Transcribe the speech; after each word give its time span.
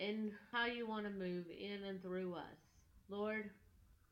and 0.00 0.32
how 0.50 0.66
you 0.66 0.86
want 0.86 1.04
to 1.04 1.10
move 1.10 1.44
in 1.50 1.84
and 1.86 2.02
through 2.02 2.34
us. 2.34 2.58
Lord, 3.08 3.50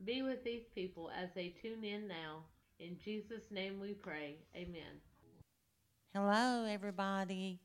be 0.04 0.22
with 0.22 0.44
these 0.44 0.64
people 0.74 1.10
as 1.20 1.30
they 1.34 1.54
tune 1.62 1.82
in 1.82 2.06
now. 2.06 2.44
In 2.78 2.96
Jesus' 3.02 3.50
name 3.50 3.80
we 3.80 3.94
pray. 3.94 4.36
Amen. 4.54 5.00
Hello, 6.14 6.66
everybody. 6.68 7.58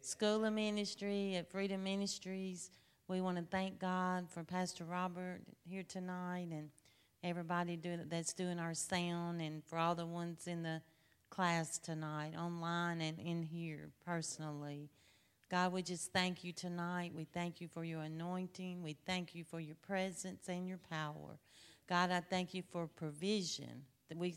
School 0.00 0.44
of 0.44 0.52
Ministry 0.52 1.36
at 1.36 1.50
Freedom 1.50 1.82
Ministries. 1.82 2.70
We 3.08 3.20
want 3.20 3.38
to 3.38 3.44
thank 3.44 3.78
God 3.78 4.30
for 4.30 4.44
Pastor 4.44 4.84
Robert 4.84 5.40
here 5.64 5.82
tonight 5.82 6.48
and 6.50 6.68
everybody 7.24 7.76
doing, 7.76 8.04
that's 8.08 8.32
doing 8.32 8.58
our 8.58 8.74
sound 8.74 9.40
and 9.40 9.64
for 9.64 9.78
all 9.78 9.94
the 9.94 10.06
ones 10.06 10.46
in 10.46 10.62
the 10.62 10.82
class 11.30 11.78
tonight, 11.78 12.34
online 12.38 13.00
and 13.00 13.18
in 13.18 13.42
here 13.42 13.90
personally. 14.04 14.90
God, 15.50 15.72
we 15.72 15.82
just 15.82 16.12
thank 16.12 16.44
you 16.44 16.52
tonight. 16.52 17.12
We 17.14 17.24
thank 17.24 17.60
you 17.60 17.68
for 17.68 17.82
your 17.82 18.02
anointing. 18.02 18.82
We 18.82 18.96
thank 19.06 19.34
you 19.34 19.44
for 19.44 19.60
your 19.60 19.76
presence 19.76 20.46
and 20.48 20.68
your 20.68 20.80
power. 20.90 21.38
God, 21.88 22.10
I 22.10 22.20
thank 22.20 22.52
you 22.52 22.62
for 22.70 22.86
provision. 22.86 23.84
We, 24.14 24.34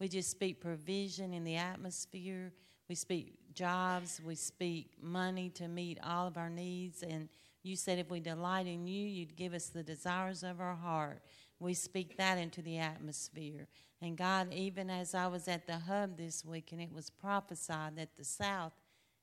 we 0.00 0.08
just 0.08 0.30
speak 0.30 0.60
provision 0.62 1.34
in 1.34 1.44
the 1.44 1.56
atmosphere. 1.56 2.50
We 2.88 2.94
speak 2.94 3.34
jobs. 3.52 4.22
We 4.24 4.36
speak 4.36 4.92
money 5.02 5.50
to 5.50 5.68
meet 5.68 5.98
all 6.02 6.26
of 6.26 6.38
our 6.38 6.48
needs. 6.48 7.02
And 7.02 7.28
you 7.62 7.76
said 7.76 7.98
if 7.98 8.10
we 8.10 8.20
delight 8.20 8.66
in 8.66 8.86
you, 8.86 9.06
you'd 9.06 9.36
give 9.36 9.52
us 9.52 9.66
the 9.66 9.82
desires 9.82 10.42
of 10.42 10.60
our 10.60 10.76
heart. 10.76 11.20
We 11.58 11.74
speak 11.74 12.16
that 12.16 12.38
into 12.38 12.62
the 12.62 12.78
atmosphere. 12.78 13.68
And 14.00 14.16
God, 14.16 14.52
even 14.52 14.88
as 14.88 15.14
I 15.14 15.26
was 15.26 15.46
at 15.46 15.66
the 15.66 15.78
hub 15.78 16.16
this 16.16 16.42
week 16.42 16.72
and 16.72 16.80
it 16.80 16.92
was 16.92 17.10
prophesied 17.10 17.96
that 17.96 18.16
the 18.16 18.24
South 18.24 18.72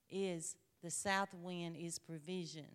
is 0.10 0.56
the 0.84 0.92
south 0.92 1.34
wind 1.34 1.76
is 1.78 2.00
provision. 2.00 2.68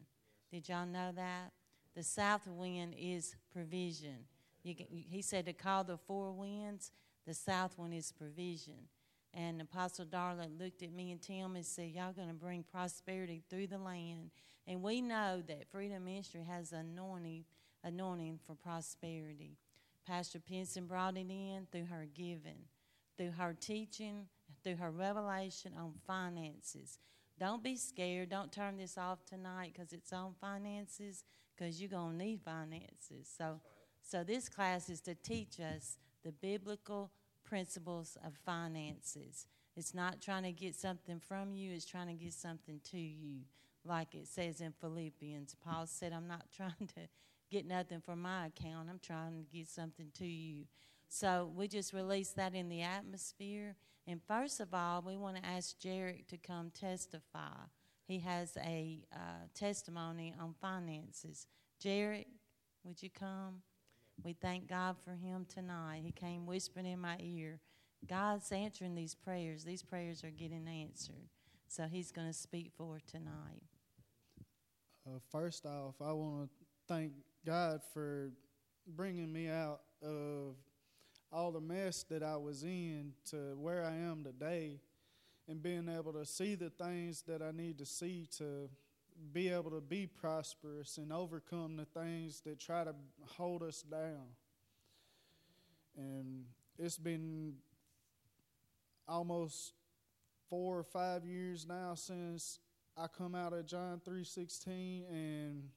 Did 0.51 0.69
y'all 0.69 0.87
know 0.87 1.13
that? 1.15 1.53
The 1.95 2.03
south 2.03 2.47
wind 2.47 2.95
is 2.99 3.35
provision. 3.53 4.27
Can, 4.65 4.87
he 4.91 5.23
said 5.23 5.47
to 5.47 5.53
call 5.53 5.85
the 5.85 5.97
four 5.97 6.33
winds, 6.33 6.91
the 7.27 7.35
south 7.35 7.79
one 7.79 7.93
is 7.93 8.13
provision. 8.13 8.89
And 9.35 9.61
Apostle 9.61 10.07
Darla 10.07 10.49
looked 10.59 10.83
at 10.83 10.93
me 10.93 11.13
and 11.13 11.21
Tim 11.21 11.57
and 11.57 11.65
said, 11.65 11.91
Y'all 11.91 12.13
going 12.13 12.29
to 12.29 12.35
bring 12.35 12.65
prosperity 12.65 13.43
through 13.51 13.67
the 13.67 13.79
land. 13.79 14.31
And 14.67 14.83
we 14.83 15.01
know 15.01 15.43
that 15.47 15.69
Freedom 15.71 16.05
Ministry 16.05 16.43
has 16.49 16.73
anointing, 16.73 17.45
anointing 17.85 18.41
for 18.47 18.55
prosperity. 18.55 19.59
Pastor 20.07 20.39
Pinson 20.39 20.87
brought 20.87 21.17
it 21.17 21.29
in 21.29 21.67
through 21.71 21.87
her 21.87 22.07
giving, 22.15 22.65
through 23.17 23.33
her 23.33 23.55
teaching, 23.59 24.27
through 24.65 24.77
her 24.77 24.91
revelation 24.91 25.73
on 25.79 25.93
finances. 26.07 26.99
Don't 27.39 27.63
be 27.63 27.77
scared. 27.77 28.31
Don't 28.31 28.51
turn 28.51 28.77
this 28.77 28.97
off 28.97 29.25
tonight 29.25 29.73
because 29.75 29.93
it's 29.93 30.13
on 30.13 30.35
finances 30.41 31.25
because 31.55 31.81
you're 31.81 31.91
going 31.91 32.19
to 32.19 32.25
need 32.25 32.41
finances. 32.43 33.31
So, 33.37 33.61
so 34.03 34.25
this 34.25 34.49
class 34.49 34.89
is 34.89 35.01
to 35.03 35.15
teach 35.15 35.61
us 35.61 35.99
the 36.25 36.33
biblical 36.33 37.11
principles 37.45 38.17
of 38.25 38.35
finances. 38.45 39.47
It's 39.77 39.95
not 39.95 40.21
trying 40.21 40.45
to 40.45 40.53
get 40.53 40.75
something 40.75 41.21
from 41.21 41.55
you, 41.55 41.73
it's 41.73 41.85
trying 41.85 42.09
to 42.09 42.15
get 42.25 42.33
something 42.33 42.81
to 42.91 42.99
you. 42.99 43.41
Like 43.85 44.15
it 44.15 44.27
says 44.27 44.61
in 44.61 44.73
Philippians, 44.81 45.55
Paul 45.65 45.87
said, 45.87 46.13
I'm 46.13 46.27
not 46.27 46.47
trying 46.57 46.89
to 46.95 47.09
get 47.51 47.67
nothing 47.67 48.01
from 48.01 48.23
my 48.23 48.47
account, 48.47 48.89
I'm 48.91 48.99
trying 48.99 49.33
to 49.33 49.57
get 49.57 49.69
something 49.69 50.09
to 50.19 50.27
you. 50.27 50.65
So 51.09 51.53
we 51.55 51.69
just 51.69 51.93
release 51.93 52.31
that 52.31 52.55
in 52.55 52.69
the 52.69 52.83
atmosphere. 52.83 53.77
And 54.07 54.21
first 54.27 54.61
of 54.61 54.73
all, 54.73 55.03
we 55.05 55.17
want 55.17 55.37
to 55.37 55.45
ask 55.45 55.79
Jared 55.79 56.29
to 56.29 56.37
come 56.37 56.71
testify. 56.71 57.57
He 58.07 58.21
has 58.21 58.57
a 58.65 59.01
uh, 59.13 59.49
testimony 59.55 60.33
on 60.41 60.55
finances. 60.61 61.47
Jared, 61.81 62.27
would 62.85 63.03
you 63.03 63.11
come? 63.11 63.63
We 64.23 64.33
thank 64.33 64.69
God 64.69 64.97
for 65.05 65.11
him 65.13 65.45
tonight. 65.53 66.03
He 66.05 66.13
came 66.13 66.47
whispering 66.47 66.87
in 66.87 67.01
my 67.01 67.17
ear. 67.21 67.59
God's 68.09 68.53
answering 68.53 68.95
these 68.95 69.15
prayers. 69.15 69.65
These 69.65 69.83
prayers 69.83 70.23
are 70.23 70.31
getting 70.31 70.69
answered. 70.69 71.29
So 71.69 71.85
he's 71.85 72.13
going 72.13 72.29
to 72.29 72.33
speak 72.33 72.71
for 72.77 73.01
tonight. 73.07 73.63
Uh, 75.07 75.19
first 75.31 75.67
off, 75.67 75.95
I 76.01 76.13
want 76.13 76.49
to 76.49 76.49
thank 76.87 77.13
God 77.45 77.81
for 77.93 78.31
bringing 78.87 79.33
me 79.33 79.49
out 79.49 79.81
of 80.03 80.55
all 81.33 81.53
the 81.53 81.61
mess 81.61 82.05
that 82.05 82.23
I 82.23 82.37
was 82.37 82.63
in 82.63 83.13
to 83.31 83.57
where 83.57 83.85
I 83.85 83.95
am 83.95 84.25
today 84.25 84.81
and 85.49 85.63
being 85.63 85.89
able 85.89 86.13
to 86.13 86.25
see 86.25 86.55
the 86.55 86.71
things 86.71 87.23
that 87.23 87.43
I 87.43 87.51
need 87.51 87.79
to 87.79 87.87
see 87.87 88.29
to 88.39 88.69
be 89.33 89.49
able 89.49 89.71
to 89.71 89.81
be 89.81 90.07
prosperous 90.07 90.99
and 90.99 91.13
overcome 91.13 91.77
the 91.77 91.85
things 91.85 92.41
that 92.43 92.59
try 92.59 92.85
to 92.85 92.95
hold 93.37 93.63
us 93.63 93.83
down. 93.83 94.27
And 95.97 96.45
it's 96.79 96.99
been 96.99 97.55
almost 99.09 99.73
four 100.49 100.79
or 100.79 100.85
five 100.85 101.25
years 101.25 101.67
now 101.67 101.95
since 101.95 102.59
I 102.97 103.07
come 103.07 103.35
out 103.35 103.53
of 103.53 103.67
John 103.67 104.01
3:16 104.01 105.05
and 105.09 105.71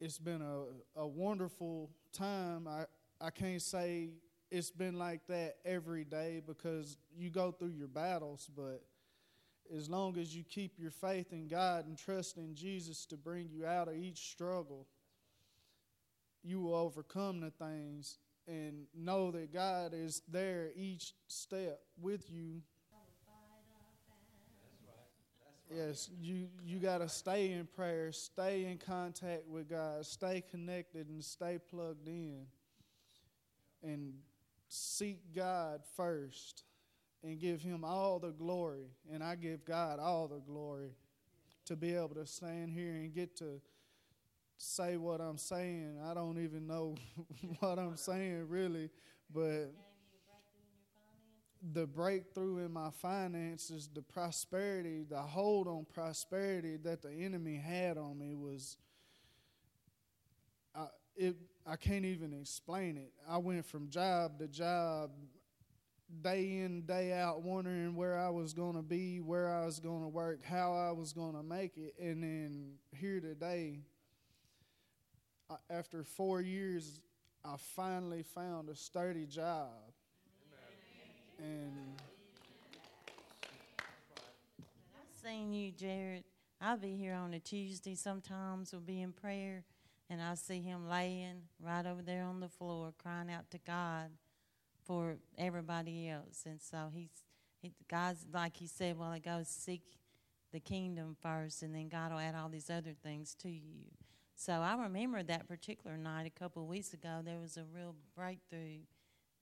it's 0.00 0.18
been 0.18 0.42
a, 0.42 1.00
a 1.00 1.06
wonderful 1.06 1.90
time. 2.12 2.68
I, 2.68 2.84
I 3.20 3.30
can't 3.30 3.62
say 3.62 4.10
it's 4.50 4.70
been 4.70 4.98
like 4.98 5.26
that 5.28 5.56
every 5.64 6.04
day 6.04 6.42
because 6.46 6.98
you 7.16 7.30
go 7.30 7.50
through 7.50 7.72
your 7.76 7.88
battles, 7.88 8.50
but 8.54 8.82
as 9.74 9.88
long 9.88 10.16
as 10.18 10.34
you 10.36 10.44
keep 10.44 10.78
your 10.78 10.90
faith 10.90 11.32
in 11.32 11.48
God 11.48 11.86
and 11.86 11.96
trust 11.96 12.36
in 12.36 12.54
Jesus 12.54 13.06
to 13.06 13.16
bring 13.16 13.48
you 13.50 13.66
out 13.66 13.88
of 13.88 13.96
each 13.96 14.30
struggle, 14.30 14.86
you 16.44 16.60
will 16.60 16.74
overcome 16.74 17.40
the 17.40 17.50
things 17.50 18.18
and 18.46 18.86
know 18.94 19.32
that 19.32 19.52
God 19.52 19.92
is 19.92 20.22
there 20.28 20.70
each 20.76 21.14
step 21.26 21.80
with 22.00 22.30
you 22.30 22.62
Yes, 25.74 26.08
you 26.20 26.46
you 26.64 26.78
got 26.78 26.98
to 26.98 27.08
stay 27.08 27.50
in 27.50 27.66
prayer, 27.66 28.12
stay 28.12 28.66
in 28.66 28.78
contact 28.78 29.48
with 29.48 29.68
God, 29.68 30.06
stay 30.06 30.42
connected, 30.48 31.08
and 31.08 31.24
stay 31.24 31.58
plugged 31.58 32.06
in, 32.06 32.46
and 33.82 34.14
seek 34.68 35.34
God 35.34 35.80
first, 35.96 36.62
and 37.24 37.40
give 37.40 37.62
Him 37.62 37.84
all 37.84 38.20
the 38.20 38.30
glory. 38.30 38.86
And 39.12 39.24
I 39.24 39.34
give 39.34 39.64
God 39.64 39.98
all 39.98 40.28
the 40.28 40.40
glory 40.40 40.92
to 41.64 41.74
be 41.74 41.94
able 41.94 42.14
to 42.14 42.26
stand 42.26 42.70
here 42.70 42.92
and 42.92 43.12
get 43.12 43.36
to 43.38 43.60
say 44.56 44.96
what 44.96 45.20
I'm 45.20 45.36
saying. 45.36 45.98
I 46.04 46.14
don't 46.14 46.38
even 46.38 46.66
know 46.66 46.94
what 47.58 47.78
I'm 47.78 47.96
saying 47.96 48.48
really, 48.48 48.90
but 49.34 49.72
the 51.72 51.86
breakthrough 51.86 52.64
in 52.64 52.72
my 52.72 52.90
finances, 52.90 53.88
the 53.92 54.02
prosperity, 54.02 55.04
the 55.08 55.20
hold 55.20 55.66
on 55.66 55.86
prosperity 55.92 56.76
that 56.76 57.02
the 57.02 57.10
enemy 57.10 57.56
had 57.56 57.98
on 57.98 58.18
me 58.18 58.34
was 58.34 58.76
I, 60.74 60.86
it 61.16 61.36
I 61.66 61.76
can't 61.76 62.04
even 62.04 62.32
explain 62.32 62.96
it. 62.96 63.12
I 63.28 63.38
went 63.38 63.66
from 63.66 63.88
job 63.88 64.38
to 64.38 64.46
job, 64.46 65.10
day 66.22 66.58
in, 66.58 66.82
day 66.82 67.12
out, 67.12 67.42
wondering 67.42 67.96
where 67.96 68.16
I 68.16 68.28
was 68.28 68.52
going 68.52 68.76
to 68.76 68.82
be, 68.82 69.20
where 69.20 69.50
I 69.50 69.64
was 69.64 69.80
going 69.80 70.02
to 70.02 70.08
work, 70.08 70.44
how 70.44 70.74
I 70.74 70.92
was 70.92 71.12
going 71.12 71.34
to 71.34 71.42
make 71.42 71.76
it. 71.76 71.94
And 72.00 72.22
then 72.22 72.74
here 72.94 73.20
today, 73.20 73.80
after 75.68 76.04
four 76.04 76.40
years, 76.40 77.00
I 77.44 77.56
finally 77.74 78.22
found 78.22 78.68
a 78.68 78.76
sturdy 78.76 79.26
job. 79.26 79.70
And 81.38 81.72
I've 84.94 85.22
seen 85.22 85.52
you, 85.52 85.72
Jared. 85.72 86.24
I'll 86.60 86.78
be 86.78 86.96
here 86.96 87.12
on 87.14 87.34
a 87.34 87.38
Tuesday 87.38 87.94
sometimes, 87.94 88.72
we'll 88.72 88.80
be 88.80 89.02
in 89.02 89.12
prayer, 89.12 89.64
and 90.08 90.22
I 90.22 90.34
see 90.34 90.62
him 90.62 90.88
laying 90.88 91.42
right 91.62 91.84
over 91.84 92.00
there 92.00 92.24
on 92.24 92.40
the 92.40 92.48
floor 92.48 92.94
crying 92.96 93.30
out 93.30 93.50
to 93.50 93.58
God 93.58 94.10
for 94.84 95.18
everybody 95.36 96.08
else. 96.08 96.44
And 96.46 96.60
so 96.62 96.90
he's, 96.94 97.10
he, 97.60 97.72
God's, 97.88 98.24
like 98.32 98.56
he 98.56 98.66
said 98.66 98.96
while 98.96 99.12
ago, 99.12 99.42
seek 99.44 99.82
the 100.52 100.60
kingdom 100.60 101.16
first, 101.20 101.62
and 101.62 101.74
then 101.74 101.88
God 101.88 102.12
will 102.12 102.20
add 102.20 102.34
all 102.34 102.48
these 102.48 102.70
other 102.70 102.94
things 103.02 103.34
to 103.40 103.50
you. 103.50 103.84
So 104.34 104.52
I 104.52 104.76
remember 104.82 105.22
that 105.22 105.48
particular 105.48 105.98
night 105.98 106.26
a 106.26 106.38
couple 106.38 106.62
of 106.62 106.68
weeks 106.68 106.94
ago. 106.94 107.20
There 107.22 107.38
was 107.38 107.56
a 107.56 107.64
real 107.74 107.94
breakthrough 108.16 108.80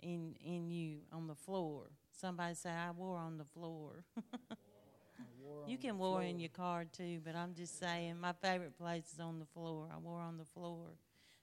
in 0.03 0.35
in 0.45 0.71
you 0.71 0.99
on 1.13 1.27
the 1.27 1.35
floor. 1.35 1.85
Somebody 2.13 2.55
say, 2.55 2.71
I 2.71 2.91
wore 2.91 3.19
on 3.19 3.39
the 3.39 3.45
floor. 3.45 4.05
you 5.67 5.79
can 5.79 5.99
war 5.99 6.23
in 6.23 6.39
your 6.39 6.51
car 6.51 6.85
too, 6.85 7.21
but 7.25 7.35
I'm 7.35 7.55
just 7.55 7.79
saying 7.79 8.19
my 8.21 8.33
favorite 8.33 8.79
place 8.79 9.13
is 9.13 9.21
on 9.21 9.39
the 9.39 9.47
floor. 9.47 9.89
I 9.93 9.99
wore 9.99 10.21
on 10.21 10.39
the 10.39 10.45
floor. 10.45 10.97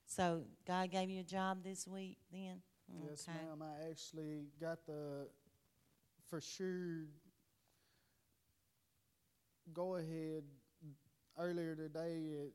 So 0.05 0.43
God 0.67 0.91
gave 0.91 1.09
you 1.09 1.21
a 1.21 1.23
job 1.23 1.63
this 1.63 1.87
week, 1.87 2.17
then? 2.31 2.61
Yes, 3.09 3.27
ma'am. 3.27 3.61
I 3.61 3.89
actually 3.89 4.45
got 4.59 4.85
the 4.85 5.27
for 6.29 6.41
sure 6.41 7.05
go 9.73 9.95
ahead 9.95 10.43
earlier 11.39 11.75
today 11.75 12.33
at 12.41 12.51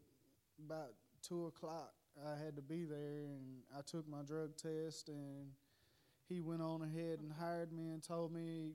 about 0.65 0.93
two 1.23 1.47
o'clock. 1.47 1.93
I 2.27 2.43
had 2.43 2.57
to 2.57 2.63
be 2.63 2.85
there, 2.85 3.27
and 3.27 3.63
I 3.77 3.81
took 3.83 4.09
my 4.09 4.23
drug 4.23 4.57
test, 4.57 5.09
and 5.09 5.49
he 6.29 6.41
went 6.41 6.63
on 6.63 6.83
ahead 6.83 7.21
and 7.21 7.33
hired 7.33 7.73
me 7.73 7.89
and 7.91 8.03
told 8.03 8.33
me 8.33 8.73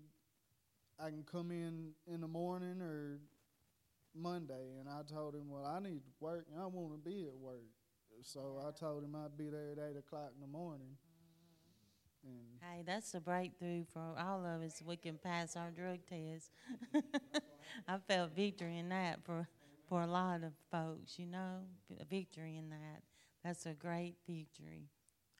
I 0.99 1.09
can 1.09 1.23
come 1.29 1.51
in 1.51 1.91
in 2.07 2.21
the 2.21 2.27
morning 2.27 2.81
or 2.81 3.19
Monday. 4.15 4.77
And 4.79 4.87
I 4.87 5.01
told 5.11 5.35
him, 5.35 5.49
well, 5.49 5.65
I 5.65 5.79
need 5.79 6.03
to 6.03 6.11
work, 6.19 6.45
and 6.51 6.61
I 6.61 6.65
want 6.67 6.93
to 6.93 7.09
be 7.09 7.25
at 7.27 7.35
work. 7.35 7.69
So 8.23 8.63
I 8.65 8.71
told 8.77 9.03
him 9.03 9.15
I'd 9.15 9.37
be 9.37 9.49
there 9.49 9.71
at 9.71 9.79
eight 9.89 9.97
o'clock 9.97 10.31
in 10.35 10.41
the 10.41 10.47
morning. 10.47 10.97
Mm-hmm. 12.27 12.67
And 12.67 12.77
hey, 12.77 12.83
that's 12.85 13.13
a 13.15 13.19
breakthrough 13.19 13.85
for 13.91 14.15
all 14.19 14.45
of 14.45 14.61
us. 14.61 14.81
We 14.85 14.95
can 14.97 15.17
pass 15.17 15.55
our 15.55 15.71
drug 15.71 15.99
test. 16.07 16.51
I 17.87 17.97
felt 18.07 18.35
victory 18.35 18.77
in 18.77 18.89
that 18.89 19.23
for 19.23 19.47
for 19.89 20.01
a 20.01 20.07
lot 20.07 20.43
of 20.43 20.53
folks. 20.71 21.17
You 21.17 21.25
know, 21.25 21.61
a 21.99 22.05
victory 22.05 22.57
in 22.57 22.69
that. 22.69 23.01
That's 23.43 23.65
a 23.65 23.73
great 23.73 24.17
victory. 24.27 24.89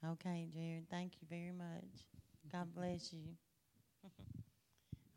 Okay, 0.03 0.47
Jared. 0.51 0.89
Thank 0.89 1.13
you 1.21 1.27
very 1.29 1.51
much. 1.51 2.07
God 2.51 2.73
bless 2.73 3.13
you. 3.13 3.19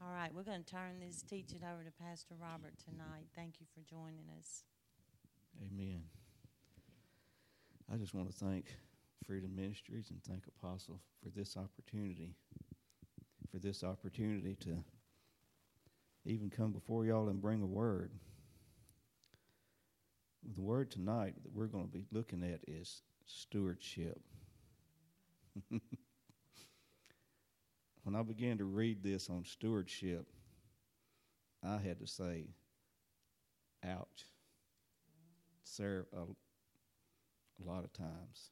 all 0.02 0.12
right, 0.12 0.30
we're 0.34 0.42
going 0.42 0.62
to 0.62 0.70
turn 0.70 1.00
this 1.00 1.22
teaching 1.22 1.62
over 1.64 1.82
to 1.82 1.90
Pastor 1.90 2.34
Robert 2.38 2.74
tonight. 2.84 3.26
Thank 3.34 3.60
you 3.60 3.66
for 3.74 3.80
joining 3.88 4.26
us. 4.38 4.64
Amen. 5.62 6.02
I 7.90 7.96
just 7.96 8.14
want 8.14 8.30
to 8.30 8.44
thank 8.44 8.66
Freedom 9.26 9.54
Ministries 9.56 10.10
and 10.10 10.22
thank 10.22 10.44
Apostle 10.46 11.00
for 11.22 11.30
this 11.30 11.56
opportunity, 11.56 12.34
for 13.50 13.58
this 13.58 13.82
opportunity 13.82 14.54
to 14.60 14.84
even 16.26 16.50
come 16.50 16.72
before 16.72 17.06
y'all 17.06 17.28
and 17.28 17.40
bring 17.40 17.62
a 17.62 17.66
word. 17.66 18.10
The 20.54 20.62
word 20.62 20.90
tonight 20.90 21.34
that 21.42 21.54
we're 21.54 21.68
going 21.68 21.86
to 21.86 21.90
be 21.90 22.04
looking 22.12 22.42
at 22.42 22.60
is 22.68 23.00
stewardship. 23.24 24.20
when 28.02 28.14
I 28.14 28.22
began 28.22 28.58
to 28.58 28.64
read 28.64 29.02
this 29.02 29.30
on 29.30 29.44
stewardship, 29.44 30.26
I 31.62 31.78
had 31.78 32.00
to 32.00 32.06
say, 32.06 32.44
ouch. 33.84 34.26
Sarah, 35.64 36.04
uh, 36.16 36.26
a 37.64 37.68
lot 37.68 37.84
of 37.84 37.92
times 37.92 38.50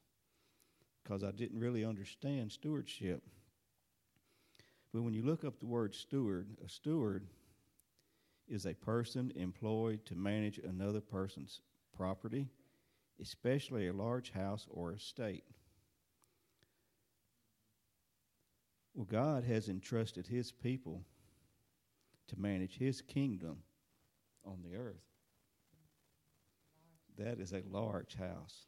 because 1.03 1.25
I 1.25 1.31
didn't 1.31 1.59
really 1.59 1.85
understand 1.85 2.53
stewardship. 2.53 3.23
But 4.93 5.03
when 5.03 5.15
you 5.15 5.23
look 5.23 5.45
up 5.45 5.59
the 5.59 5.67
word 5.67 5.95
steward, 5.95 6.49
a 6.65 6.69
steward 6.69 7.27
is 8.49 8.67
a 8.67 8.75
person 8.75 9.33
employed 9.37 10.05
to 10.07 10.15
manage 10.15 10.59
another 10.59 11.01
person's 11.01 11.61
property, 11.97 12.49
especially 13.21 13.89
a 13.89 13.93
large 13.93 14.31
house 14.33 14.67
or 14.71 14.93
estate. 14.93 15.45
Well, 18.95 19.07
God 19.11 19.45
has 19.45 19.69
entrusted 19.69 20.27
His 20.27 20.53
people 20.53 21.03
to 22.29 22.41
manage 22.41 22.79
His 22.79 23.01
kingdom 23.01 23.59
on 24.45 24.59
the 24.63 24.77
earth. 24.77 25.05
That 27.19 27.41
is 27.41 27.53
a 27.53 27.63
large 27.71 28.15
house. 28.15 28.67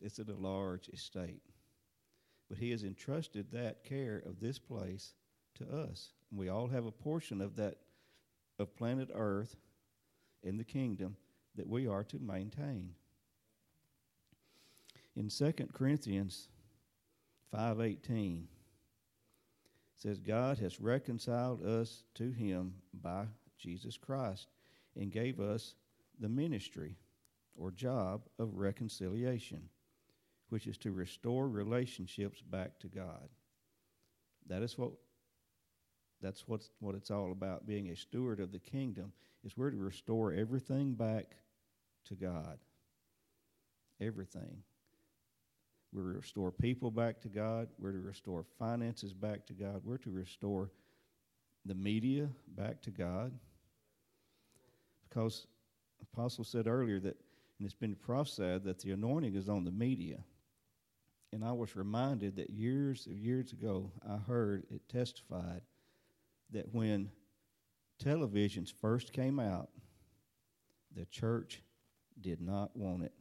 It's 0.00 0.18
a 0.18 0.24
large 0.24 0.88
estate. 0.88 1.42
But 2.48 2.58
he 2.58 2.70
has 2.70 2.84
entrusted 2.84 3.50
that 3.52 3.84
care 3.84 4.22
of 4.26 4.40
this 4.40 4.58
place 4.58 5.14
to 5.54 5.64
us. 5.64 6.12
And 6.30 6.38
we 6.38 6.48
all 6.48 6.68
have 6.68 6.86
a 6.86 6.92
portion 6.92 7.40
of 7.40 7.56
that 7.56 7.78
of 8.58 8.76
planet 8.76 9.10
Earth 9.12 9.56
in 10.42 10.56
the 10.56 10.64
kingdom 10.64 11.16
that 11.56 11.68
we 11.68 11.86
are 11.86 12.04
to 12.04 12.18
maintain. 12.18 12.94
In 15.16 15.28
2 15.28 15.72
Corinthians 15.72 16.48
5:18 17.52 18.46
says 19.96 20.18
God 20.18 20.58
has 20.58 20.80
reconciled 20.80 21.64
us 21.64 22.04
to 22.14 22.30
him 22.30 22.74
by 23.02 23.26
Jesus 23.58 23.96
Christ 23.96 24.48
and 24.96 25.10
gave 25.10 25.40
us 25.40 25.74
the 26.20 26.28
ministry 26.28 26.96
or 27.56 27.70
job 27.70 28.22
of 28.38 28.56
reconciliation 28.56 29.68
which 30.54 30.66
is 30.66 30.78
to 30.78 30.92
restore 30.92 31.48
relationships 31.48 32.40
back 32.40 32.78
to 32.78 32.86
God. 32.86 33.28
That 34.46 34.62
is 34.62 34.78
what 34.78 34.92
that's 36.20 36.46
what's, 36.48 36.70
what 36.78 36.94
it's 36.94 37.10
all 37.10 37.32
about 37.32 37.66
being 37.66 37.88
a 37.88 37.96
steward 37.96 38.40
of 38.40 38.52
the 38.52 38.58
kingdom 38.58 39.12
is 39.44 39.56
we're 39.56 39.70
to 39.70 39.76
restore 39.76 40.32
everything 40.32 40.94
back 40.94 41.36
to 42.06 42.14
God. 42.14 42.58
Everything. 44.00 44.62
We're 45.94 46.02
to 46.02 46.18
restore 46.18 46.50
people 46.50 46.90
back 46.90 47.20
to 47.20 47.28
God. 47.28 47.68
We're 47.78 47.92
to 47.92 48.00
restore 48.00 48.44
finances 48.58 49.14
back 49.14 49.46
to 49.46 49.52
God. 49.52 49.82
We're 49.84 49.98
to 49.98 50.10
restore 50.10 50.72
the 51.64 51.74
media 51.74 52.28
back 52.48 52.82
to 52.82 52.90
God. 52.90 53.32
Because 55.08 55.46
Apostle 56.02 56.42
said 56.42 56.66
earlier 56.66 56.98
that, 56.98 57.16
and 57.58 57.64
it's 57.64 57.74
been 57.74 57.94
prophesied 57.94 58.64
that 58.64 58.80
the 58.80 58.90
anointing 58.90 59.36
is 59.36 59.48
on 59.48 59.64
the 59.64 59.70
media. 59.70 60.18
And 61.32 61.44
I 61.44 61.52
was 61.52 61.76
reminded 61.76 62.36
that 62.36 62.50
years 62.50 63.06
of 63.06 63.12
years 63.12 63.52
ago, 63.52 63.92
I 64.08 64.16
heard 64.16 64.66
it 64.70 64.88
testified 64.88 65.62
that 66.50 66.74
when 66.74 67.10
televisions 68.02 68.72
first 68.72 69.12
came 69.12 69.38
out, 69.38 69.68
the 70.96 71.06
church 71.06 71.62
did 72.20 72.40
not 72.40 72.76
want 72.76 73.04
it. 73.04 73.12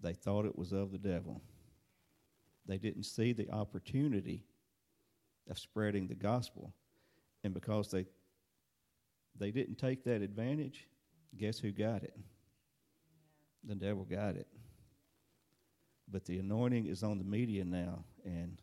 They 0.00 0.12
thought 0.12 0.46
it 0.46 0.56
was 0.56 0.72
of 0.72 0.92
the 0.92 0.98
devil. 0.98 1.42
They 2.66 2.78
didn't 2.78 3.04
see 3.04 3.32
the 3.32 3.50
opportunity 3.50 4.44
of 5.50 5.58
spreading 5.58 6.06
the 6.06 6.14
gospel. 6.14 6.72
And 7.42 7.54
because 7.54 7.90
they 7.90 8.06
they 9.38 9.50
didn't 9.50 9.76
take 9.76 10.04
that 10.04 10.20
advantage, 10.20 10.88
guess 11.36 11.58
who 11.58 11.70
got 11.70 12.02
it? 12.02 12.16
The 13.64 13.74
devil 13.74 14.04
got 14.04 14.36
it. 14.36 14.48
But 16.10 16.24
the 16.24 16.38
anointing 16.38 16.86
is 16.86 17.02
on 17.02 17.18
the 17.18 17.24
media 17.24 17.64
now, 17.64 18.04
and 18.24 18.60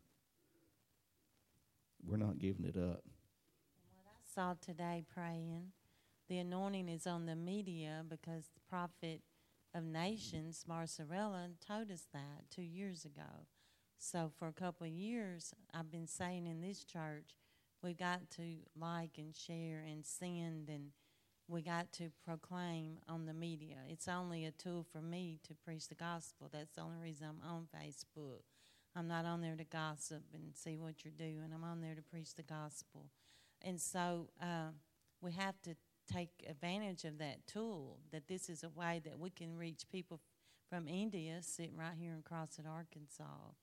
we're 2.03 2.17
not 2.17 2.39
giving 2.39 2.65
it 2.65 2.75
up. 2.75 3.03
What 3.93 4.07
I 4.07 4.33
saw 4.33 4.55
today 4.59 5.03
praying, 5.13 5.71
the 6.27 6.39
anointing 6.39 6.89
is 6.89 7.07
on 7.07 7.25
the 7.25 7.35
media 7.35 8.03
because 8.07 8.45
the 8.53 8.61
prophet 8.69 9.21
of 9.75 9.83
nations, 9.83 10.63
Marcella, 10.67 11.49
told 11.67 11.91
us 11.91 12.07
that 12.13 12.49
two 12.49 12.63
years 12.63 13.03
ago. 13.03 13.45
So 13.99 14.31
for 14.39 14.47
a 14.47 14.53
couple 14.53 14.87
of 14.87 14.93
years, 14.93 15.53
I've 15.73 15.91
been 15.91 16.07
saying 16.07 16.47
in 16.47 16.61
this 16.61 16.83
church, 16.83 17.35
we 17.83 17.93
got 17.93 18.31
to 18.31 18.43
like 18.79 19.17
and 19.17 19.35
share 19.35 19.83
and 19.85 20.05
send 20.05 20.69
and 20.69 20.91
we 21.47 21.61
got 21.61 21.91
to 21.93 22.09
proclaim 22.25 22.97
on 23.07 23.25
the 23.25 23.33
media. 23.33 23.77
It's 23.87 24.07
only 24.07 24.45
a 24.45 24.51
tool 24.51 24.85
for 24.91 25.01
me 25.01 25.39
to 25.43 25.53
preach 25.53 25.87
the 25.89 25.95
gospel. 25.95 26.49
That's 26.51 26.73
the 26.73 26.81
only 26.81 26.97
reason 26.97 27.27
I'm 27.27 27.49
on 27.49 27.67
Facebook. 27.75 28.41
I'm 28.95 29.07
not 29.07 29.25
on 29.25 29.41
there 29.41 29.55
to 29.55 29.63
gossip 29.65 30.23
and 30.33 30.55
see 30.55 30.77
what 30.77 31.03
you're 31.03 31.13
doing. 31.15 31.51
I'm 31.53 31.63
on 31.63 31.81
there 31.81 31.95
to 31.95 32.01
preach 32.01 32.33
the 32.33 32.43
gospel. 32.43 33.07
And 33.61 33.79
so 33.79 34.29
uh, 34.41 34.69
we 35.21 35.33
have 35.33 35.61
to 35.63 35.75
take 36.11 36.29
advantage 36.49 37.03
of 37.03 37.17
that 37.19 37.45
tool, 37.47 37.99
that 38.11 38.27
this 38.27 38.49
is 38.49 38.63
a 38.63 38.69
way 38.69 39.01
that 39.05 39.19
we 39.19 39.29
can 39.29 39.57
reach 39.57 39.83
people 39.91 40.19
from 40.69 40.87
India 40.87 41.37
sitting 41.41 41.77
right 41.77 41.95
here 41.97 42.13
in 42.13 42.21
Crossett, 42.21 42.65
Arkansas. 42.67 43.53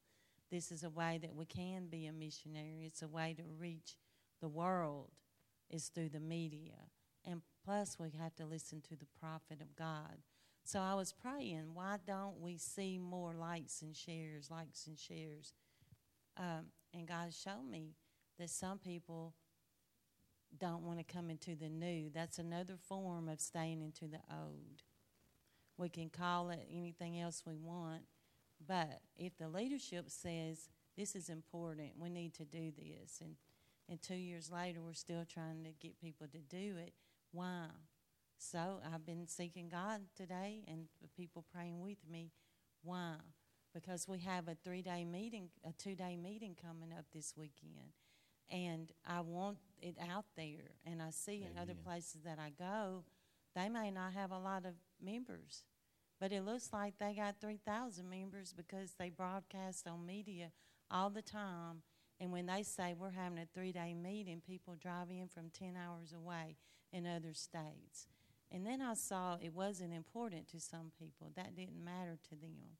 This 0.51 0.71
is 0.71 0.85
a 0.85 0.91
way 0.91 1.19
that 1.23 1.35
we 1.35 1.47
can 1.47 1.87
be 1.87 2.07
a 2.07 2.13
missionary. 2.13 2.85
It's 2.85 3.03
a 3.03 3.09
way 3.09 3.35
to 3.37 3.43
reach 3.59 3.97
the 4.41 4.49
world 4.49 5.11
is 5.71 5.89
through 5.89 6.11
the 6.11 6.21
media. 6.21 6.89
And 7.25 7.43
Plus, 7.65 7.97
we 7.99 8.11
have 8.21 8.35
to 8.37 8.45
listen 8.45 8.81
to 8.83 8.97
the 8.97 9.07
prophet 9.21 9.61
of 9.61 9.77
God. 9.77 10.19
So 10.65 10.81
I 10.81 10.95
was 10.95 11.13
praying, 11.13 11.75
why 11.75 11.99
don't 12.05 12.41
we 12.41 12.57
see 12.57 12.99
more 12.99 13.35
likes 13.35 13.83
and 13.83 13.97
shares, 13.97 14.51
likes 14.51 14.87
and 14.87 14.99
shares? 14.99 15.55
Um, 16.37 16.67
and 16.95 17.07
God 17.07 17.33
showed 17.33 17.69
me 17.69 17.95
that 18.39 18.51
some 18.51 18.79
people 18.79 19.35
don't 20.59 20.83
want 20.83 20.99
to 20.99 21.05
come 21.05 21.31
into 21.31 21.55
the 21.57 21.69
new. 21.69 22.11
That's 22.13 22.39
another 22.39 22.75
form 22.77 23.29
of 23.29 23.41
staying 23.41 23.83
into 23.83 24.07
the 24.07 24.21
old. 24.31 24.83
We 25.77 25.89
can 25.89 26.11
call 26.11 26.51
it 26.51 26.69
anything 26.71 27.19
else 27.19 27.43
we 27.47 27.57
want, 27.57 28.03
but 28.67 29.01
if 29.17 29.37
the 29.39 29.49
leadership 29.49 30.05
says 30.09 30.69
this 30.97 31.17
is 31.17 31.29
important, 31.29 31.93
we 31.99 32.11
need 32.11 32.35
to 32.35 32.45
do 32.45 32.71
this, 32.71 33.21
and 33.21 33.37
and 33.89 34.01
two 34.01 34.15
years 34.15 34.51
later 34.51 34.81
we're 34.81 34.93
still 34.93 35.25
trying 35.25 35.65
to 35.65 35.73
get 35.73 36.01
people 36.01 36.27
to 36.29 36.39
do 36.39 36.77
it, 36.79 36.93
why? 37.33 37.67
So 38.39 38.81
I've 38.93 39.05
been 39.05 39.27
seeking 39.27 39.69
God 39.69 40.03
today, 40.17 40.65
and 40.69 40.87
the 41.01 41.09
people 41.09 41.45
praying 41.53 41.81
with 41.81 41.99
me. 42.09 42.31
Why? 42.83 43.15
Because 43.75 44.07
we 44.07 44.19
have 44.21 44.49
a 44.49 44.57
three-day 44.63 45.05
meeting, 45.05 45.49
a 45.65 45.73
two-day 45.73 46.17
meeting 46.17 46.57
coming 46.61 46.93
up 46.97 47.07
this 47.13 47.35
weekend, 47.37 47.93
and 48.51 48.93
I 49.07 49.21
want 49.23 49.59
it 49.83 49.97
out 50.11 50.25
there. 50.37 50.77
And 50.87 51.03
I 51.03 51.11
see 51.11 51.45
in 51.45 51.61
other 51.61 51.75
places 51.75 52.23
that 52.25 52.39
I 52.39 52.51
go, 52.51 53.05
they 53.55 53.69
may 53.69 53.91
not 53.91 54.15
have 54.15 54.31
a 54.31 54.39
lot 54.39 54.65
of 54.65 54.75
members, 55.03 55.65
but 56.21 56.33
it 56.33 56.45
looks 56.45 56.71
like 56.73 56.95
they 56.99 57.15
got 57.15 57.41
3,000 57.41 58.09
members 58.09 58.55
because 58.57 58.95
they 58.99 59.11
broadcast 59.11 59.87
on 59.87 60.07
media 60.07 60.53
all 60.91 61.11
the 61.11 61.23
time. 61.23 61.83
And 62.21 62.31
when 62.31 62.47
they 62.47 62.63
say 62.63 62.95
we're 62.97 63.11
having 63.11 63.39
a 63.39 63.47
three 63.53 63.73
day 63.73 63.95
meeting, 63.95 64.41
people 64.47 64.77
drive 64.81 65.11
in 65.11 65.29
from 65.29 65.51
10 65.51 65.75
hours 65.77 66.13
away 66.13 66.57
in 66.93 67.07
other 67.07 67.35
states. 67.35 68.07
And 68.51 68.67
then 68.67 68.81
I 68.81 68.95
saw 68.95 69.39
it 69.41 69.55
wasn't 69.55 69.95
important 69.95 70.49
to 70.49 70.61
some 70.61 70.93
people. 70.99 71.33
That 71.35 71.57
didn't 71.57 71.83
matter 71.83 72.19
to 72.29 72.37
them. 72.37 72.77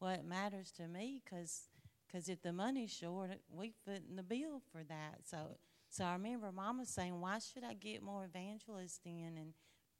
Well, 0.00 0.10
it 0.10 0.24
matters 0.24 0.72
to 0.72 0.88
me 0.88 1.22
because 1.24 2.28
if 2.28 2.42
the 2.42 2.52
money's 2.52 2.92
short, 2.92 3.30
we 3.50 3.72
foot 3.84 4.02
in 4.08 4.16
the 4.16 4.22
bill 4.24 4.60
for 4.72 4.82
that. 4.84 5.20
So, 5.24 5.56
so 5.92 6.04
I 6.04 6.14
remember 6.14 6.50
Mama 6.50 6.86
saying, 6.86 7.20
"Why 7.20 7.38
should 7.38 7.64
I 7.64 7.74
get 7.74 8.02
more 8.02 8.24
evangelists 8.24 9.00
in 9.04 9.36
and 9.36 9.52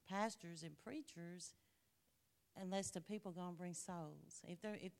pastors 0.08 0.62
and 0.62 0.78
preachers 0.78 1.52
unless 2.56 2.90
the 2.90 3.02
people 3.02 3.30
gonna 3.30 3.52
bring 3.52 3.74
souls? 3.74 4.40
If 4.48 4.62
they're 4.62 4.78
if 4.80 4.92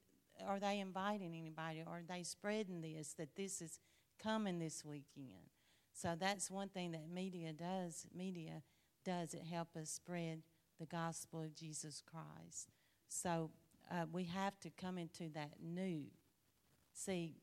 are 0.46 0.60
they 0.60 0.80
inviting 0.80 1.34
anybody? 1.34 1.82
Are 1.86 2.02
they 2.06 2.22
spreading 2.22 2.82
this 2.82 3.14
that 3.14 3.36
this 3.36 3.62
is 3.62 3.80
coming 4.22 4.58
this 4.58 4.84
weekend? 4.84 5.48
So 5.94 6.14
that's 6.14 6.50
one 6.50 6.68
thing 6.68 6.92
that 6.92 7.08
media 7.08 7.54
does. 7.54 8.06
Media 8.14 8.62
does 9.02 9.32
it 9.32 9.44
help 9.50 9.74
us 9.74 9.88
spread 9.88 10.42
the 10.78 10.84
gospel 10.84 11.40
of 11.40 11.54
Jesus 11.54 12.02
Christ. 12.04 12.68
So 13.08 13.50
uh, 13.90 14.04
we 14.12 14.24
have 14.24 14.60
to 14.60 14.68
come 14.68 14.98
into 14.98 15.30
that 15.30 15.52
new. 15.62 16.04
See, 16.92 17.41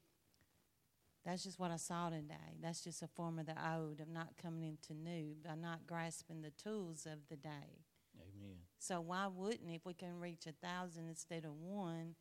that's 1.25 1.43
just 1.43 1.59
what 1.59 1.71
I 1.71 1.77
saw 1.77 2.09
today. 2.09 2.57
That's 2.61 2.83
just 2.83 3.01
a 3.03 3.07
form 3.07 3.39
of 3.39 3.45
the 3.45 3.55
old 3.55 3.99
of 3.99 4.07
not 4.07 4.37
coming 4.41 4.63
into 4.63 4.93
new, 4.93 5.35
by 5.43 5.55
not 5.55 5.85
grasping 5.85 6.41
the 6.41 6.51
tools 6.51 7.05
of 7.05 7.19
the 7.29 7.35
day. 7.35 7.85
Amen. 8.15 8.57
So 8.77 9.01
why 9.01 9.27
wouldn't, 9.27 9.69
if 9.69 9.85
we 9.85 9.93
can 9.93 10.19
reach 10.19 10.47
a 10.47 10.53
thousand 10.65 11.07
instead 11.07 11.45
of 11.45 11.53
one 11.53 12.15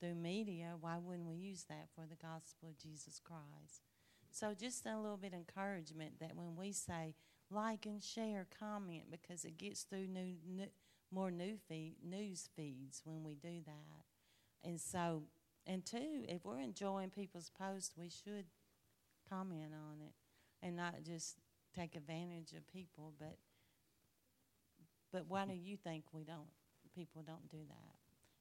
through 0.00 0.14
media, 0.14 0.74
why 0.80 0.98
wouldn't 0.98 1.28
we 1.28 1.36
use 1.36 1.64
that 1.68 1.88
for 1.94 2.04
the 2.06 2.16
gospel 2.16 2.68
of 2.68 2.78
Jesus 2.78 3.20
Christ? 3.22 3.82
So 4.30 4.54
just 4.58 4.86
a 4.86 4.98
little 4.98 5.16
bit 5.16 5.32
of 5.32 5.40
encouragement 5.40 6.20
that 6.20 6.36
when 6.36 6.56
we 6.56 6.72
say 6.72 7.14
like 7.50 7.86
and 7.86 8.02
share, 8.02 8.46
comment, 8.58 9.04
because 9.10 9.44
it 9.44 9.58
gets 9.58 9.82
through 9.82 10.06
new, 10.08 10.36
new 10.46 10.68
more 11.12 11.30
new 11.30 11.56
feed, 11.68 11.96
news 12.02 12.48
feeds 12.56 13.02
when 13.04 13.22
we 13.22 13.34
do 13.34 13.60
that. 13.66 14.04
And 14.64 14.80
so, 14.80 15.24
and 15.66 15.84
two, 15.84 16.24
if 16.28 16.44
we're 16.44 16.60
enjoying 16.60 17.10
people's 17.10 17.50
posts, 17.50 17.92
we 17.96 18.08
should 18.08 18.46
comment 19.28 19.72
on 19.72 20.00
it 20.00 20.12
and 20.62 20.76
not 20.76 21.02
just 21.04 21.36
take 21.76 21.94
advantage 21.96 22.52
of 22.56 22.66
people. 22.72 23.12
But, 23.18 23.36
but 25.12 25.24
why 25.28 25.46
do 25.46 25.54
you 25.54 25.76
think 25.76 26.04
we 26.12 26.24
don't? 26.24 26.48
People 26.94 27.22
don't 27.26 27.48
do 27.48 27.56
that 27.68 27.94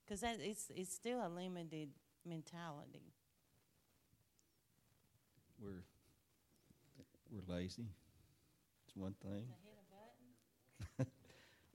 because 0.03 0.19
that 0.21 0.39
it's 0.41 0.69
it's 0.75 0.93
still 0.93 1.25
a 1.25 1.29
limited 1.29 1.87
mentality. 2.25 3.13
We're 5.57 5.83
we're 7.31 7.55
lazy. 7.55 7.85
It's 8.85 8.95
one 8.95 9.15
thing. 9.21 9.45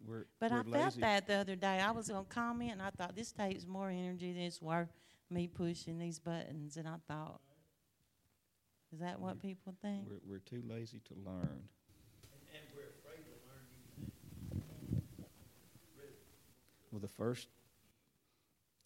We're 0.06 0.26
But 0.38 0.52
we're 0.52 0.58
I 0.58 0.62
felt 0.62 1.00
that 1.00 1.26
the 1.26 1.34
other 1.34 1.56
day. 1.56 1.80
I 1.80 1.90
was 1.90 2.08
gonna 2.08 2.24
comment, 2.28 2.72
and 2.72 2.82
I 2.82 2.90
thought 2.90 3.16
this 3.16 3.32
takes 3.32 3.66
more 3.66 3.88
energy 3.88 4.32
than 4.34 4.42
it's 4.42 4.60
worth 4.60 4.92
me 5.30 5.46
pushing 5.48 5.98
these 5.98 6.18
buttons. 6.18 6.76
And 6.76 6.86
I 6.88 6.96
thought, 7.08 7.40
is 8.92 9.00
that 9.00 9.20
what 9.20 9.40
people 9.40 9.74
think? 9.82 10.06
We're 10.08 10.20
we're 10.26 10.38
too 10.38 10.62
lazy 10.68 11.00
to 11.08 11.14
learn. 11.24 11.68
Well, 16.92 17.00
the 17.00 17.08
first, 17.08 17.48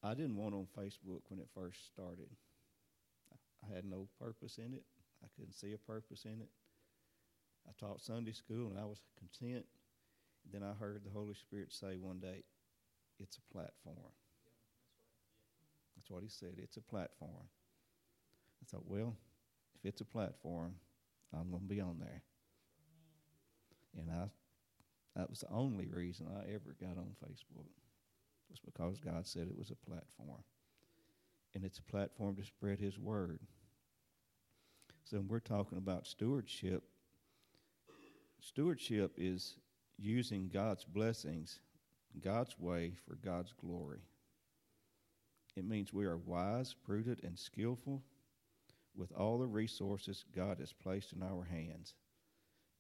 I 0.02 0.14
didn't 0.14 0.36
want 0.36 0.54
on 0.54 0.66
Facebook 0.76 1.20
when 1.28 1.38
it 1.38 1.48
first 1.54 1.86
started. 1.86 2.28
I 3.62 3.72
had 3.74 3.84
no 3.84 4.08
purpose 4.18 4.58
in 4.58 4.74
it. 4.74 4.84
I 5.22 5.28
couldn't 5.36 5.52
see 5.52 5.74
a 5.74 5.78
purpose 5.78 6.24
in 6.24 6.40
it. 6.40 6.48
I 7.68 7.72
taught 7.78 8.00
Sunday 8.00 8.32
school 8.32 8.68
and 8.70 8.78
I 8.78 8.84
was 8.84 9.00
content. 9.18 9.66
Then 10.50 10.62
I 10.62 10.72
heard 10.72 11.02
the 11.04 11.10
Holy 11.10 11.34
Spirit 11.34 11.72
say 11.72 11.96
one 11.96 12.18
day, 12.18 12.42
"It's 13.18 13.36
a 13.36 13.52
platform." 13.52 14.12
That's 16.00 16.10
what 16.10 16.22
He 16.22 16.28
said. 16.30 16.54
It's 16.56 16.78
a 16.78 16.80
platform. 16.80 17.44
I 18.62 18.64
thought, 18.70 18.86
well, 18.86 19.14
if 19.74 19.84
it's 19.84 20.00
a 20.00 20.04
platform, 20.04 20.74
I'm 21.34 21.50
going 21.50 21.62
to 21.62 21.68
be 21.68 21.80
on 21.80 21.98
there. 22.00 22.22
And 23.98 24.10
I, 24.10 24.24
that 25.16 25.28
was 25.28 25.40
the 25.40 25.50
only 25.50 25.86
reason 25.86 26.26
I 26.28 26.52
ever 26.52 26.74
got 26.80 26.96
on 26.96 27.16
Facebook, 27.22 27.66
was 28.48 28.60
because 28.64 28.98
God 28.98 29.26
said 29.26 29.48
it 29.48 29.58
was 29.58 29.70
a 29.70 29.90
platform. 29.90 30.42
And 31.54 31.64
it's 31.64 31.78
a 31.78 31.82
platform 31.82 32.36
to 32.36 32.44
spread 32.44 32.78
His 32.78 32.98
word. 32.98 33.40
So 35.04 35.18
when 35.18 35.28
we're 35.28 35.40
talking 35.40 35.76
about 35.76 36.06
stewardship, 36.06 36.84
stewardship 38.40 39.12
is 39.18 39.56
using 39.98 40.48
God's 40.48 40.84
blessings 40.84 41.60
God's 42.18 42.58
way 42.58 42.92
for 43.06 43.14
God's 43.14 43.52
glory. 43.52 44.00
It 45.56 45.64
means 45.64 45.92
we 45.92 46.06
are 46.06 46.16
wise, 46.16 46.74
prudent, 46.74 47.20
and 47.22 47.38
skillful 47.38 48.02
with 48.96 49.12
all 49.12 49.38
the 49.38 49.46
resources 49.46 50.24
God 50.34 50.58
has 50.58 50.72
placed 50.72 51.12
in 51.12 51.22
our 51.22 51.44
hands. 51.44 51.94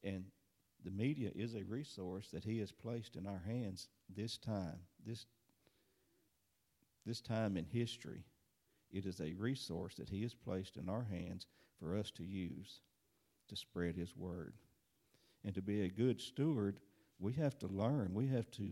And 0.02 0.24
the 0.84 0.90
media 0.90 1.30
is 1.34 1.54
a 1.54 1.64
resource 1.64 2.28
that 2.32 2.44
He 2.44 2.58
has 2.58 2.72
placed 2.72 3.16
in 3.16 3.26
our 3.26 3.42
hands 3.46 3.88
this 4.14 4.38
time, 4.38 4.78
this, 5.06 5.26
this 7.04 7.20
time 7.20 7.56
in 7.56 7.64
history. 7.64 8.24
It 8.92 9.06
is 9.06 9.20
a 9.20 9.34
resource 9.34 9.94
that 9.96 10.08
He 10.08 10.22
has 10.22 10.34
placed 10.34 10.76
in 10.76 10.88
our 10.88 11.04
hands 11.04 11.46
for 11.78 11.96
us 11.96 12.10
to 12.12 12.24
use 12.24 12.80
to 13.48 13.56
spread 13.56 13.96
His 13.96 14.16
word. 14.16 14.54
And 15.44 15.54
to 15.54 15.62
be 15.62 15.82
a 15.82 15.88
good 15.88 16.20
steward, 16.20 16.80
we 17.18 17.32
have 17.34 17.58
to 17.58 17.66
learn. 17.66 18.14
We 18.14 18.28
have 18.28 18.50
to 18.52 18.70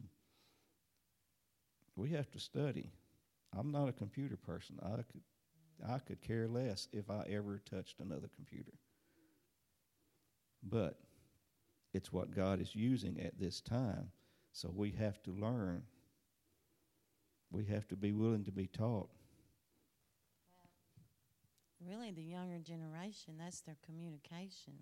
we 1.96 2.10
have 2.10 2.30
to 2.30 2.38
study. 2.38 2.92
I'm 3.56 3.70
not 3.70 3.88
a 3.88 3.92
computer 3.92 4.36
person. 4.36 4.78
I 4.82 4.96
could 4.96 5.22
I 5.88 5.98
could 5.98 6.20
care 6.20 6.48
less 6.48 6.88
if 6.92 7.08
I 7.08 7.24
ever 7.30 7.60
touched 7.70 8.00
another 8.00 8.28
computer. 8.34 8.72
But 10.62 10.98
it's 11.94 12.12
what 12.12 12.34
God 12.34 12.60
is 12.60 12.74
using 12.74 13.20
at 13.20 13.38
this 13.38 13.60
time. 13.60 14.10
So 14.52 14.70
we 14.74 14.90
have 14.92 15.22
to 15.22 15.30
learn. 15.30 15.82
We 17.50 17.64
have 17.66 17.86
to 17.88 17.96
be 17.96 18.12
willing 18.12 18.44
to 18.44 18.52
be 18.52 18.66
taught. 18.66 19.08
Really, 21.80 22.10
the 22.10 22.22
younger 22.22 22.58
generation, 22.58 23.34
that's 23.38 23.60
their 23.60 23.76
communication. 23.86 24.74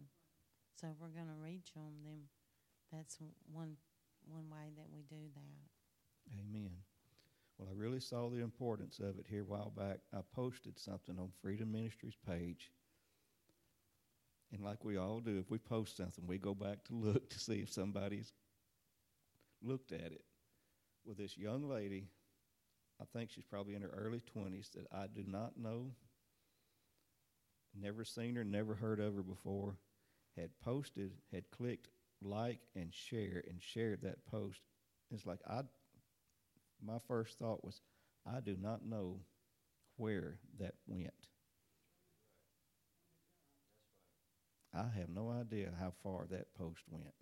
So 0.80 0.88
if 0.88 0.94
we're 1.00 1.08
going 1.08 1.28
to 1.28 1.42
reach 1.42 1.74
them, 1.74 1.92
then 2.04 2.22
that's 2.90 3.18
one 3.52 3.76
one 4.26 4.50
way 4.50 4.72
that 4.76 4.86
we 4.92 5.02
do 5.02 5.30
that. 5.34 6.40
Amen. 6.40 6.85
Well, 7.58 7.68
I 7.70 7.74
really 7.74 8.00
saw 8.00 8.28
the 8.28 8.42
importance 8.42 8.98
of 8.98 9.18
it 9.18 9.26
here 9.28 9.42
a 9.42 9.44
while 9.44 9.72
back. 9.74 10.00
I 10.14 10.18
posted 10.34 10.78
something 10.78 11.18
on 11.18 11.30
Freedom 11.40 11.72
Ministries 11.72 12.16
page. 12.26 12.70
And 14.52 14.62
like 14.62 14.84
we 14.84 14.96
all 14.96 15.20
do, 15.20 15.38
if 15.38 15.50
we 15.50 15.58
post 15.58 15.96
something, 15.96 16.26
we 16.26 16.38
go 16.38 16.54
back 16.54 16.84
to 16.84 16.94
look 16.94 17.30
to 17.30 17.38
see 17.38 17.60
if 17.60 17.72
somebody's 17.72 18.32
looked 19.62 19.92
at 19.92 20.12
it. 20.12 20.24
Well, 21.04 21.16
this 21.18 21.36
young 21.38 21.68
lady, 21.68 22.08
I 23.00 23.04
think 23.12 23.30
she's 23.30 23.44
probably 23.44 23.74
in 23.74 23.82
her 23.82 23.88
early 23.88 24.22
20s, 24.36 24.72
that 24.72 24.86
I 24.92 25.06
do 25.06 25.24
not 25.26 25.56
know, 25.56 25.92
never 27.78 28.04
seen 28.04 28.36
her, 28.36 28.44
never 28.44 28.74
heard 28.74 29.00
of 29.00 29.14
her 29.14 29.22
before, 29.22 29.78
had 30.36 30.50
posted, 30.62 31.12
had 31.32 31.50
clicked 31.50 31.88
like 32.22 32.60
and 32.74 32.92
share 32.92 33.42
and 33.48 33.60
shared 33.60 34.02
that 34.02 34.24
post. 34.26 34.60
It's 35.10 35.26
like 35.26 35.40
I 35.48 35.62
my 36.84 36.98
first 37.06 37.38
thought 37.38 37.64
was, 37.64 37.80
I 38.26 38.40
do 38.40 38.56
not 38.60 38.84
know 38.84 39.20
where 39.96 40.38
that 40.58 40.74
went. 40.86 41.28
I 44.74 44.84
have 44.98 45.08
no 45.08 45.30
idea 45.30 45.70
how 45.78 45.92
far 46.02 46.26
that 46.30 46.52
post 46.54 46.82
went. 46.90 47.14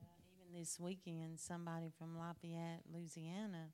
Well, 0.00 0.12
even 0.30 0.58
this 0.58 0.78
weekend, 0.78 1.40
somebody 1.40 1.90
from 1.98 2.16
Lafayette, 2.16 2.82
Louisiana, 2.92 3.70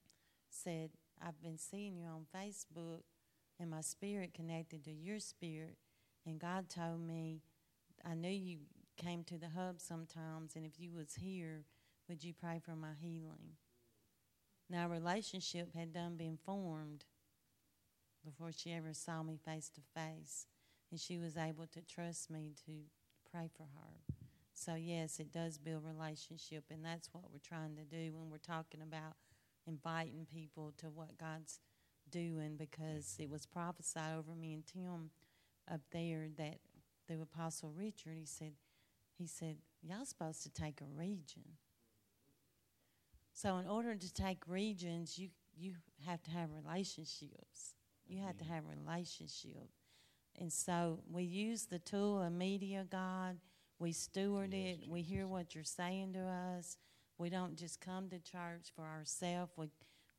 said, 0.49 0.91
I've 1.21 1.43
been 1.43 1.59
seeing 1.59 1.97
you 1.97 2.07
on 2.07 2.27
Facebook, 2.35 3.03
and 3.61 3.71
my 3.71 3.83
spirit 3.83 4.33
connected 4.35 4.85
to 4.85 4.93
your 4.93 5.21
spirit. 5.21 5.77
And 6.25 6.39
God 6.39 6.71
told 6.71 7.01
me, 7.01 7.43
I 8.05 8.15
knew 8.15 8.31
you 8.31 8.59
came 8.97 9.25
to 9.25 9.37
the 9.37 9.51
hub 9.51 9.81
sometimes, 9.81 10.57
and 10.57 10.65
if 10.65 10.81
you 10.81 10.93
was 10.93 11.15
here, 11.15 11.65
would 12.13 12.23
you 12.23 12.35
pray 12.39 12.61
for 12.63 12.77
my 12.77 12.93
healing? 13.01 13.57
Now, 14.69 14.87
relationship 14.87 15.75
had 15.75 15.95
done 15.95 16.19
been 16.19 16.37
formed 16.45 17.07
before 18.23 18.53
she 18.53 18.71
ever 18.75 18.93
saw 18.93 19.23
me 19.23 19.39
face 19.43 19.71
to 19.71 19.81
face, 19.99 20.47
and 20.91 21.01
she 21.01 21.17
was 21.17 21.39
able 21.39 21.67
to 21.69 21.81
trust 21.81 22.31
me 22.31 22.53
to 22.67 22.73
pray 23.31 23.49
for 23.57 23.63
her. 23.63 24.15
So 24.53 24.75
yes, 24.75 25.21
it 25.21 25.33
does 25.33 25.57
build 25.57 25.85
relationship, 25.87 26.65
and 26.71 26.85
that's 26.85 27.09
what 27.13 27.25
we're 27.33 27.39
trying 27.39 27.77
to 27.77 27.85
do 27.85 28.13
when 28.13 28.29
we're 28.29 28.37
talking 28.37 28.83
about 28.83 29.15
inviting 29.67 30.27
people 30.31 30.75
to 30.77 30.89
what 30.89 31.17
God's 31.17 31.61
doing. 32.11 32.57
Because 32.59 33.17
it 33.19 33.31
was 33.31 33.47
prophesied 33.47 34.19
over 34.19 34.35
me 34.39 34.53
and 34.53 34.67
Tim 34.67 35.09
up 35.73 35.81
there 35.93 36.29
that 36.37 36.59
the 37.09 37.23
Apostle 37.23 37.73
Richard, 37.75 38.19
he 38.19 38.27
said, 38.27 38.53
he 39.17 39.27
said, 39.27 39.57
y'all 39.83 40.05
supposed 40.05 40.43
to 40.43 40.51
take 40.51 40.83
a 40.83 40.99
region. 40.99 41.57
So 43.33 43.57
in 43.57 43.67
order 43.67 43.95
to 43.95 44.15
take 44.15 44.47
regions, 44.47 45.19
you 45.19 45.29
you 45.57 45.75
have 46.07 46.23
to 46.23 46.31
have 46.31 46.49
relationships. 46.53 47.75
You 48.07 48.23
have 48.23 48.37
to 48.39 48.45
have 48.45 48.65
relationship. 48.67 49.69
And 50.39 50.53
so 50.53 51.01
we 51.11 51.25
use 51.25 51.67
the 51.67 51.79
tool 51.79 52.23
of 52.23 52.33
media, 52.33 52.87
God. 52.91 53.37
We 53.79 53.93
steward 53.93 54.53
Yes, 54.53 54.79
it. 54.83 54.89
We 54.89 55.03
hear 55.03 55.27
what 55.27 55.55
you're 55.55 55.65
saying 55.65 56.15
to 56.15 56.21
us. 56.21 56.77
We 57.19 57.29
don't 57.29 57.57
just 57.57 57.81
come 57.81 58.09
to 58.09 58.19
church 58.19 58.73
for 58.75 58.85
ourselves. 58.85 59.53
We, 59.57 59.71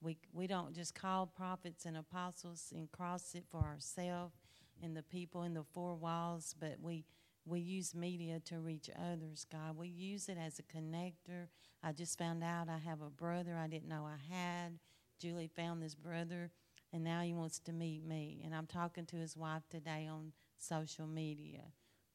we, 0.01 0.17
we 0.32 0.48
don't 0.48 0.74
just 0.74 0.93
call 0.93 1.25
prophets 1.25 1.86
and 1.86 1.98
apostles 1.98 2.72
and 2.75 2.91
Crossett 2.91 3.46
for 3.50 3.62
ourselves 3.62 4.36
and 4.82 4.96
the 4.96 5.03
people 5.03 5.43
in 5.43 5.53
the 5.53 5.63
four 5.74 5.96
walls, 5.96 6.55
but 6.60 6.77
we, 6.82 7.05
we 7.46 7.60
use 7.60 7.94
media 7.94 8.40
to 8.46 8.60
reach 8.60 8.90
others, 8.98 9.46
God. 9.52 9.78
We 9.78 9.88
use 9.88 10.30
it 10.30 10.38
as 10.38 10.60
a 10.60 10.64
connector. 10.64 11.48
I 11.84 11.92
just 11.92 12.18
found 12.18 12.44
out 12.44 12.70
I 12.70 12.78
have 12.78 13.02
a 13.02 13.10
brother 13.10 13.58
I 13.58 13.68
didn't 13.68 13.90
know 13.90 14.08
I 14.08 14.34
had. 14.34 14.80
Julie 15.20 15.52
found 15.54 15.82
this 15.82 15.96
brother, 15.96 16.52
and 16.92 17.04
now 17.04 17.22
he 17.22 17.34
wants 17.34 17.60
to 17.60 17.74
meet 17.74 18.06
me. 18.06 18.42
And 18.46 18.56
I'm 18.56 18.68
talking 18.68 19.06
to 19.08 19.16
his 19.18 19.36
wife 19.36 19.64
today 19.70 20.08
on 20.12 20.32
social 20.58 21.08
media. 21.08 21.62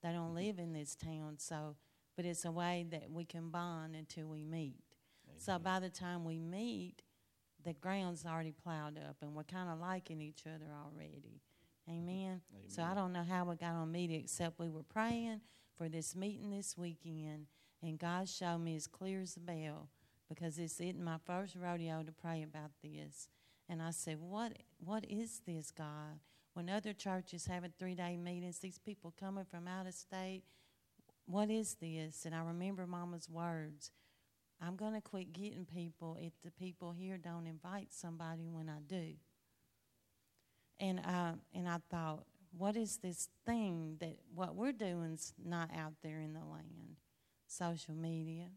They 0.03 0.11
don't 0.11 0.29
mm-hmm. 0.29 0.37
live 0.37 0.59
in 0.59 0.73
this 0.73 0.95
town, 0.95 1.37
so, 1.39 1.77
but 2.17 2.25
it's 2.25 2.45
a 2.45 2.53
way 2.53 2.87
that 2.91 3.11
we 3.11 3.25
can 3.25 3.51
bond 3.51 3.95
until 3.97 4.29
we 4.29 4.45
meet. 4.45 4.83
So 5.37 5.59
by 5.59 5.79
the 5.79 5.91
time 5.91 6.25
we 6.25 6.39
meet, 6.39 7.03
the 7.65 7.73
ground's 7.75 8.27
already 8.27 8.53
plowed 8.53 8.99
up, 8.99 9.17
and 9.23 9.35
we're 9.35 9.45
kind 9.45 9.71
of 9.71 9.79
liking 9.79 10.21
each 10.21 10.43
other 10.47 10.67
already. 10.73 11.43
Amen. 11.89 12.41
So 12.67 12.83
I 12.83 12.95
don't 12.95 13.13
know 13.13 13.25
how 13.25 13.45
we 13.45 13.57
got 13.57 13.75
on 13.75 13.91
media 13.91 14.19
except 14.19 14.59
we 14.59 14.69
were 14.69 14.83
praying 14.83 15.41
for 15.77 15.89
this 15.89 16.15
meeting 16.15 16.51
this 16.51 16.77
weekend, 16.77 17.47
and 17.83 17.99
God 17.99 18.29
showed 18.29 18.59
me 18.59 18.77
as 18.77 18.87
clear 18.87 19.23
as 19.23 19.37
a 19.37 19.41
bell 19.41 19.89
because 20.29 20.59
it's 20.59 20.81
in 20.81 21.03
my 21.03 21.17
first 21.25 21.57
rodeo 21.57 22.03
to 22.03 22.13
pray 22.13 22.43
about 22.43 22.73
this. 22.83 23.29
And 23.69 23.81
I 23.81 23.91
said, 23.91 24.21
"What? 24.21 24.59
What 24.79 25.07
is 25.09 25.41
this, 25.47 25.71
God? 25.71 26.21
When 26.53 26.69
other 26.69 26.93
churches 26.93 27.47
having 27.47 27.73
three-day 27.79 28.17
meetings, 28.17 28.59
these 28.59 28.79
people 28.79 29.15
coming 29.19 29.45
from 29.45 29.69
out 29.69 29.87
of 29.87 29.95
state, 29.95 30.43
what 31.27 31.49
is 31.51 31.77
this?" 31.77 32.27
And 32.27 32.35
I 32.35 32.43
remember 32.43 32.87
Mama's 32.87 33.31
words. 33.31 33.93
I'm 34.61 34.77
going 34.77 34.95
to 34.95 35.01
quit 35.01 35.33
getting 35.33 35.65
people 35.65 36.17
if 36.21 36.33
the 36.43 36.51
people 36.51 36.93
here 36.93 37.17
don't 37.17 37.47
invite 37.47 37.93
somebody 37.93 38.49
when 38.49 38.69
I 38.69 38.81
do. 38.81 39.15
And 40.81 41.01
uh, 41.01 41.33
and 41.55 41.69
I 41.69 41.79
thought, 41.91 42.25
what 42.57 42.77
is 42.77 42.99
this 42.99 43.29
thing 43.45 43.97
that 44.01 44.19
what 44.35 44.55
we're 44.55 44.73
doing's 44.73 45.33
not 45.45 45.71
out 45.77 45.95
there 46.03 46.21
in 46.21 46.35
the 46.35 46.45
land? 46.45 47.01
Social 47.47 47.95
media. 47.95 48.49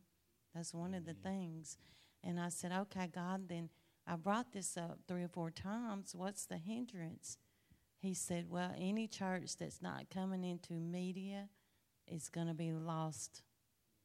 That's 0.54 0.74
one 0.74 0.94
of 0.94 1.06
the 1.06 1.14
things. 1.14 1.78
And 2.24 2.40
I 2.40 2.50
said, 2.50 2.72
okay, 2.72 3.10
God, 3.14 3.48
then 3.50 3.70
I 4.06 4.16
brought 4.16 4.52
this 4.52 4.78
up 4.78 5.00
three 5.08 5.24
or 5.24 5.28
four 5.28 5.50
times. 5.50 6.14
What's 6.16 6.46
the 6.46 6.58
hindrance? 6.58 7.38
He 7.98 8.14
said, 8.14 8.48
well, 8.50 8.74
any 8.78 9.08
church 9.08 9.58
that's 9.58 9.82
not 9.82 10.10
coming 10.14 10.44
into 10.44 10.74
media 10.74 11.50
is 12.08 12.30
going 12.30 12.48
to 12.48 12.54
be 12.54 12.72
lost 12.72 13.44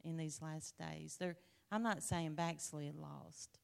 in 0.04 0.16
these 0.16 0.40
last 0.40 0.76
days. 0.78 1.16
They're, 1.18 1.36
I'm 1.72 1.82
not 1.82 2.02
saying 2.02 2.34
backslid 2.34 2.94
lost. 2.94 3.58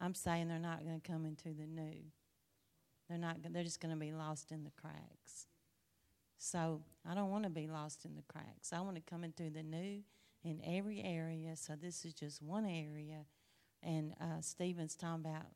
I'm 0.00 0.14
saying 0.14 0.48
they're 0.48 0.58
not 0.58 0.84
going 0.84 1.00
to 1.00 1.10
come 1.10 1.24
into 1.24 1.48
the 1.48 1.66
new. 1.66 2.02
They're 3.08 3.18
not. 3.18 3.36
They're 3.50 3.64
just 3.64 3.80
going 3.80 3.94
to 3.94 4.00
be 4.00 4.12
lost 4.12 4.52
in 4.52 4.64
the 4.64 4.70
cracks. 4.80 5.46
So 6.38 6.82
I 7.08 7.14
don't 7.14 7.30
want 7.30 7.44
to 7.44 7.50
be 7.50 7.66
lost 7.66 8.04
in 8.04 8.14
the 8.14 8.22
cracks. 8.28 8.72
I 8.72 8.80
want 8.80 8.96
to 8.96 9.02
come 9.02 9.24
into 9.24 9.50
the 9.50 9.62
new 9.62 10.02
in 10.44 10.60
every 10.64 11.02
area. 11.02 11.56
So 11.56 11.74
this 11.74 12.04
is 12.04 12.12
just 12.14 12.42
one 12.42 12.64
area. 12.64 13.24
And 13.82 14.14
uh, 14.20 14.40
Stephen's 14.40 14.94
talking 14.94 15.24
about 15.24 15.46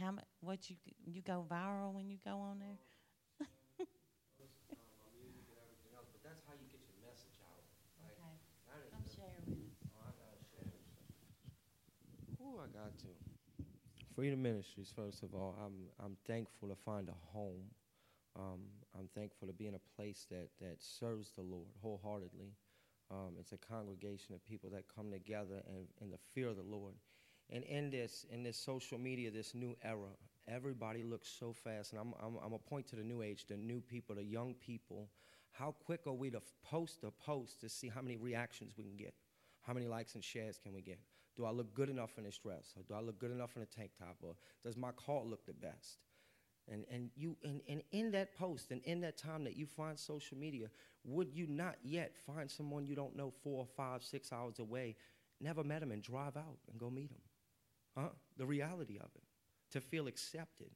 how 0.00 0.12
mu- 0.12 0.26
what 0.40 0.70
you 0.70 0.76
you 1.04 1.20
go 1.22 1.44
viral 1.48 1.92
when 1.92 2.08
you 2.08 2.18
go 2.24 2.38
on 2.38 2.58
there. 2.58 2.78
music 5.14 5.46
and 5.50 5.58
everything 5.60 5.92
else, 5.94 6.08
but 6.10 6.22
that's 6.24 6.42
how 6.48 6.54
you 6.58 6.66
get 6.72 6.80
your 6.82 6.98
message 7.04 7.36
out. 7.46 7.62
Like, 8.02 8.16
Okay, 8.18 8.34
that 8.70 8.78
is 8.82 8.90
come 8.90 9.04
the- 9.06 9.14
share 9.14 9.38
with 9.46 9.54
us. 9.54 9.74
I 9.94 10.10
gotta 10.18 10.42
share 10.50 10.66
this 10.66 10.82
stuff. 10.88 11.08
Who 12.40 12.58
I 12.58 12.66
got 12.74 12.96
to? 13.06 13.10
Freedom 14.14 14.40
Ministries. 14.40 14.92
First 14.94 15.24
of 15.24 15.34
all, 15.34 15.56
I'm 15.60 15.88
I'm 16.04 16.16
thankful 16.24 16.68
to 16.68 16.76
find 16.76 17.08
a 17.08 17.36
home. 17.36 17.64
Um, 18.36 18.60
I'm 18.96 19.08
thankful 19.12 19.48
to 19.48 19.52
be 19.52 19.66
in 19.66 19.74
a 19.74 19.96
place 19.96 20.26
that 20.30 20.50
that 20.60 20.80
serves 20.80 21.32
the 21.32 21.42
Lord 21.42 21.66
wholeheartedly. 21.82 22.52
Um, 23.10 23.34
it's 23.40 23.52
a 23.52 23.56
congregation 23.56 24.34
of 24.34 24.44
people 24.44 24.70
that 24.70 24.84
come 24.94 25.10
together 25.10 25.62
in 26.00 26.10
the 26.10 26.18
fear 26.32 26.48
of 26.48 26.56
the 26.56 26.62
Lord. 26.62 26.94
And 27.50 27.64
in 27.64 27.90
this 27.90 28.24
in 28.30 28.44
this 28.44 28.56
social 28.56 28.98
media, 28.98 29.32
this 29.32 29.52
new 29.52 29.76
era, 29.82 30.10
everybody 30.46 31.02
looks 31.02 31.28
so 31.28 31.52
fast. 31.52 31.92
And 31.92 32.00
I'm 32.00 32.14
I'm, 32.24 32.36
I'm 32.44 32.52
a 32.52 32.58
point 32.58 32.86
to 32.88 32.96
the 32.96 33.02
new 33.04 33.22
age, 33.22 33.46
the 33.48 33.56
new 33.56 33.80
people, 33.80 34.14
the 34.14 34.22
young 34.24 34.54
people. 34.54 35.08
How 35.50 35.74
quick 35.84 36.06
are 36.06 36.12
we 36.12 36.30
to 36.30 36.42
post 36.64 37.02
a 37.02 37.10
post 37.10 37.60
to 37.62 37.68
see 37.68 37.88
how 37.88 38.00
many 38.00 38.16
reactions 38.16 38.74
we 38.76 38.84
can 38.84 38.96
get? 38.96 39.14
How 39.62 39.72
many 39.72 39.86
likes 39.88 40.14
and 40.14 40.22
shares 40.22 40.58
can 40.62 40.72
we 40.72 40.82
get? 40.82 41.00
Do 41.36 41.44
I 41.44 41.50
look 41.50 41.74
good 41.74 41.88
enough 41.88 42.16
in 42.16 42.24
this 42.24 42.38
dress? 42.38 42.74
Or 42.76 42.82
do 42.82 42.94
I 42.94 43.04
look 43.04 43.18
good 43.18 43.30
enough 43.30 43.56
in 43.56 43.62
a 43.62 43.66
tank 43.66 43.90
top? 43.98 44.16
Or 44.22 44.34
does 44.64 44.76
my 44.76 44.92
car 44.92 45.22
look 45.24 45.46
the 45.46 45.52
best? 45.52 45.98
And, 46.70 46.84
and 46.90 47.10
you 47.14 47.36
and, 47.44 47.60
and 47.68 47.82
in 47.92 48.10
that 48.12 48.34
post 48.34 48.70
and 48.70 48.80
in 48.84 49.00
that 49.02 49.18
time 49.18 49.44
that 49.44 49.56
you 49.56 49.66
find 49.66 49.98
social 49.98 50.38
media, 50.38 50.68
would 51.04 51.30
you 51.32 51.46
not 51.46 51.76
yet 51.82 52.16
find 52.16 52.50
someone 52.50 52.86
you 52.86 52.94
don't 52.94 53.16
know 53.16 53.32
four, 53.42 53.66
five, 53.76 54.02
six 54.02 54.32
hours 54.32 54.58
away, 54.58 54.96
never 55.40 55.62
met 55.62 55.82
him, 55.82 55.92
and 55.92 56.02
drive 56.02 56.36
out 56.36 56.58
and 56.70 56.78
go 56.78 56.88
meet 56.88 57.10
him? 57.10 57.20
Huh? 57.96 58.08
The 58.38 58.46
reality 58.46 58.96
of 58.96 59.10
it. 59.14 59.24
To 59.72 59.80
feel 59.80 60.06
accepted. 60.06 60.70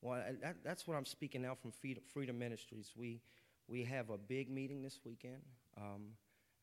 Well, 0.00 0.22
that, 0.42 0.64
that's 0.64 0.86
what 0.86 0.96
I'm 0.96 1.04
speaking 1.04 1.42
now 1.42 1.54
from 1.54 1.72
Freedom, 1.72 2.02
Freedom 2.14 2.38
Ministries. 2.38 2.92
We, 2.96 3.20
we 3.68 3.84
have 3.84 4.08
a 4.08 4.16
big 4.16 4.48
meeting 4.48 4.82
this 4.82 5.00
weekend. 5.04 5.42
Um, 5.76 6.12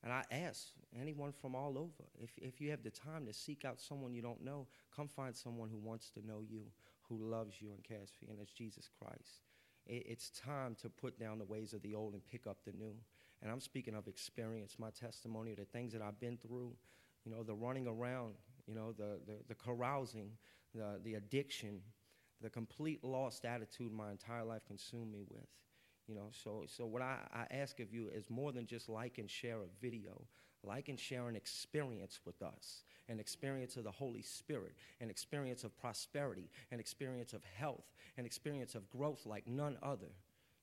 and 0.04 0.12
I 0.12 0.22
ask 0.30 0.68
anyone 0.98 1.32
from 1.32 1.54
all 1.54 1.76
over 1.76 2.08
if, 2.22 2.30
if 2.38 2.60
you 2.60 2.70
have 2.70 2.82
the 2.82 2.90
time 2.90 3.26
to 3.26 3.32
seek 3.32 3.64
out 3.64 3.80
someone 3.80 4.14
you 4.14 4.22
don't 4.22 4.44
know, 4.44 4.66
come 4.94 5.08
find 5.08 5.34
someone 5.34 5.68
who 5.68 5.78
wants 5.78 6.10
to 6.10 6.26
know 6.26 6.42
you, 6.48 6.62
who 7.08 7.18
loves 7.18 7.60
you 7.60 7.70
and 7.72 7.82
cares 7.82 8.10
for 8.10 8.24
you, 8.24 8.30
and 8.30 8.38
that's 8.38 8.52
Jesus 8.52 8.88
Christ. 8.98 9.42
It, 9.86 10.04
it's 10.06 10.30
time 10.30 10.76
to 10.82 10.88
put 10.88 11.18
down 11.18 11.38
the 11.38 11.44
ways 11.44 11.72
of 11.72 11.82
the 11.82 11.94
old 11.94 12.12
and 12.12 12.24
pick 12.26 12.46
up 12.46 12.58
the 12.64 12.72
new. 12.72 12.94
And 13.42 13.50
I'm 13.50 13.60
speaking 13.60 13.94
of 13.94 14.06
experience, 14.08 14.76
my 14.78 14.90
testimony, 14.90 15.54
the 15.54 15.64
things 15.64 15.92
that 15.92 16.02
I've 16.02 16.20
been 16.20 16.36
through, 16.36 16.72
you 17.24 17.32
know, 17.32 17.42
the 17.42 17.54
running 17.54 17.86
around, 17.86 18.34
you 18.66 18.74
know, 18.74 18.92
the, 18.92 19.18
the, 19.26 19.36
the 19.48 19.54
carousing, 19.54 20.30
the, 20.74 21.00
the 21.02 21.14
addiction, 21.14 21.80
the 22.40 22.50
complete 22.50 23.02
lost 23.02 23.44
attitude 23.44 23.92
my 23.92 24.10
entire 24.10 24.44
life 24.44 24.62
consumed 24.66 25.12
me 25.12 25.24
with. 25.28 25.46
You 26.08 26.14
know, 26.14 26.30
so 26.32 26.64
so 26.66 26.86
what 26.86 27.02
I, 27.02 27.18
I 27.32 27.54
ask 27.54 27.78
of 27.80 27.92
you 27.92 28.08
is 28.08 28.30
more 28.30 28.50
than 28.50 28.66
just 28.66 28.88
like 28.88 29.18
and 29.18 29.30
share 29.30 29.58
a 29.58 29.80
video. 29.80 30.22
Like 30.64 30.88
and 30.88 30.98
share 30.98 31.28
an 31.28 31.36
experience 31.36 32.18
with 32.26 32.42
us, 32.42 32.82
an 33.08 33.20
experience 33.20 33.76
of 33.76 33.84
the 33.84 33.92
Holy 33.92 34.22
Spirit, 34.22 34.74
an 35.00 35.08
experience 35.08 35.62
of 35.62 35.78
prosperity, 35.78 36.50
an 36.72 36.80
experience 36.80 37.32
of 37.32 37.44
health, 37.44 37.84
an 38.16 38.26
experience 38.26 38.74
of 38.74 38.90
growth 38.90 39.24
like 39.24 39.46
none 39.46 39.78
other. 39.84 40.10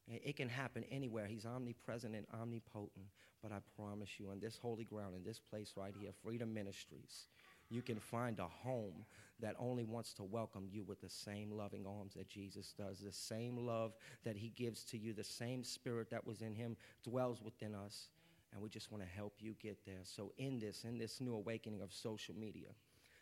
It 0.08 0.36
can 0.36 0.49
happen 0.49 0.84
anywhere. 0.91 1.27
He's 1.27 1.45
omnipresent 1.45 2.13
and 2.13 2.27
omnipotent. 2.39 3.08
But 3.41 3.51
I 3.51 3.60
promise 3.79 4.10
you, 4.19 4.29
on 4.29 4.39
this 4.39 4.58
holy 4.62 4.84
ground, 4.84 5.15
in 5.15 5.23
this 5.23 5.39
place 5.39 5.73
right 5.77 5.93
here, 5.99 6.12
Freedom 6.23 6.53
Ministries, 6.53 7.27
you 7.69 7.82
can 7.82 7.99
find 7.99 8.39
a 8.39 8.47
home 8.47 9.06
that 9.39 9.56
only 9.60 9.84
wants 9.84 10.13
to 10.13 10.23
welcome 10.23 10.67
you 10.71 10.84
with 10.84 11.01
the 11.01 11.10
same 11.10 11.51
loving 11.51 11.86
arms 11.86 12.13
that 12.13 12.30
Jesus 12.30 12.73
does, 12.78 12.99
the 12.99 13.12
same 13.12 13.58
love 13.58 13.93
that 14.23 14.38
he 14.38 14.49
gives 14.49 14.84
to 14.86 14.97
you, 14.97 15.13
the 15.13 15.23
same 15.23 15.63
spirit 15.63 16.10
that 16.10 16.25
was 16.25 16.41
in 16.41 16.54
him 16.54 16.78
dwells 17.04 17.41
within 17.41 17.75
us. 17.75 18.10
And 18.54 18.62
we 18.62 18.69
just 18.69 18.91
want 18.91 19.04
to 19.04 19.10
help 19.10 19.34
you 19.39 19.56
get 19.62 19.86
there. 19.86 20.04
So, 20.04 20.32
in 20.38 20.60
this, 20.60 20.86
in 20.86 20.97
this 20.97 21.19
new 21.19 21.34
awakening 21.34 21.82
of 21.82 21.91
social 21.91 22.36
media, 22.36 22.69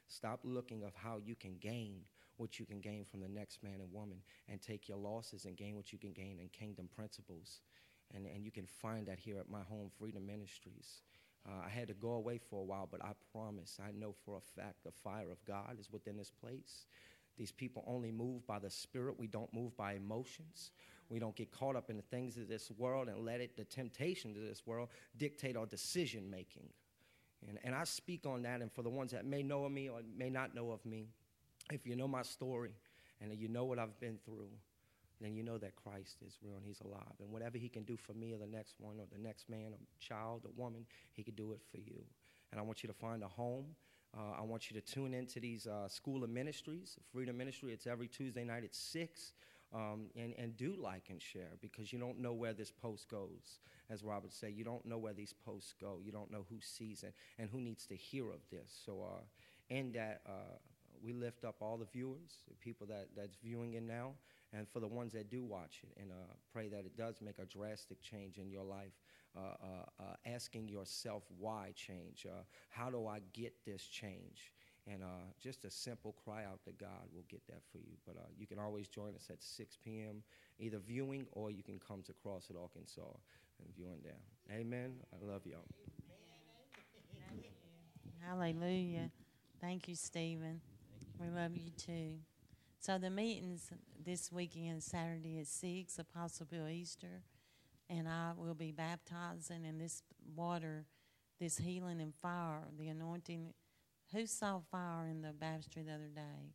stop 0.08 0.42
looking 0.44 0.84
of 0.84 0.94
how 0.94 1.20
you 1.26 1.34
can 1.34 1.58
gain 1.60 2.02
what 2.38 2.60
you 2.60 2.66
can 2.66 2.80
gain 2.80 3.06
from 3.06 3.22
the 3.22 3.28
next 3.28 3.64
man 3.64 3.80
and 3.80 3.92
woman 3.92 4.18
and 4.50 4.62
take 4.62 4.88
your 4.88 4.98
losses 4.98 5.46
and 5.46 5.56
gain 5.56 5.76
what 5.76 5.92
you 5.92 6.00
can 6.00 6.12
gain 6.12 6.40
in 6.42 6.50
kingdom 6.50 6.90
principles. 6.96 7.62
And, 8.14 8.26
and 8.26 8.44
you 8.44 8.52
can 8.52 8.66
find 8.66 9.08
that 9.08 9.20
here 9.20 9.40
at 9.40 9.50
my 9.50 9.62
home, 9.62 9.90
Freedom 9.98 10.26
Ministries. 10.26 11.02
Uh, 11.48 11.66
I 11.66 11.70
had 11.70 11.88
to 11.90 11.94
go 11.94 12.12
away 12.12 12.38
for 12.38 12.62
a 12.62 12.64
while, 12.64 12.88
but 12.90 13.04
I 13.04 13.12
promise, 13.34 13.78
I 13.86 13.92
know 13.92 14.16
for 14.26 14.38
a 14.38 14.62
fact 14.62 14.84
the 14.84 14.92
fire 14.92 15.30
of 15.32 15.44
God 15.46 15.78
is 15.80 15.92
within 15.92 16.18
this 16.18 16.32
place. 16.32 16.86
These 17.38 17.52
people 17.52 17.84
only 17.88 18.12
move 18.12 18.46
by 18.48 18.60
the 18.60 18.70
Spirit. 18.70 19.20
We 19.20 19.28
don't 19.28 19.54
move 19.54 19.76
by 19.76 19.94
emotions. 19.94 20.72
We 21.10 21.20
don't 21.20 21.36
get 21.36 21.52
caught 21.52 21.76
up 21.76 21.90
in 21.90 21.98
the 21.98 22.04
things 22.04 22.38
of 22.38 22.48
this 22.48 22.72
world 22.72 23.08
and 23.08 23.26
let 23.26 23.42
it, 23.42 23.58
the 23.58 23.66
temptations 23.66 24.38
of 24.38 24.44
this 24.44 24.66
world, 24.66 24.90
dictate 25.18 25.58
our 25.58 25.66
decision 25.66 26.30
making. 26.30 26.70
And, 27.48 27.60
and 27.64 27.76
I 27.76 27.84
speak 27.84 28.26
on 28.26 28.44
that, 28.44 28.62
and 28.62 28.72
for 28.72 28.84
the 28.84 28.90
ones 28.90 29.12
that 29.12 29.26
may 29.26 29.44
know 29.44 29.66
of 29.66 29.72
me 29.72 29.90
or 29.90 30.02
may 30.16 30.30
not 30.30 30.56
know 30.56 30.72
of 30.72 30.86
me, 30.86 31.08
if 31.72 31.86
you 31.86 31.96
know 31.96 32.08
my 32.08 32.22
story 32.22 32.72
and 33.20 33.34
you 33.38 33.48
know 33.48 33.66
what 33.66 33.80
I've 33.80 34.00
been 34.00 34.20
through, 34.26 34.50
then 35.24 35.36
you 35.36 35.44
know 35.44 35.58
that 35.58 35.76
Christ 35.76 36.18
is 36.26 36.38
real 36.44 36.56
and 36.56 36.66
He's 36.66 36.82
alive. 36.82 37.16
And 37.20 37.32
whatever 37.32 37.58
He 37.58 37.70
can 37.70 37.84
do 37.84 37.98
for 37.98 38.14
me 38.14 38.34
or 38.34 38.38
the 38.38 38.48
next 38.48 38.76
one 38.80 39.00
or 39.00 39.06
the 39.12 39.22
next 39.22 39.50
man 39.50 39.72
or 39.74 39.78
child 40.00 40.44
or 40.46 40.52
woman, 40.56 40.86
He 41.14 41.24
can 41.24 41.36
do 41.36 41.52
it 41.54 41.62
for 41.72 41.78
you. 41.78 42.04
And 42.52 42.60
I 42.60 42.64
want 42.64 42.84
you 42.84 42.88
to 42.88 42.94
find 42.94 43.24
a 43.24 43.28
home. 43.28 43.66
Uh, 44.16 44.40
I 44.40 44.42
want 44.44 44.70
you 44.70 44.80
to 44.80 44.86
tune 44.86 45.14
into 45.14 45.40
these 45.40 45.66
uh, 45.66 45.88
School 45.88 46.24
of 46.24 46.30
Ministries, 46.30 46.98
Freedom 47.12 47.36
Ministry. 47.36 47.74
It's 47.74 47.88
every 47.88 48.08
Tuesday 48.08 48.44
night 48.44 48.64
at 48.64 48.76
6. 48.76 49.34
Um, 49.74 50.12
and, 50.16 50.36
and 50.38 50.56
do 50.56 50.76
like 50.80 51.06
and 51.10 51.20
share 51.20 51.50
because 51.60 51.92
you 51.92 51.98
don't 51.98 52.20
know 52.20 52.32
where 52.32 52.54
this 52.54 52.70
post 52.70 53.10
goes. 53.10 53.58
As 53.90 54.04
Robert 54.04 54.32
said, 54.32 54.54
you 54.56 54.64
don't 54.64 54.86
know 54.86 55.00
where 55.00 55.14
these 55.14 55.34
posts 55.34 55.74
go. 55.82 55.98
You 56.00 56.12
don't 56.12 56.32
know 56.32 56.46
who 56.48 56.58
sees 56.62 57.02
it 57.02 57.16
and 57.40 57.50
who 57.50 57.60
needs 57.60 57.88
to 57.88 57.96
hear 57.96 58.30
of 58.30 58.42
this. 58.52 58.72
So, 58.86 59.02
uh, 59.02 59.22
in 59.70 59.92
that, 59.94 60.22
uh, 60.28 60.58
we 61.04 61.12
lift 61.12 61.44
up 61.44 61.56
all 61.60 61.78
the 61.78 61.86
viewers, 61.86 62.38
the 62.48 62.56
people 62.56 62.88
that, 62.88 63.08
that's 63.16 63.36
viewing 63.44 63.74
it 63.74 63.84
now, 63.84 64.14
and 64.56 64.68
for 64.70 64.80
the 64.80 64.88
ones 64.88 65.14
that 65.14 65.30
do 65.30 65.44
watch 65.44 65.82
it, 65.84 66.00
and 66.02 66.12
uh, 66.12 66.34
pray 66.52 66.68
that 66.70 66.86
it 66.86 66.96
does 66.96 67.22
make 67.22 67.40
a 67.40 67.46
drastic 67.46 68.02
change 68.02 68.38
in 68.38 68.50
your 68.50 68.64
life. 68.64 68.94
Uh, 69.36 69.40
uh, 69.40 70.04
uh 70.04 70.32
asking 70.32 70.68
yourself 70.68 71.24
why 71.40 71.74
change? 71.76 72.28
Uh, 72.30 72.44
how 72.70 72.90
do 72.92 73.08
I 73.08 73.20
get 73.34 73.54
this 73.66 73.84
change? 73.84 74.54
And 74.86 75.02
uh, 75.02 75.26
just 75.42 75.66
a 75.66 75.72
simple 75.72 76.14
cry 76.24 76.44
out 76.44 76.64
to 76.66 76.72
God 76.72 77.08
will 77.14 77.24
get 77.30 77.42
that 77.48 77.62
for 77.72 77.78
you. 77.78 77.96
But 78.06 78.18
you 78.38 78.46
can 78.46 78.60
always 78.60 78.90
join 78.90 79.16
us 79.16 79.30
at 79.30 79.42
6 79.42 79.78
p.m., 79.84 80.24
either 80.60 80.78
viewing 80.78 81.26
or 81.32 81.50
you 81.52 81.64
can 81.64 81.80
come 81.80 82.04
to 82.04 82.14
Crossett 82.22 82.58
Arkansas 82.62 83.16
and 83.60 83.76
viewing 83.76 84.00
there. 84.04 84.22
Amen. 84.52 84.96
I 85.14 85.26
love 85.26 85.42
y'all. 85.46 85.66
Hallelujah. 88.28 89.10
Thank 89.62 89.88
you, 89.88 89.96
Stephen. 89.96 90.62
We 91.20 91.28
love 91.30 91.56
you 91.56 91.72
too. 91.78 92.33
So 92.86 92.98
the 92.98 93.10
meetings 93.10 93.72
this 94.06 94.30
weekend, 94.30 94.84
Saturday 94.84 95.40
at 95.40 95.48
six, 95.48 96.00
Apostle 96.00 96.46
Bill 96.46 96.68
Easter, 96.68 97.22
and 97.90 98.10
I 98.10 98.34
will 98.36 98.56
be 98.56 98.74
baptizing 98.74 99.64
in 99.64 99.78
this 99.78 100.04
water, 100.36 100.86
this 101.40 101.60
healing 101.60 102.02
and 102.02 102.14
fire, 102.22 102.68
the 102.78 102.90
anointing. 102.90 103.54
Who 104.12 104.26
saw 104.26 104.60
fire 104.70 105.08
in 105.08 105.22
the 105.22 105.32
baptistry 105.32 105.84
the 105.84 105.94
other 105.94 106.12
day? 106.14 106.52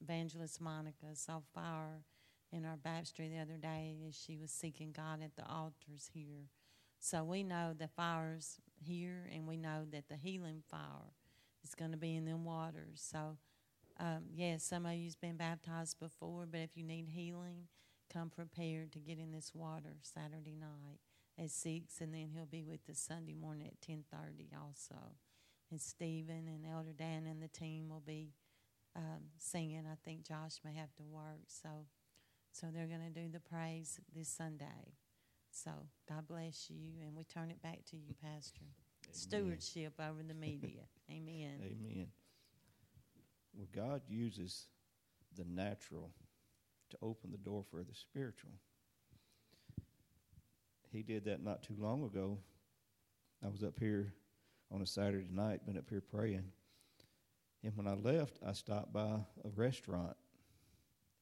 Evangelist 0.00 0.60
Monica 0.60 1.14
saw 1.14 1.42
fire 1.54 2.02
in 2.50 2.64
our 2.64 2.76
baptistry 2.76 3.28
the 3.28 3.38
other 3.38 3.56
day 3.56 3.98
as 4.08 4.16
she 4.16 4.36
was 4.36 4.50
seeking 4.50 4.90
God 4.90 5.22
at 5.22 5.36
the 5.36 5.48
altars 5.48 6.10
here. 6.12 6.48
So 6.98 7.22
we 7.22 7.44
know 7.44 7.72
the 7.72 7.86
fire's 7.86 8.58
here, 8.74 9.30
and 9.32 9.46
we 9.46 9.56
know 9.56 9.84
that 9.92 10.08
the 10.08 10.16
healing 10.16 10.64
fire 10.68 11.14
is 11.62 11.76
going 11.76 11.92
to 11.92 11.96
be 11.96 12.16
in 12.16 12.24
them 12.24 12.44
waters. 12.44 13.00
So 13.00 13.36
um, 13.98 14.24
yes, 14.32 14.64
some 14.64 14.86
of 14.86 14.94
you's 14.94 15.16
been 15.16 15.36
baptized 15.36 15.98
before, 15.98 16.46
but 16.50 16.60
if 16.60 16.76
you 16.76 16.84
need 16.84 17.08
healing, 17.08 17.68
come 18.12 18.30
prepared 18.30 18.92
to 18.92 18.98
get 18.98 19.18
in 19.18 19.32
this 19.32 19.52
water 19.54 19.96
Saturday 20.02 20.56
night 20.58 21.00
at 21.38 21.50
six, 21.50 22.00
and 22.00 22.14
then 22.14 22.30
he'll 22.34 22.46
be 22.46 22.62
with 22.62 22.88
us 22.88 22.98
Sunday 22.98 23.34
morning 23.34 23.66
at 23.66 23.80
ten 23.80 24.04
thirty 24.10 24.50
also. 24.60 25.14
And 25.70 25.80
Stephen 25.80 26.48
and 26.48 26.64
Elder 26.66 26.94
Dan 26.96 27.26
and 27.26 27.42
the 27.42 27.48
team 27.48 27.88
will 27.90 28.02
be 28.06 28.32
um, 28.96 29.30
singing. 29.38 29.84
I 29.90 29.96
think 30.04 30.26
Josh 30.26 30.60
may 30.64 30.72
have 30.74 30.94
to 30.96 31.02
work, 31.02 31.42
so 31.46 31.68
so 32.52 32.68
they're 32.72 32.86
going 32.86 33.12
to 33.12 33.20
do 33.20 33.28
the 33.30 33.40
praise 33.40 34.00
this 34.14 34.28
Sunday. 34.28 34.96
So 35.50 35.70
God 36.08 36.26
bless 36.26 36.70
you, 36.70 37.00
and 37.04 37.14
we 37.16 37.24
turn 37.24 37.50
it 37.50 37.62
back 37.62 37.84
to 37.90 37.96
you, 37.96 38.14
Pastor. 38.22 38.60
Amen. 39.04 39.12
Stewardship 39.12 39.94
over 40.00 40.22
the 40.26 40.34
media. 40.34 40.82
Amen. 41.10 41.60
Amen. 41.62 42.06
Well, 43.54 43.66
God 43.74 44.02
uses 44.08 44.66
the 45.36 45.44
natural 45.44 46.10
to 46.90 46.96
open 47.02 47.30
the 47.30 47.38
door 47.38 47.64
for 47.70 47.82
the 47.82 47.94
spiritual. 47.94 48.50
He 50.90 51.02
did 51.02 51.24
that 51.26 51.42
not 51.42 51.62
too 51.62 51.76
long 51.78 52.04
ago. 52.04 52.38
I 53.44 53.48
was 53.48 53.62
up 53.62 53.78
here 53.78 54.14
on 54.72 54.80
a 54.80 54.86
Saturday 54.86 55.28
night, 55.30 55.66
been 55.66 55.76
up 55.76 55.88
here 55.88 56.00
praying. 56.00 56.44
And 57.62 57.76
when 57.76 57.86
I 57.86 57.94
left, 57.94 58.38
I 58.46 58.52
stopped 58.52 58.92
by 58.92 59.20
a 59.44 59.48
restaurant 59.54 60.16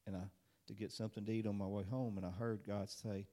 and 0.05 0.15
I 0.15 0.21
to 0.67 0.73
get 0.73 0.91
something 0.91 1.25
to 1.25 1.31
eat 1.31 1.47
on 1.47 1.57
my 1.57 1.65
way 1.65 1.83
home, 1.89 2.17
and 2.17 2.25
I 2.25 2.29
heard 2.29 2.59
God 2.67 2.89
say, 2.89 3.25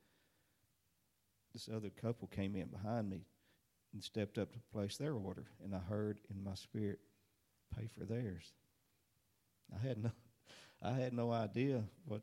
this 1.53 1.69
other 1.73 1.91
couple 1.91 2.29
came 2.29 2.57
in 2.57 2.67
behind 2.67 3.11
me 3.11 3.27
and 3.93 4.03
stepped 4.03 4.39
up 4.39 4.53
to 4.53 4.59
place 4.73 4.97
their 4.97 5.15
order, 5.15 5.45
and 5.63 5.75
I 5.75 5.79
heard 5.79 6.21
in 6.31 6.43
my 6.43 6.55
spirit, 6.55 7.01
pay 7.77 7.87
for 7.87 8.05
theirs. 8.05 8.53
I 9.73 9.87
had 9.87 10.03
no, 10.03 10.11
I 10.83 10.93
had 10.93 11.13
no 11.13 11.33
idea 11.33 11.85
what 12.07 12.23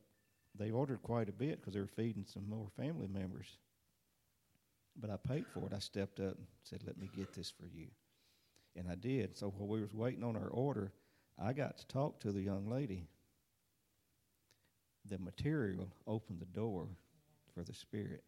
they 0.58 0.72
ordered 0.72 1.02
quite 1.02 1.30
a 1.30 1.34
bit 1.34 1.60
because 1.60 1.74
they 1.74 1.80
were 1.80 1.88
feeding 1.88 2.26
some 2.26 2.50
more 2.50 2.68
family 2.76 3.08
members. 3.08 3.58
But 5.00 5.10
I 5.10 5.18
paid 5.18 5.46
for 5.48 5.66
it. 5.66 5.74
I 5.74 5.80
stepped 5.80 6.20
up 6.20 6.36
and 6.38 6.48
said, 6.64 6.84
"Let 6.86 6.98
me 6.98 7.10
get 7.16 7.34
this 7.34 7.50
for 7.50 7.66
you," 7.66 7.88
and 8.76 8.90
I 8.90 8.96
did. 8.96 9.38
So 9.38 9.50
while 9.50 9.68
we 9.68 9.82
was 9.82 9.94
waiting 9.94 10.24
on 10.24 10.36
our 10.36 10.50
order, 10.50 10.92
I 11.38 11.54
got 11.54 11.78
to 11.78 11.88
talk 11.88 12.20
to 12.22 12.32
the 12.32 12.42
young 12.42 12.70
lady. 12.70 13.08
The 15.06 15.18
material 15.18 15.88
opened 16.06 16.40
the 16.40 16.46
door 16.46 16.88
for 17.54 17.64
the 17.64 17.74
spirit. 17.74 18.24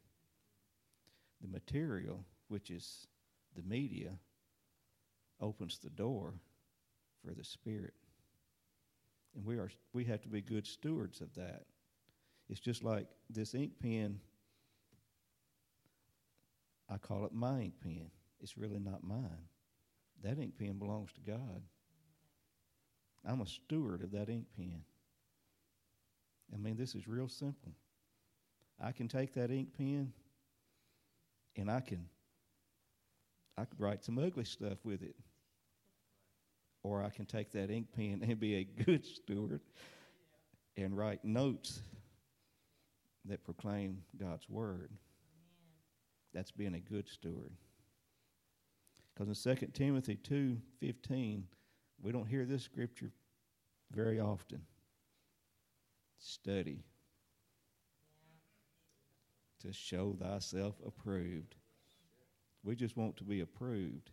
The 1.42 1.48
material, 1.48 2.24
which 2.48 2.72
is 2.72 3.08
the 3.56 3.62
media, 3.62 4.12
opens 5.40 5.78
the 5.78 5.90
door 5.90 6.34
for 7.24 7.34
the 7.34 7.44
spirit. 7.44 7.94
And 9.36 9.46
we 9.46 9.58
are 9.58 9.70
we 9.94 10.04
have 10.06 10.22
to 10.22 10.30
be 10.30 10.42
good 10.42 10.68
stewards 10.68 11.22
of 11.22 11.34
that. 11.36 11.64
It's 12.50 12.60
just 12.60 12.84
like 12.84 13.08
this 13.30 13.56
ink 13.56 13.74
pen 13.82 14.20
I 16.90 16.98
call 16.98 17.26
it 17.26 17.34
my 17.34 17.62
ink 17.62 17.74
pen. 17.82 18.12
It's 18.40 18.58
really 18.58 18.80
not 18.80 19.04
mine. 19.04 19.48
That 20.24 20.38
ink 20.38 20.58
pen 20.58 20.78
belongs 20.78 21.12
to 21.14 21.22
God. 21.22 21.62
I'm 23.26 23.42
a 23.42 23.48
steward 23.48 24.04
of 24.04 24.12
that 24.12 24.30
ink 24.30 24.46
pen. 24.56 24.84
I 26.54 26.58
mean, 26.58 26.76
this 26.76 26.94
is 26.94 27.08
real 27.08 27.30
simple. 27.30 27.72
I 28.80 28.92
can 28.92 29.08
take 29.08 29.34
that 29.34 29.50
ink 29.50 29.70
pen 29.76 30.12
and 31.56 31.72
I 31.72 31.80
can 31.80 32.08
I 33.58 33.66
could 33.66 33.80
write 33.80 34.04
some 34.04 34.18
ugly 34.18 34.46
stuff 34.46 34.80
with 34.84 35.04
it 35.04 35.16
or 36.84 37.02
I 37.02 37.10
can 37.10 37.26
take 37.26 37.52
that 37.54 37.72
ink 37.72 37.88
pen 37.96 38.22
and 38.28 38.40
be 38.40 38.56
a 38.56 38.64
good 38.64 39.06
steward 39.06 39.62
and 40.76 40.96
write 40.96 41.24
notes 41.24 41.82
that 43.26 43.44
proclaim 43.44 44.04
God's 44.20 44.50
word. 44.50 44.92
That's 46.34 46.52
being 46.52 46.76
a 46.76 46.80
good 46.80 47.08
steward. 47.08 47.54
Because 49.14 49.46
in 49.46 49.56
2 49.58 49.68
Timothy 49.74 50.18
2:15, 50.18 51.44
we 52.02 52.12
don't 52.12 52.28
hear 52.28 52.46
this 52.46 52.64
scripture 52.64 53.12
very 53.92 54.20
often. 54.20 54.66
Study 56.18 56.84
to 59.60 59.72
show 59.72 60.14
thyself 60.20 60.76
approved. 60.86 61.56
We 62.64 62.76
just 62.76 62.98
want 62.98 63.16
to 63.18 63.24
be 63.24 63.42
approved. 63.42 64.10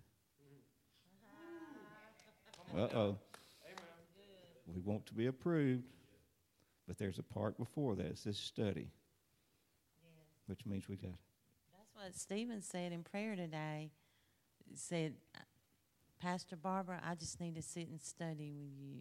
Uh 2.77 2.89
oh. 2.95 3.19
We 4.67 4.81
want 4.83 5.07
to 5.07 5.15
be 5.15 5.27
approved, 5.27 5.85
but 6.87 6.97
there's 6.97 7.19
a 7.19 7.23
part 7.23 7.59
before 7.59 7.97
that. 7.97 8.07
It 8.07 8.19
says 8.19 8.37
study, 8.37 8.89
which 10.47 10.65
means 10.65 10.89
we 10.89 10.97
got. 10.97 11.11
That's 11.77 11.95
what 11.95 12.15
Stephen 12.15 12.63
said 12.63 12.93
in 12.93 13.03
prayer 13.03 13.35
today. 13.35 13.91
He 14.69 14.77
said, 14.77 15.15
Pastor 16.21 16.55
Barbara, 16.55 17.01
I 17.05 17.17
just 17.17 17.41
need 17.41 17.57
to 17.57 17.63
sit 17.63 17.89
and 17.89 18.01
study 18.01 18.53
with 18.53 18.71
you 18.79 19.01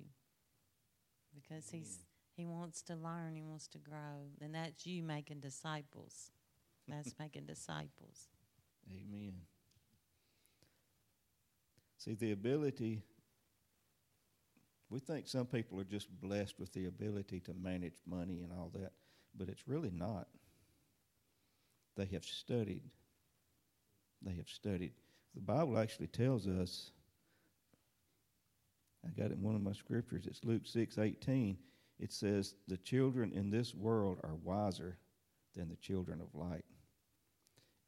because 1.36 1.70
he's 1.70 2.00
he 2.36 2.46
wants 2.46 2.82
to 2.84 2.96
learn, 2.96 3.36
he 3.36 3.44
wants 3.44 3.68
to 3.68 3.78
grow, 3.78 4.32
and 4.42 4.56
that's 4.56 4.86
you 4.86 5.04
making 5.04 5.42
disciples. 5.42 6.32
That's 6.88 7.14
making 7.20 7.46
disciples. 7.46 8.30
Amen. 8.90 9.34
See, 11.98 12.14
the 12.14 12.32
ability, 12.32 13.04
we 14.90 15.00
think 15.00 15.28
some 15.28 15.46
people 15.46 15.80
are 15.80 15.86
just 15.86 16.10
blessed 16.20 16.60
with 16.60 16.74
the 16.74 16.86
ability 16.86 17.40
to 17.42 17.54
manage 17.54 17.94
money 18.08 18.42
and 18.42 18.52
all 18.52 18.72
that, 18.74 18.92
but 19.38 19.50
it's 19.50 19.68
really 19.68 19.92
not. 19.92 20.28
They 21.96 22.06
have 22.06 22.26
studied. 22.26 22.84
They 24.22 24.34
have 24.34 24.50
studied. 24.50 24.94
The 25.36 25.42
Bible 25.42 25.78
actually 25.78 26.08
tells 26.08 26.48
us, 26.48 26.92
I 29.06 29.10
got 29.10 29.32
it 29.32 29.38
in 29.38 29.44
one 29.44 29.56
of 29.56 29.62
my 29.62 29.74
scriptures, 29.74 30.26
it's 30.28 30.44
Luke 30.44 30.64
six 30.66 30.98
eighteen. 30.98 31.58
It 32.00 32.14
says, 32.14 32.56
The 32.68 32.78
children 32.78 33.32
in 33.34 33.50
this 33.50 33.76
world 33.76 34.20
are 34.24 34.36
wiser 34.44 34.98
than 35.56 35.70
the 35.70 35.76
children 35.76 36.22
of 36.22 36.34
light. 36.34 36.66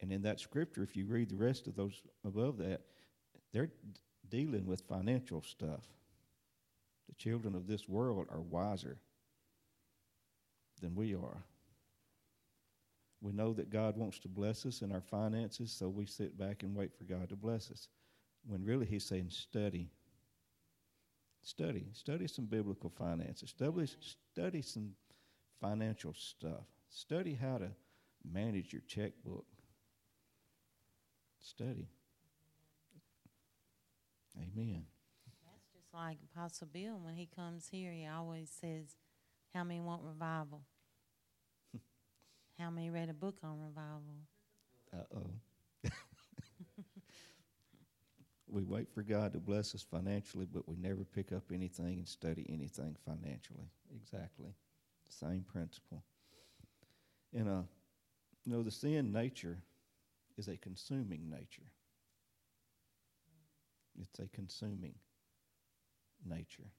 And 0.02 0.12
in 0.12 0.22
that 0.24 0.40
scripture, 0.40 0.84
if 0.84 0.96
you 0.96 1.06
read 1.06 1.30
the 1.30 1.36
rest 1.38 1.68
of 1.68 1.76
those 1.76 2.02
above 2.26 2.58
that, 2.58 2.82
they're 3.54 3.72
dealing 4.30 4.66
with 4.66 4.82
financial 4.82 5.42
stuff. 5.42 5.84
The 7.12 7.16
children 7.16 7.56
of 7.56 7.68
this 7.68 7.88
world 7.88 8.28
are 8.32 8.42
wiser 8.42 8.98
than 10.82 10.96
we 10.96 11.14
are. 11.14 11.44
We 13.22 13.34
know 13.34 13.54
that 13.54 13.70
God 13.70 13.98
wants 13.98 14.18
to 14.20 14.28
bless 14.28 14.66
us 14.66 14.82
in 14.82 14.92
our 14.92 15.02
finances, 15.02 15.72
so 15.72 15.88
we 15.88 16.06
sit 16.08 16.38
back 16.38 16.64
and 16.64 16.76
wait 16.76 16.92
for 16.98 17.04
God 17.04 17.30
to 17.30 17.36
bless 17.36 17.70
us. 17.70 17.88
When 18.48 18.66
really 18.66 18.86
He's 18.88 19.06
saying, 19.06 19.30
study. 19.30 19.92
Study. 21.44 21.86
Study 21.94 22.28
some 22.28 22.46
biblical 22.46 22.90
finances. 22.90 23.50
Study, 23.50 23.88
study 24.34 24.62
some 24.62 24.92
financial 25.60 26.14
stuff. 26.14 26.66
Study 26.90 27.38
how 27.40 27.60
to 27.60 27.70
manage 28.30 28.74
your 28.74 28.82
checkbook. 28.88 29.46
Study. 31.40 31.88
Amen. 34.38 34.86
Like 35.94 36.18
Apostle 36.34 36.68
Bill 36.72 37.00
when 37.04 37.16
he 37.16 37.28
comes 37.36 37.68
here, 37.70 37.92
he 37.92 38.08
always 38.08 38.50
says, 38.50 38.96
How 39.54 39.64
many 39.64 39.82
want 39.82 40.02
revival? 40.04 40.62
How 42.60 42.70
many 42.70 42.90
read 42.90 43.10
a 43.10 43.14
book 43.14 43.38
on 43.44 43.60
revival? 43.60 44.02
Uh 44.94 45.18
oh. 45.18 45.90
we 48.48 48.64
wait 48.64 48.88
for 48.94 49.02
God 49.02 49.34
to 49.34 49.40
bless 49.40 49.76
us 49.76 49.82
financially, 49.82 50.48
but 50.52 50.68
we 50.68 50.78
never 50.78 51.04
pick 51.04 51.34
up 51.34 51.44
anything 51.54 51.98
and 51.98 52.08
study 52.08 52.46
anything 52.50 52.96
financially. 53.06 53.70
Exactly. 53.96 54.54
Same 55.10 55.44
principle. 55.52 56.04
And, 57.34 57.50
uh, 57.50 57.62
you 58.46 58.52
know, 58.54 58.64
the 58.64 58.72
sin 58.72 59.12
nature 59.12 59.58
is 60.38 60.48
a 60.48 60.58
consuming 60.58 61.30
nature. 61.30 61.70
It's 64.00 64.20
a 64.20 64.28
consuming 64.28 64.96
nature. 66.26 66.70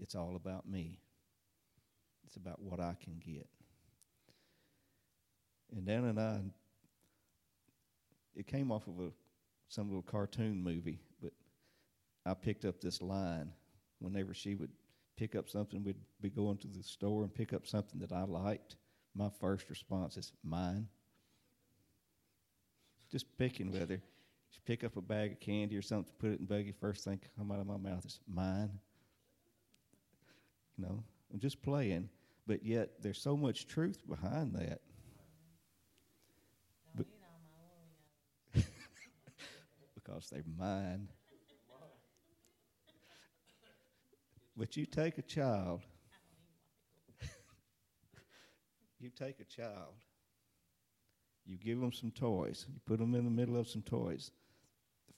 It's 0.00 0.14
all 0.14 0.36
about 0.36 0.68
me. 0.68 0.98
It's 2.26 2.36
about 2.36 2.60
what 2.60 2.80
I 2.80 2.96
can 3.02 3.20
get. 3.24 3.48
And 5.76 5.86
Dan 5.86 6.04
and 6.04 6.18
I, 6.18 6.40
it 8.34 8.46
came 8.46 8.72
off 8.72 8.86
of 8.86 8.98
a 8.98 9.10
some 9.68 9.86
little 9.86 10.02
cartoon 10.02 10.62
movie, 10.62 11.00
but 11.22 11.32
I 12.26 12.34
picked 12.34 12.64
up 12.64 12.80
this 12.80 13.00
line 13.00 13.52
whenever 14.00 14.34
she 14.34 14.56
would 14.56 14.70
pick 15.16 15.36
up 15.36 15.48
something. 15.48 15.84
We'd 15.84 15.96
be 16.20 16.30
going 16.30 16.58
to 16.58 16.66
the 16.66 16.82
store 16.82 17.22
and 17.22 17.32
pick 17.32 17.52
up 17.52 17.66
something 17.66 18.00
that 18.00 18.12
I 18.12 18.24
liked. 18.24 18.76
My 19.14 19.28
first 19.40 19.70
response 19.70 20.16
is 20.16 20.32
mine. 20.42 20.88
Just 23.12 23.26
picking 23.38 23.70
with 23.70 23.90
her. 23.90 24.00
She 24.50 24.58
pick 24.64 24.82
up 24.82 24.96
a 24.96 25.00
bag 25.00 25.32
of 25.32 25.40
candy 25.40 25.76
or 25.76 25.82
something, 25.82 26.12
put 26.18 26.30
it 26.30 26.40
in 26.40 26.46
buggy. 26.46 26.72
First 26.72 27.04
thing 27.04 27.20
come 27.36 27.52
out 27.52 27.60
of 27.60 27.66
my 27.66 27.76
mouth 27.76 28.04
is 28.04 28.18
mine. 28.28 28.70
You 30.76 30.84
know, 30.86 31.04
I'm 31.32 31.38
just 31.38 31.62
playing, 31.62 32.08
but 32.46 32.64
yet 32.64 33.00
there's 33.00 33.20
so 33.20 33.36
much 33.36 33.66
truth 33.68 34.02
behind 34.08 34.54
that. 34.54 34.80
But, 36.94 37.06
because 39.94 40.30
they're 40.30 40.42
mine. 40.58 41.08
But 44.56 44.76
you 44.76 44.84
take 44.84 45.16
a 45.18 45.22
child, 45.22 45.80
you 48.98 49.10
take 49.10 49.40
a 49.40 49.44
child, 49.44 49.94
you 51.46 51.56
give 51.56 51.80
them 51.80 51.92
some 51.92 52.10
toys, 52.10 52.66
you 52.68 52.80
put 52.84 52.98
them 52.98 53.14
in 53.14 53.24
the 53.24 53.30
middle 53.30 53.56
of 53.56 53.68
some 53.68 53.82
toys. 53.82 54.32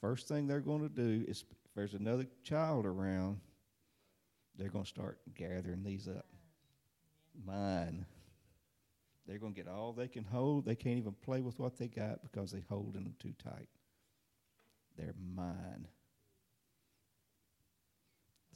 First 0.03 0.29
thing 0.29 0.47
they're 0.49 0.61
going 0.61 0.83
to 0.83 0.89
do 0.89 1.25
is, 1.29 1.45
if 1.49 1.75
there's 1.77 1.95
another 1.95 2.27
child 2.43 2.85
around, 2.87 3.39
they're 4.59 4.69
going 4.69 4.83
to 4.85 4.91
start 4.91 5.21
gathering 5.37 5.85
these 5.85 6.09
up. 6.09 6.27
Mine. 7.47 8.05
They're 9.29 9.39
going 9.39 9.55
to 9.55 9.63
get 9.63 9.73
all 9.73 9.93
they 9.93 10.09
can 10.09 10.25
hold. 10.25 10.67
They 10.67 10.75
can't 10.75 10.99
even 10.99 11.15
play 11.23 11.41
with 11.41 11.61
what 11.61 11.79
they 11.79 11.87
got 11.87 12.21
because 12.21 12.51
they're 12.51 12.65
holding 12.69 13.05
them 13.05 13.15
too 13.21 13.33
tight. 13.43 13.69
They're 14.99 15.15
mine. 15.35 15.87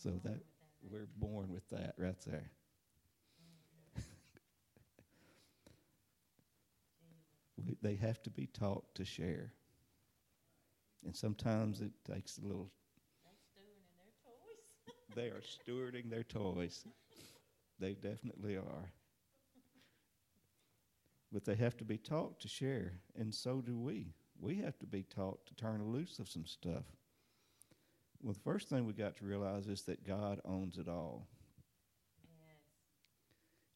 So 0.02 0.20
that 0.24 0.40
we're 0.82 1.06
born 1.16 1.52
with 1.52 1.68
that 1.70 1.94
right 1.96 2.20
there. 2.26 2.50
they 7.82 7.94
have 7.94 8.20
to 8.24 8.30
be 8.30 8.46
taught 8.46 8.92
to 8.96 9.04
share. 9.04 9.52
And 11.06 11.14
sometimes 11.14 11.80
it 11.80 11.92
takes 12.04 12.38
a 12.38 12.44
little. 12.44 12.68
they 15.14 15.28
are 15.28 15.40
stewarding 15.40 16.10
their 16.10 16.24
toys. 16.24 16.84
They 17.78 17.94
definitely 17.94 18.56
are. 18.56 18.90
But 21.32 21.44
they 21.44 21.54
have 21.54 21.76
to 21.76 21.84
be 21.84 21.96
taught 21.96 22.40
to 22.40 22.48
share, 22.48 22.94
and 23.14 23.32
so 23.32 23.60
do 23.60 23.78
we. 23.78 24.14
We 24.40 24.56
have 24.56 24.78
to 24.80 24.86
be 24.86 25.04
taught 25.04 25.46
to 25.46 25.54
turn 25.54 25.92
loose 25.92 26.18
of 26.18 26.28
some 26.28 26.44
stuff. 26.44 26.84
Well, 28.20 28.34
the 28.34 28.40
first 28.40 28.68
thing 28.68 28.84
we 28.84 28.92
got 28.92 29.16
to 29.18 29.24
realize 29.24 29.68
is 29.68 29.82
that 29.82 30.06
God 30.06 30.40
owns 30.44 30.76
it 30.76 30.88
all. 30.88 31.28
Yes. 32.24 32.58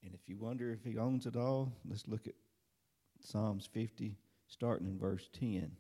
And 0.03 0.15
if 0.15 0.29
you 0.29 0.37
wonder 0.37 0.73
if 0.73 0.83
He 0.83 0.99
owns 0.99 1.27
it 1.27 1.37
all, 1.37 1.73
let's 1.89 2.09
look 2.09 2.27
at 2.27 2.35
Psalms 3.21 3.69
50, 3.73 4.17
starting 4.49 4.89
in 4.89 4.99
verse 4.99 5.29
10. 5.39 5.71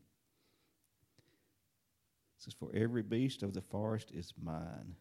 Says, 2.41 2.55
For 2.55 2.71
every 2.75 3.03
beast 3.03 3.43
of 3.43 3.53
the 3.53 3.61
forest 3.61 4.11
is 4.13 4.33
mine, 4.43 4.97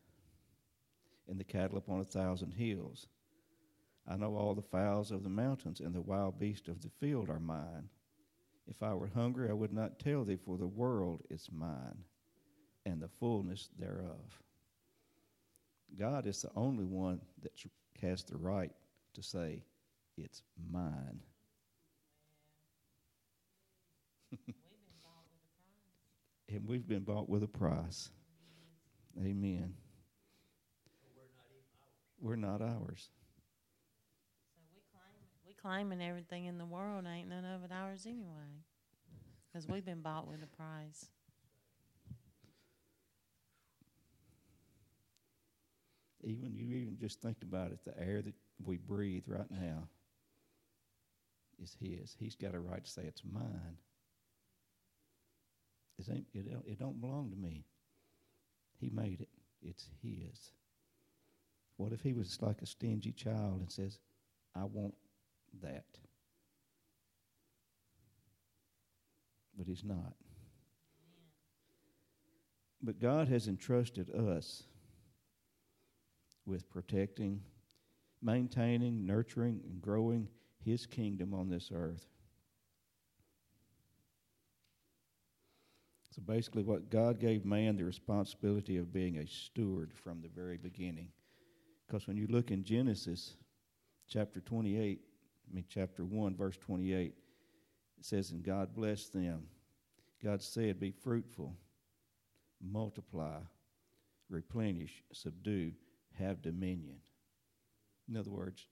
and 1.27 1.39
the 1.39 1.45
cattle 1.45 1.77
upon 1.77 2.01
a 2.01 2.05
thousand 2.05 2.51
hills. 2.51 3.07
I 4.05 4.17
know 4.17 4.35
all 4.35 4.53
the 4.53 4.61
fowls 4.61 5.09
of 5.09 5.23
the 5.23 5.29
mountains, 5.29 5.79
and 5.79 5.95
the 5.95 6.01
wild 6.01 6.37
beasts 6.37 6.67
of 6.67 6.81
the 6.81 6.89
field 6.99 7.29
are 7.29 7.39
mine. 7.39 7.87
If 8.67 8.83
I 8.83 8.93
were 8.93 9.07
hungry, 9.07 9.49
I 9.49 9.53
would 9.53 9.71
not 9.71 9.99
tell 9.99 10.25
thee, 10.25 10.35
for 10.35 10.57
the 10.57 10.67
world 10.67 11.23
is 11.29 11.49
mine, 11.49 12.03
and 12.85 13.01
the 13.01 13.07
fullness 13.07 13.69
thereof. 13.79 14.41
God 15.97 16.27
is 16.27 16.41
the 16.41 16.51
only 16.57 16.83
one 16.83 17.21
that 17.41 17.53
has 18.01 18.23
the 18.23 18.37
right 18.37 18.71
to 19.13 19.23
say, 19.23 19.63
It's 20.17 20.43
mine. 20.69 21.21
and 26.51 26.67
we've 26.67 26.87
been 26.87 27.03
bought 27.03 27.29
with 27.29 27.43
a 27.43 27.47
price. 27.47 28.09
Amen. 29.17 29.73
We're 32.21 32.35
not 32.35 32.61
ours. 32.61 33.09
So 34.53 34.61
we 34.73 34.81
claim 34.91 35.13
we 35.47 35.53
claiming 35.53 36.01
everything 36.05 36.45
in 36.45 36.57
the 36.57 36.65
world 36.65 37.05
ain't 37.07 37.29
none 37.29 37.45
of 37.45 37.63
it 37.63 37.71
ours 37.71 38.05
anyway, 38.05 38.63
because 39.47 39.67
we've 39.67 39.85
been 39.85 40.01
bought 40.01 40.27
with 40.27 40.43
a 40.43 40.47
price. 40.47 41.05
Even 46.21 46.53
you 46.53 46.75
even 46.75 46.97
just 46.99 47.21
think 47.21 47.37
about 47.41 47.71
it, 47.71 47.79
the 47.85 47.97
air 47.97 48.21
that 48.21 48.35
we 48.65 48.75
breathe 48.75 49.23
right 49.27 49.49
now 49.49 49.87
is 51.61 51.77
His. 51.79 52.15
He's 52.19 52.35
got 52.35 52.53
a 52.53 52.59
right 52.59 52.83
to 52.83 52.89
say 52.89 53.03
it's 53.03 53.23
mine. 53.23 53.77
It, 55.99 56.07
ain't, 56.09 56.25
it, 56.33 56.45
it 56.65 56.79
don't 56.79 56.99
belong 56.99 57.29
to 57.29 57.35
me. 57.35 57.65
He 58.79 58.89
made 58.89 59.21
it. 59.21 59.29
It's 59.61 59.85
His. 60.01 60.53
What 61.77 61.91
if 61.91 62.01
he 62.01 62.13
was 62.13 62.41
like 62.41 62.61
a 62.61 62.65
stingy 62.65 63.11
child 63.11 63.59
and 63.59 63.71
says, 63.71 63.99
I 64.55 64.63
want 64.65 64.95
that? 65.61 65.85
But 69.57 69.67
he's 69.67 69.83
not. 69.83 70.13
But 72.81 72.99
God 72.99 73.27
has 73.27 73.47
entrusted 73.47 74.09
us 74.13 74.63
with 76.45 76.69
protecting, 76.69 77.41
maintaining, 78.21 79.05
nurturing, 79.05 79.61
and 79.63 79.81
growing 79.81 80.27
His 80.63 80.85
kingdom 80.85 81.33
on 81.33 81.49
this 81.49 81.71
earth. 81.73 82.05
So 86.19 86.33
basically, 86.33 86.63
what 86.63 86.89
God 86.89 87.17
gave 87.17 87.45
man 87.45 87.77
the 87.77 87.85
responsibility 87.85 88.75
of 88.75 88.91
being 88.91 89.19
a 89.19 89.27
steward 89.27 89.93
from 89.93 90.21
the 90.21 90.27
very 90.27 90.57
beginning. 90.57 91.13
Because 91.87 92.07
when 92.07 92.17
you 92.17 92.27
look 92.27 92.51
in 92.51 92.65
Genesis 92.65 93.35
chapter 94.09 94.41
28, 94.41 94.99
I 94.99 95.55
mean, 95.55 95.63
chapter 95.69 96.03
1, 96.03 96.35
verse 96.35 96.57
28, 96.57 97.13
it 97.99 98.05
says, 98.05 98.31
And 98.31 98.43
God 98.43 98.75
blessed 98.75 99.13
them. 99.13 99.43
God 100.21 100.41
said, 100.41 100.77
Be 100.77 100.91
fruitful, 100.91 101.55
multiply, 102.61 103.37
replenish, 104.29 105.01
subdue, 105.13 105.71
have 106.17 106.41
dominion. 106.41 106.97
In 108.09 108.17
other 108.17 108.31
words, 108.31 108.67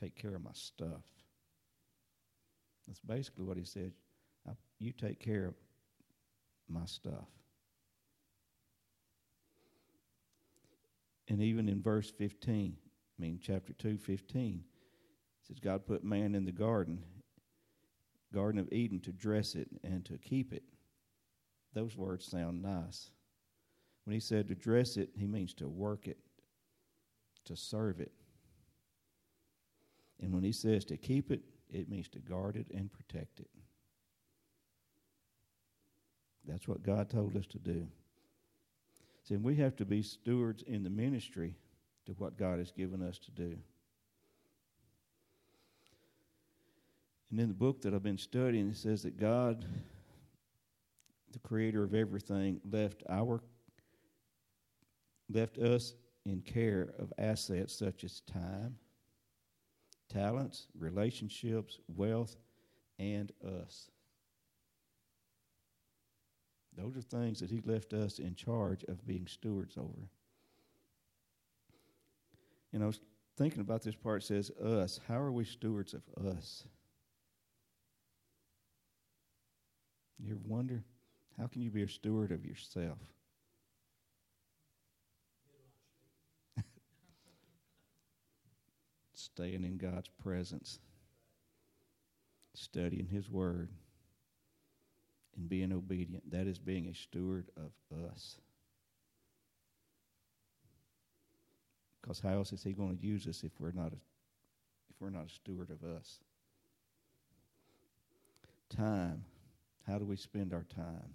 take 0.00 0.16
care 0.16 0.34
of 0.34 0.42
my 0.42 0.50
stuff. 0.52 1.04
That's 2.88 2.98
basically 2.98 3.44
what 3.44 3.56
he 3.56 3.64
said. 3.64 3.92
You 4.80 4.92
take 4.92 5.20
care 5.20 5.46
of 5.46 5.54
my 6.68 6.84
stuff. 6.86 7.28
And 11.28 11.42
even 11.42 11.68
in 11.68 11.82
verse 11.82 12.10
15, 12.10 12.76
I 12.76 13.22
mean, 13.22 13.38
chapter 13.42 13.72
2, 13.74 13.98
15, 13.98 14.64
it 14.64 15.46
says, 15.46 15.58
God 15.60 15.86
put 15.86 16.02
man 16.02 16.34
in 16.34 16.44
the 16.44 16.52
garden, 16.52 17.02
Garden 18.32 18.60
of 18.60 18.72
Eden, 18.72 19.00
to 19.00 19.12
dress 19.12 19.54
it 19.54 19.68
and 19.84 20.04
to 20.06 20.18
keep 20.18 20.52
it. 20.52 20.62
Those 21.74 21.96
words 21.96 22.26
sound 22.26 22.62
nice. 22.62 23.10
When 24.04 24.14
he 24.14 24.20
said 24.20 24.48
to 24.48 24.54
dress 24.54 24.96
it, 24.96 25.10
he 25.14 25.26
means 25.26 25.52
to 25.54 25.68
work 25.68 26.08
it, 26.08 26.18
to 27.44 27.56
serve 27.56 28.00
it. 28.00 28.12
And 30.20 30.32
when 30.32 30.42
he 30.42 30.52
says 30.52 30.84
to 30.86 30.96
keep 30.96 31.30
it, 31.30 31.42
it 31.70 31.90
means 31.90 32.08
to 32.08 32.18
guard 32.18 32.56
it 32.56 32.66
and 32.74 32.90
protect 32.90 33.40
it. 33.40 33.50
That's 36.46 36.68
what 36.68 36.82
God 36.82 37.10
told 37.10 37.36
us 37.36 37.46
to 37.46 37.58
do. 37.58 37.86
See, 39.24 39.36
we 39.36 39.56
have 39.56 39.76
to 39.76 39.84
be 39.84 40.02
stewards 40.02 40.62
in 40.62 40.82
the 40.84 40.90
ministry 40.90 41.54
to 42.06 42.12
what 42.12 42.38
God 42.38 42.58
has 42.58 42.70
given 42.70 43.02
us 43.02 43.18
to 43.18 43.30
do. 43.30 43.58
And 47.30 47.38
in 47.38 47.48
the 47.48 47.54
book 47.54 47.82
that 47.82 47.92
I've 47.92 48.02
been 48.02 48.16
studying, 48.16 48.70
it 48.70 48.76
says 48.76 49.02
that 49.02 49.18
God, 49.18 49.66
the 51.32 51.38
creator 51.40 51.84
of 51.84 51.94
everything, 51.94 52.60
left 52.70 53.02
our 53.10 53.42
left 55.30 55.58
us 55.58 55.94
in 56.24 56.40
care 56.40 56.94
of 56.98 57.12
assets 57.18 57.74
such 57.74 58.04
as 58.04 58.20
time, 58.20 58.76
talents, 60.08 60.68
relationships, 60.78 61.78
wealth, 61.94 62.36
and 62.98 63.32
us. 63.44 63.90
Those 66.78 66.96
are 66.96 67.02
things 67.02 67.40
that 67.40 67.50
He 67.50 67.60
left 67.64 67.92
us 67.92 68.20
in 68.20 68.36
charge 68.36 68.84
of 68.84 69.04
being 69.04 69.26
stewards 69.26 69.76
over. 69.76 70.08
And 72.72 72.84
I 72.84 72.86
was 72.86 73.00
thinking 73.36 73.60
about 73.60 73.82
this 73.82 73.96
part, 73.96 74.22
says 74.22 74.50
us. 74.50 75.00
How 75.08 75.18
are 75.20 75.32
we 75.32 75.44
stewards 75.44 75.92
of 75.94 76.02
us? 76.24 76.64
You 80.20 80.32
ever 80.32 80.40
wonder? 80.46 80.84
How 81.36 81.48
can 81.48 81.62
you 81.62 81.70
be 81.70 81.82
a 81.82 81.88
steward 81.88 82.30
of 82.30 82.44
yourself? 82.44 82.98
Staying 89.14 89.64
in 89.64 89.78
God's 89.78 90.10
presence, 90.22 90.78
studying 92.54 93.06
His 93.06 93.28
Word, 93.28 93.70
and 95.38 95.48
being 95.48 95.72
obedient. 95.72 96.30
That 96.30 96.46
is 96.46 96.58
being 96.58 96.88
a 96.88 96.94
steward 96.94 97.46
of 97.56 97.70
us. 98.12 98.36
Because 102.02 102.20
how 102.20 102.34
else 102.34 102.52
is 102.52 102.62
He 102.62 102.72
going 102.72 102.96
to 102.96 103.06
use 103.06 103.26
us 103.26 103.42
if 103.44 103.52
we're 103.58 103.72
not 103.72 103.92
a, 103.92 103.96
if 104.90 105.00
we're 105.00 105.10
not 105.10 105.26
a 105.26 105.30
steward 105.30 105.70
of 105.70 105.84
us? 105.84 106.18
Time. 108.68 109.24
How 109.86 109.98
do 109.98 110.04
we 110.04 110.16
spend 110.16 110.52
our 110.52 110.64
time? 110.64 111.14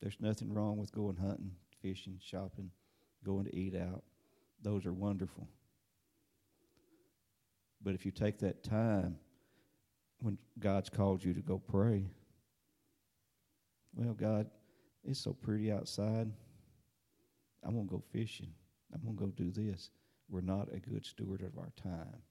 There's 0.00 0.16
nothing 0.20 0.52
wrong 0.52 0.76
with 0.76 0.92
going 0.92 1.16
hunting, 1.16 1.52
fishing, 1.80 2.18
shopping, 2.20 2.70
going 3.24 3.44
to 3.44 3.54
eat 3.54 3.76
out. 3.76 4.02
Those 4.62 4.86
are 4.86 4.92
wonderful. 4.92 5.46
But 7.82 7.94
if 7.94 8.04
you 8.04 8.10
take 8.10 8.38
that 8.40 8.64
time 8.64 9.16
when 10.20 10.38
God's 10.58 10.88
called 10.88 11.22
you 11.22 11.34
to 11.34 11.40
go 11.40 11.58
pray, 11.58 12.06
well, 13.96 14.12
God, 14.12 14.46
it's 15.04 15.18
so 15.18 15.32
pretty 15.32 15.72
outside. 15.72 16.30
I'm 17.64 17.74
going 17.74 17.86
to 17.86 17.90
go 17.90 18.02
fishing. 18.12 18.52
I'm 18.94 19.00
going 19.02 19.16
to 19.16 19.24
go 19.24 19.30
do 19.30 19.50
this. 19.50 19.90
We're 20.28 20.42
not 20.42 20.68
a 20.72 20.78
good 20.78 21.04
steward 21.04 21.42
of 21.42 21.58
our 21.58 21.72
time. 21.82 22.22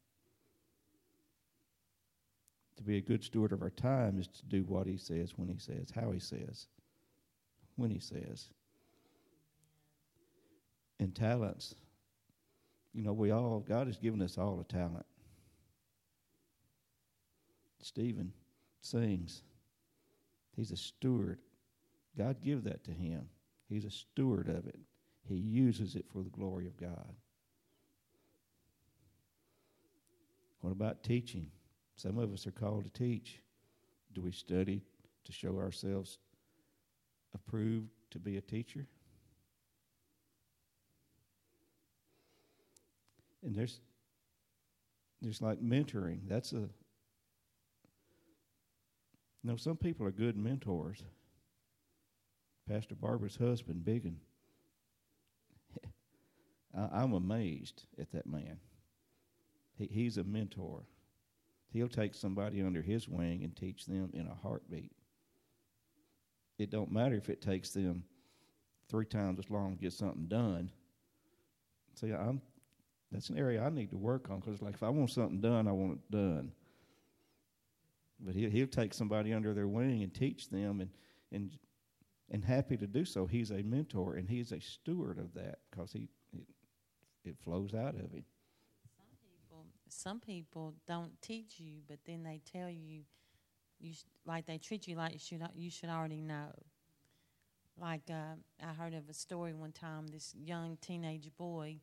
To 2.77 2.83
be 2.83 2.97
a 2.97 3.01
good 3.01 3.23
steward 3.23 3.51
of 3.51 3.61
our 3.61 3.69
time 3.69 4.19
is 4.19 4.27
to 4.27 4.45
do 4.45 4.63
what 4.63 4.85
He 4.85 4.97
says, 4.97 5.33
when 5.35 5.49
He 5.49 5.57
says, 5.57 5.91
how 5.93 6.11
He 6.11 6.19
says, 6.19 6.67
when 7.75 7.89
He 7.89 7.99
says. 7.99 8.49
And 10.99 11.15
talents. 11.15 11.75
You 12.93 13.01
know, 13.01 13.13
we 13.13 13.31
all, 13.31 13.59
God 13.67 13.87
has 13.87 13.97
given 13.97 14.21
us 14.21 14.37
all 14.37 14.59
a 14.59 14.63
talent. 14.71 15.05
Stephen 17.81 18.31
sings. 18.81 19.41
He's 20.55 20.71
a 20.71 20.77
steward. 20.77 21.39
God 22.17 22.37
give 22.43 22.63
that 22.63 22.83
to 22.85 22.91
him. 22.91 23.27
He's 23.67 23.85
a 23.85 23.91
steward 23.91 24.47
of 24.47 24.67
it. 24.67 24.79
He 25.27 25.35
uses 25.35 25.95
it 25.95 26.05
for 26.11 26.21
the 26.21 26.29
glory 26.29 26.67
of 26.67 26.77
God. 26.77 27.13
What 30.61 30.71
about 30.71 31.03
teaching? 31.03 31.51
Some 31.95 32.17
of 32.17 32.33
us 32.33 32.47
are 32.47 32.51
called 32.51 32.85
to 32.85 32.89
teach. 32.89 33.39
Do 34.13 34.21
we 34.21 34.31
study 34.31 34.81
to 35.25 35.31
show 35.31 35.57
ourselves 35.57 36.19
approved 37.33 37.89
to 38.11 38.19
be 38.19 38.37
a 38.37 38.41
teacher? 38.41 38.87
And 43.43 43.55
there's 43.55 43.79
there's 45.21 45.41
like 45.41 45.61
mentoring. 45.61 46.19
That's 46.27 46.53
a 46.53 46.67
you 49.45 49.51
know, 49.51 49.55
some 49.55 49.77
people 49.77 50.07
are 50.07 50.11
good 50.11 50.35
mentors. 50.35 51.03
Pastor 52.69 52.95
Barbara's 52.95 53.35
husband, 53.35 53.85
Biggin. 53.85 54.19
I'm 56.93 57.13
amazed 57.13 57.83
at 57.99 58.11
that 58.11 58.25
man. 58.25 58.59
He, 59.77 59.85
he's 59.85 60.17
a 60.17 60.23
mentor. 60.23 60.83
He'll 61.71 61.87
take 61.87 62.15
somebody 62.15 62.61
under 62.61 62.81
his 62.81 63.07
wing 63.07 63.43
and 63.43 63.55
teach 63.55 63.85
them 63.85 64.09
in 64.13 64.27
a 64.27 64.33
heartbeat. 64.33 64.93
It 66.57 66.71
don't 66.71 66.91
matter 66.91 67.15
if 67.15 67.29
it 67.29 67.41
takes 67.41 67.71
them 67.71 68.03
three 68.89 69.05
times 69.05 69.39
as 69.39 69.49
long 69.49 69.75
to 69.75 69.81
get 69.81 69.93
something 69.93 70.27
done. 70.27 70.71
See, 71.95 72.11
I'm 72.11 72.41
that's 73.11 73.29
an 73.29 73.37
area 73.37 73.63
I 73.63 73.69
need 73.69 73.91
to 73.91 73.97
work 73.97 74.29
on 74.29 74.39
because, 74.39 74.61
like, 74.61 74.73
if 74.73 74.83
I 74.83 74.89
want 74.89 75.11
something 75.11 75.39
done, 75.39 75.67
I 75.67 75.71
want 75.71 75.93
it 75.93 76.11
done. 76.11 76.51
But 78.19 78.35
he'll, 78.35 78.49
he'll 78.49 78.67
take 78.67 78.93
somebody 78.93 79.33
under 79.33 79.53
their 79.53 79.67
wing 79.67 80.03
and 80.03 80.13
teach 80.13 80.49
them, 80.49 80.81
and 80.81 80.89
and 81.31 81.51
and 82.29 82.43
happy 82.43 82.77
to 82.77 82.87
do 82.87 83.05
so. 83.05 83.25
He's 83.25 83.51
a 83.51 83.63
mentor 83.63 84.15
and 84.15 84.29
he's 84.29 84.51
a 84.51 84.59
steward 84.59 85.17
of 85.19 85.33
that 85.33 85.59
because 85.71 85.91
he 85.93 86.09
it, 86.33 86.47
it 87.23 87.37
flows 87.43 87.73
out 87.73 87.95
of 87.95 88.11
him. 88.11 88.25
Some 88.97 89.17
people, 89.21 89.65
some 89.89 90.19
people 90.19 90.75
don't 90.87 91.21
teach 91.21 91.59
you, 91.59 91.81
but 91.87 91.99
then 92.05 92.23
they 92.23 92.41
tell 92.51 92.69
you, 92.69 93.03
you 93.79 93.93
sh- 93.93 94.03
like 94.25 94.45
they 94.45 94.57
treat 94.57 94.87
you 94.87 94.95
like 94.95 95.13
you 95.13 95.19
should 95.19 95.43
you 95.55 95.69
should 95.69 95.89
already 95.89 96.21
know. 96.21 96.51
Like 97.77 98.03
uh, 98.09 98.35
I 98.63 98.73
heard 98.73 98.93
of 98.93 99.09
a 99.09 99.13
story 99.13 99.53
one 99.53 99.71
time. 99.71 100.07
This 100.07 100.33
young 100.35 100.77
teenage 100.81 101.29
boy 101.37 101.77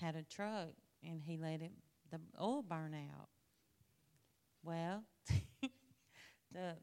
had 0.00 0.16
a 0.16 0.22
truck 0.22 0.70
and 1.02 1.22
he 1.22 1.36
let 1.36 1.60
it 1.62 1.72
the 2.10 2.20
oil 2.40 2.62
burn 2.62 2.94
out. 2.94 3.28
Well, 4.62 5.04
the 6.52 6.76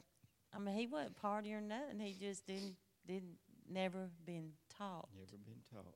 I 0.58 0.60
mean, 0.60 0.76
he 0.76 0.88
wasn't 0.88 1.16
party 1.16 1.53
or 1.53 1.62
nothing. 1.62 1.99
He 1.99 2.14
just 2.14 2.45
didn't 2.47 2.76
didn't 3.08 3.38
never 3.70 4.10
been 4.26 4.51
taught. 4.76 5.10
Never 5.16 5.38
been 5.38 5.62
taught. 5.72 5.95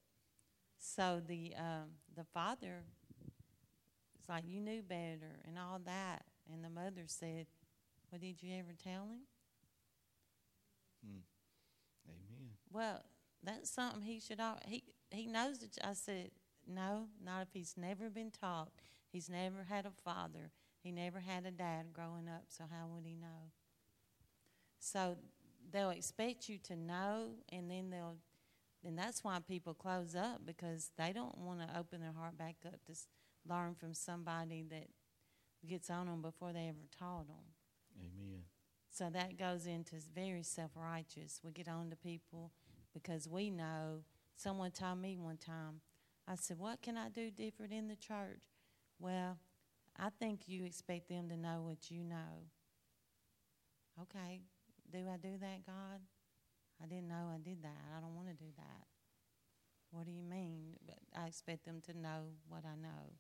So 0.78 1.22
the 1.26 1.54
um, 1.58 1.90
the 2.16 2.24
father, 2.24 2.84
it's 4.20 4.30
like 4.30 4.44
you 4.48 4.62
knew 4.62 4.82
better 4.82 5.40
and 5.48 5.58
all 5.58 5.80
that. 5.86 6.24
And 6.52 6.64
the 6.64 6.70
mother 6.70 7.04
said, 7.08 7.48
"Well, 8.12 8.20
did 8.20 8.42
you 8.42 8.54
ever 8.60 8.74
tell 8.82 9.04
him?" 9.04 9.22
Hmm. 11.04 11.22
Amen. 12.08 12.50
well, 12.72 13.02
that's 13.44 13.70
something 13.72 14.02
he 14.02 14.20
should. 14.20 14.40
All, 14.40 14.60
he 14.66 14.84
he 15.10 15.26
knows 15.26 15.60
that. 15.60 15.78
I 15.84 15.94
said, 15.94 16.32
no, 16.68 17.08
not 17.24 17.42
if 17.42 17.50
he's 17.54 17.76
never 17.78 18.10
been 18.10 18.32
taught. 18.32 18.72
He's 19.12 19.30
never 19.30 19.64
had 19.68 19.86
a 19.86 19.92
father. 20.04 20.52
He 20.84 20.92
never 20.92 21.20
had 21.20 21.46
a 21.46 21.52
dad 21.52 21.94
growing 21.94 22.28
up. 22.28 22.46
So 22.48 22.66
how 22.70 22.88
would 22.88 23.06
he 23.06 23.16
know? 23.16 23.52
So 24.82 25.16
they'll 25.72 25.92
expect 25.92 26.50
you 26.50 26.58
to 26.64 26.76
know, 26.76 27.36
and 27.50 27.70
then 27.70 27.92
they'll, 27.92 28.18
and 28.84 28.98
that's 28.98 29.24
why 29.24 29.38
people 29.48 29.76
close 29.76 30.16
up 30.16 30.42
because 30.44 30.90
they 30.98 31.14
don't 31.14 31.38
want 31.38 31.60
to 31.62 31.80
open 31.80 32.02
their 32.02 32.12
heart 32.12 32.38
back 32.38 32.56
up 32.66 32.84
to 32.88 32.94
learn 33.48 33.76
from 33.76 33.94
somebody 33.94 34.64
that 34.72 34.88
gets 35.68 35.92
on 35.92 36.08
them 36.08 36.24
before 36.24 36.52
they 36.52 36.68
ever 36.68 36.88
taught 36.98 37.28
them. 37.28 37.46
Amen. 38.00 38.42
So 38.90 39.10
that 39.12 39.38
goes 39.38 39.68
into 39.68 39.96
very 40.14 40.44
self 40.44 40.72
righteous. 40.76 41.40
We 41.44 41.52
get 41.52 41.68
on 41.70 41.92
to 41.92 41.96
people 41.96 42.52
because 42.94 43.30
we 43.30 43.52
know. 43.52 44.04
Someone 44.36 44.72
told 44.72 45.00
me 45.00 45.16
one 45.18 45.38
time, 45.38 45.82
I 46.28 46.36
said, 46.36 46.58
What 46.58 46.82
can 46.82 46.98
I 46.98 47.10
do 47.10 47.30
different 47.30 47.72
in 47.72 47.88
the 47.88 47.96
church? 47.96 48.42
Well, 49.00 49.38
I 50.00 50.10
think 50.20 50.48
you 50.48 50.66
expect 50.66 51.08
them 51.08 51.30
to 51.30 51.38
know 51.38 51.62
what 51.62 51.92
you 51.92 52.04
know. 52.04 52.50
Okay, 54.02 54.42
do 54.92 55.08
I 55.12 55.18
do 55.18 55.38
that, 55.40 55.66
God? 55.66 56.02
I 56.82 56.88
didn't 56.88 57.08
know 57.08 57.32
I 57.34 57.38
did 57.38 57.64
that. 57.64 57.78
I 57.96 58.02
don't 58.02 58.16
want 58.16 58.28
to 58.28 58.34
do 58.34 58.50
that. 58.58 58.88
What 59.92 60.06
do 60.06 60.12
you 60.12 60.24
mean? 60.24 60.78
I 61.16 61.28
expect 61.28 61.66
them 61.66 61.82
to 61.82 61.98
know 61.98 62.32
what 62.48 62.64
I 62.66 62.76
know. 62.82 63.14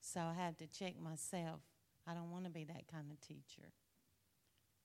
So 0.00 0.20
I 0.20 0.34
had 0.34 0.58
to 0.58 0.66
check 0.66 1.00
myself. 1.00 1.60
I 2.06 2.14
don't 2.14 2.30
want 2.30 2.44
to 2.44 2.50
be 2.50 2.64
that 2.64 2.86
kind 2.90 3.10
of 3.10 3.20
teacher. 3.20 3.72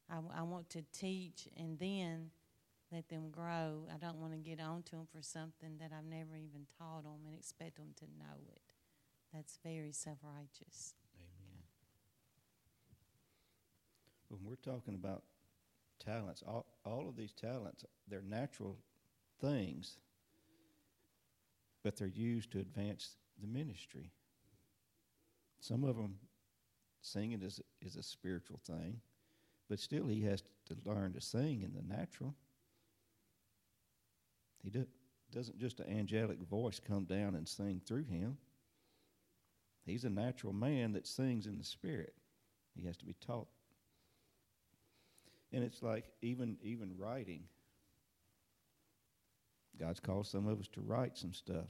I, 0.10 0.20
I 0.40 0.42
want 0.44 0.70
to 0.72 0.84
teach 0.94 1.48
and 1.58 1.78
then 1.78 2.32
let 2.92 3.10
them 3.10 3.30
grow. 3.30 3.88
I 3.94 3.98
don't 3.98 4.18
want 4.18 4.34
to 4.34 4.38
get 4.40 4.60
on 4.60 4.84
to 4.84 4.92
them 4.92 5.08
for 5.14 5.22
something 5.22 5.78
that 5.80 5.92
I've 5.98 6.06
never 6.06 6.36
even 6.36 6.66
taught 6.78 7.04
them 7.04 7.22
and 7.26 7.38
expect 7.38 7.78
them 7.78 7.94
to 7.98 8.06
know 8.06 8.48
it. 8.52 8.62
That's 9.34 9.60
very 9.64 9.92
self 9.92 10.18
righteous. 10.24 10.96
Amen. 11.16 11.64
When 14.30 14.40
we're 14.46 14.56
talking 14.56 14.96
about 14.96 15.24
talents, 16.04 16.44
all, 16.48 16.66
all 16.86 17.08
of 17.08 17.16
these 17.16 17.34
talents, 17.34 17.86
they're 18.08 18.22
natural 18.22 18.78
things, 19.40 19.98
but 21.84 21.96
they're 21.98 22.08
used 22.08 22.52
to 22.52 22.60
advance 22.60 23.16
the 23.42 23.48
ministry. 23.48 24.12
Some 25.60 25.84
of 25.84 25.96
them, 25.96 26.16
singing 27.02 27.42
is, 27.42 27.62
is 27.82 27.96
a 27.96 28.04
spiritual 28.04 28.60
thing, 28.66 29.00
but 29.70 29.80
still 29.80 30.08
he 30.08 30.22
has 30.24 30.44
to 30.68 30.76
learn 30.86 31.14
to 31.14 31.22
sing 31.22 31.62
in 31.62 31.74
the 31.74 31.96
natural. 31.96 32.36
He 34.64 34.70
do, 34.70 34.86
doesn't 35.32 35.60
just 35.60 35.80
an 35.80 35.98
angelic 35.98 36.40
voice 36.40 36.80
come 36.80 37.06
down 37.06 37.36
and 37.36 37.48
sing 37.48 37.82
through 37.86 38.04
him. 38.04 38.38
He's 39.86 40.04
a 40.04 40.10
natural 40.10 40.54
man 40.54 40.94
that 40.94 41.08
sings 41.08 41.48
in 41.48 41.58
the 41.58 41.64
spirit. 41.64 42.14
He 42.76 42.86
has 42.86 42.98
to 42.98 43.06
be 43.06 43.16
taught. 43.26 43.48
And 45.54 45.64
it's 45.64 45.84
like 45.84 46.06
even 46.22 46.58
even 46.64 46.96
writing. 46.98 47.44
God's 49.80 50.00
called 50.00 50.28
some 50.28 50.48
of 50.48 50.60
us 50.60 50.68
to 50.74 50.82
write 50.82 51.18
some 51.18 51.34
stuff. 51.34 51.70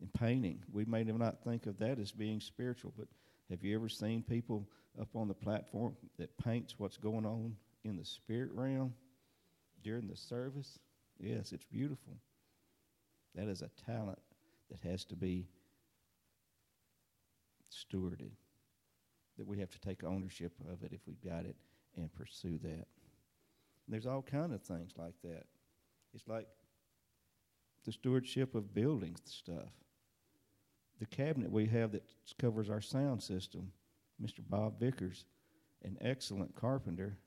In 0.00 0.08
painting, 0.08 0.62
we 0.72 0.84
may 0.84 1.04
not 1.04 1.42
think 1.42 1.66
of 1.66 1.78
that 1.78 1.98
as 1.98 2.12
being 2.12 2.40
spiritual, 2.40 2.92
but 2.96 3.06
have 3.48 3.62
you 3.62 3.74
ever 3.76 3.88
seen 3.88 4.22
people 4.22 4.66
up 5.00 5.08
on 5.14 5.28
the 5.28 5.34
platform 5.34 5.96
that 6.18 6.36
paints 6.38 6.74
what's 6.78 6.96
going 6.96 7.24
on 7.24 7.56
in 7.84 7.96
the 7.96 8.04
spirit 8.04 8.50
realm 8.52 8.92
during 9.82 10.06
the 10.08 10.16
service? 10.16 10.78
Yes, 11.18 11.52
it's 11.52 11.64
beautiful. 11.64 12.18
That 13.34 13.48
is 13.48 13.62
a 13.62 13.70
talent 13.86 14.18
that 14.70 14.80
has 14.88 15.04
to 15.06 15.16
be 15.16 15.46
stewarded. 17.70 18.32
That 19.38 19.46
we 19.46 19.58
have 19.60 19.70
to 19.70 19.80
take 19.80 20.02
ownership 20.02 20.52
of 20.70 20.82
it 20.82 20.92
if 20.92 21.00
we've 21.06 21.22
got 21.22 21.44
it 21.44 21.56
and 21.96 22.12
pursue 22.14 22.58
that. 22.62 22.86
And 23.86 23.88
there's 23.88 24.06
all 24.06 24.22
kind 24.22 24.52
of 24.52 24.62
things 24.62 24.92
like 24.96 25.14
that. 25.22 25.44
It's 26.14 26.26
like 26.28 26.46
the 27.84 27.92
stewardship 27.92 28.54
of 28.54 28.74
buildings 28.74 29.20
stuff. 29.24 29.70
The 30.98 31.06
cabinet 31.06 31.50
we 31.50 31.66
have 31.66 31.92
that 31.92 32.02
covers 32.38 32.70
our 32.70 32.80
sound 32.80 33.22
system, 33.22 33.70
Mr. 34.22 34.40
Bob 34.48 34.80
Vickers, 34.80 35.26
an 35.84 35.98
excellent 36.00 36.54
carpenter, 36.54 37.18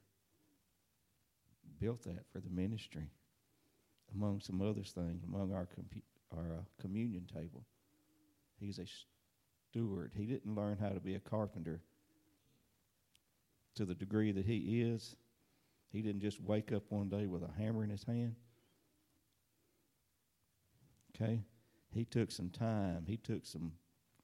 built 1.79 2.03
that 2.03 2.25
for 2.33 2.39
the 2.39 2.49
ministry 2.49 3.09
among 4.15 4.41
some 4.41 4.61
other 4.61 4.83
things, 4.83 5.23
among 5.23 5.53
our, 5.53 5.67
our 6.35 6.53
uh, 6.53 6.61
communion 6.81 7.25
table. 7.31 7.63
He's 8.59 8.79
a 8.79 8.85
steward. 9.69 10.11
He 10.15 10.25
didn't 10.25 10.55
learn 10.55 10.77
how 10.79 10.89
to 10.89 10.99
be 10.99 11.15
a 11.15 11.19
carpenter 11.19 11.81
to 13.79 13.85
the 13.85 13.95
degree 13.95 14.33
that 14.33 14.45
he 14.45 14.81
is. 14.81 15.15
He 15.89 16.01
didn't 16.01 16.19
just 16.19 16.41
wake 16.41 16.73
up 16.73 16.83
one 16.89 17.07
day 17.07 17.27
with 17.27 17.43
a 17.43 17.51
hammer 17.57 17.81
in 17.81 17.89
his 17.89 18.03
hand. 18.03 18.35
Okay? 21.15 21.43
He 21.89 22.03
took 22.03 22.29
some 22.29 22.49
time, 22.49 23.05
he 23.07 23.15
took 23.15 23.45
some 23.45 23.71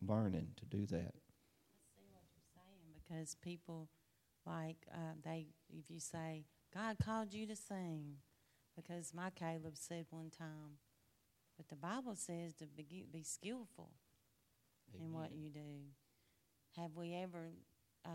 learning 0.05 0.49
to 0.57 0.65
do 0.65 0.85
that. 0.87 1.15
I 1.15 1.79
see 1.95 2.03
what 2.11 2.23
you're 2.35 2.51
saying 2.53 2.99
because 3.07 3.35
people 3.35 3.87
like 4.45 4.85
uh, 4.93 5.15
they 5.23 5.47
if 5.69 5.89
you 5.89 6.01
say 6.01 6.43
God 6.73 6.97
called 7.03 7.33
you 7.33 7.47
to 7.47 7.55
sing, 7.55 8.17
because 8.75 9.13
my 9.13 9.29
Caleb 9.29 9.75
said 9.75 10.05
one 10.09 10.31
time, 10.37 10.79
but 11.55 11.69
the 11.69 11.77
Bible 11.77 12.15
says 12.15 12.55
to 12.55 12.65
be, 12.65 13.05
be 13.09 13.23
skillful 13.23 13.91
Amen. 14.93 15.07
in 15.07 15.13
what 15.13 15.31
you 15.33 15.49
do. 15.49 15.93
Have 16.75 16.91
we 16.97 17.15
ever 17.15 17.51
uh, 18.05 18.09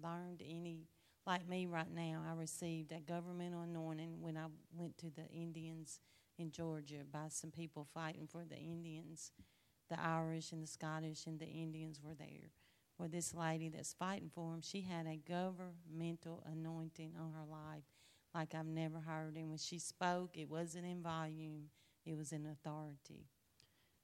learned 0.00 0.42
any? 0.44 0.88
Like 1.26 1.48
me 1.48 1.66
right 1.66 1.90
now, 1.92 2.22
I 2.28 2.34
received 2.34 2.92
a 2.92 3.00
governmental 3.00 3.62
anointing 3.62 4.20
when 4.20 4.36
I 4.36 4.46
went 4.74 4.98
to 4.98 5.10
the 5.10 5.28
Indians 5.28 6.00
in 6.38 6.50
Georgia 6.50 7.02
by 7.10 7.26
some 7.28 7.50
people 7.50 7.86
fighting 7.94 8.26
for 8.26 8.44
the 8.44 8.56
Indians. 8.56 9.30
The 9.88 10.00
Irish 10.00 10.52
and 10.52 10.62
the 10.62 10.66
Scottish 10.66 11.26
and 11.26 11.38
the 11.38 11.46
Indians 11.46 12.00
were 12.02 12.14
there. 12.14 12.50
Well, 12.98 13.08
this 13.08 13.34
lady 13.34 13.68
that's 13.68 13.92
fighting 13.92 14.30
for 14.34 14.50
them, 14.50 14.62
she 14.62 14.82
had 14.82 15.06
a 15.06 15.16
governmental 15.16 16.42
anointing 16.50 17.12
on 17.18 17.32
her 17.32 17.44
life 17.50 17.84
like 18.34 18.54
I've 18.54 18.66
never 18.66 19.00
heard. 19.00 19.36
And 19.36 19.48
when 19.48 19.58
she 19.58 19.78
spoke, 19.78 20.36
it 20.36 20.48
wasn't 20.48 20.86
in 20.86 21.02
volume, 21.02 21.64
it 22.04 22.16
was 22.16 22.32
in 22.32 22.46
authority. 22.46 23.26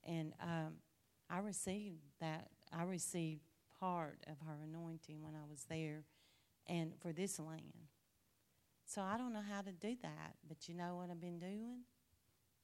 And 0.04 0.32
um, 0.42 0.74
I 1.30 1.38
received 1.38 2.02
that. 2.20 2.48
I 2.72 2.82
received 2.84 3.42
part 3.80 4.18
of 4.26 4.36
her 4.46 4.58
anointing 4.64 5.22
when 5.22 5.34
I 5.34 5.48
was 5.48 5.64
there 5.68 6.04
and 6.66 6.92
for 7.00 7.12
this 7.12 7.38
land. 7.38 7.88
So 8.84 9.02
I 9.02 9.18
don't 9.18 9.32
know 9.32 9.42
how 9.48 9.60
to 9.60 9.72
do 9.72 9.96
that, 10.02 10.36
but 10.46 10.68
you 10.68 10.74
know 10.74 10.96
what 10.96 11.10
I've 11.10 11.20
been 11.20 11.38
doing? 11.38 11.80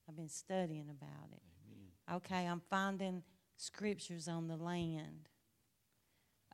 I've 0.09 0.17
been 0.17 0.29
studying 0.29 0.89
about 0.91 1.31
it. 1.33 1.43
Amen. 1.71 2.17
Okay, 2.17 2.47
I'm 2.47 2.63
finding 2.71 3.23
scriptures 3.57 4.29
on 4.29 4.49
the 4.49 4.57
land. 4.57 5.29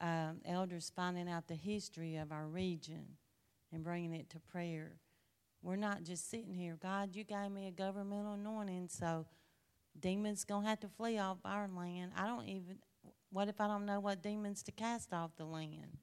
Um, 0.00 0.40
elders 0.46 0.90
finding 0.94 1.28
out 1.28 1.46
the 1.46 1.54
history 1.54 2.16
of 2.16 2.32
our 2.32 2.46
region 2.46 3.04
and 3.72 3.84
bringing 3.84 4.14
it 4.14 4.30
to 4.30 4.40
prayer. 4.40 4.92
We're 5.62 5.76
not 5.76 6.04
just 6.04 6.30
sitting 6.30 6.54
here, 6.54 6.78
God, 6.80 7.14
you 7.14 7.22
gave 7.22 7.50
me 7.50 7.66
a 7.66 7.70
governmental 7.70 8.34
anointing, 8.34 8.88
so 8.88 9.26
demons 9.98 10.44
going 10.44 10.62
to 10.62 10.68
have 10.70 10.80
to 10.80 10.88
flee 10.88 11.18
off 11.18 11.38
our 11.44 11.68
land. 11.68 12.12
I 12.16 12.26
don't 12.26 12.48
even, 12.48 12.78
what 13.30 13.48
if 13.48 13.60
I 13.60 13.66
don't 13.66 13.86
know 13.86 14.00
what 14.00 14.22
demons 14.22 14.62
to 14.64 14.72
cast 14.72 15.12
off 15.12 15.36
the 15.36 15.44
land? 15.44 15.98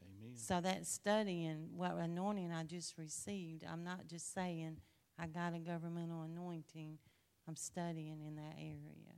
Amen. 0.00 0.36
So 0.36 0.60
that 0.60 0.86
studying 0.86 1.68
what 1.76 1.96
anointing 1.96 2.52
I 2.52 2.64
just 2.64 2.96
received, 2.98 3.64
I'm 3.70 3.84
not 3.84 4.06
just 4.06 4.32
saying 4.32 4.78
I 5.18 5.26
got 5.26 5.54
a 5.54 5.58
governmental 5.58 6.22
anointing, 6.22 6.98
I'm 7.46 7.56
studying 7.56 8.22
in 8.26 8.36
that 8.36 8.56
area. 8.58 9.14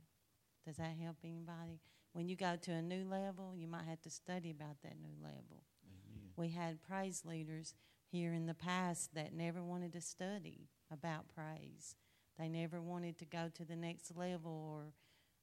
Does 0.65 0.77
that 0.77 0.95
help 1.01 1.17
anybody? 1.23 1.79
When 2.13 2.27
you 2.27 2.35
go 2.35 2.55
to 2.61 2.71
a 2.71 2.81
new 2.81 3.07
level, 3.07 3.53
you 3.55 3.67
might 3.67 3.85
have 3.85 4.01
to 4.01 4.09
study 4.09 4.51
about 4.51 4.81
that 4.83 4.99
new 5.01 5.15
level. 5.23 5.63
Amen. 5.85 6.29
We 6.35 6.49
had 6.49 6.81
praise 6.81 7.23
leaders 7.25 7.73
here 8.11 8.33
in 8.33 8.45
the 8.45 8.53
past 8.53 9.15
that 9.15 9.33
never 9.33 9.63
wanted 9.63 9.93
to 9.93 10.01
study 10.01 10.67
about 10.91 11.29
praise. 11.33 11.95
They 12.37 12.49
never 12.49 12.81
wanted 12.81 13.17
to 13.19 13.25
go 13.25 13.49
to 13.53 13.65
the 13.65 13.75
next 13.75 14.15
level 14.15 14.51
or 14.51 14.93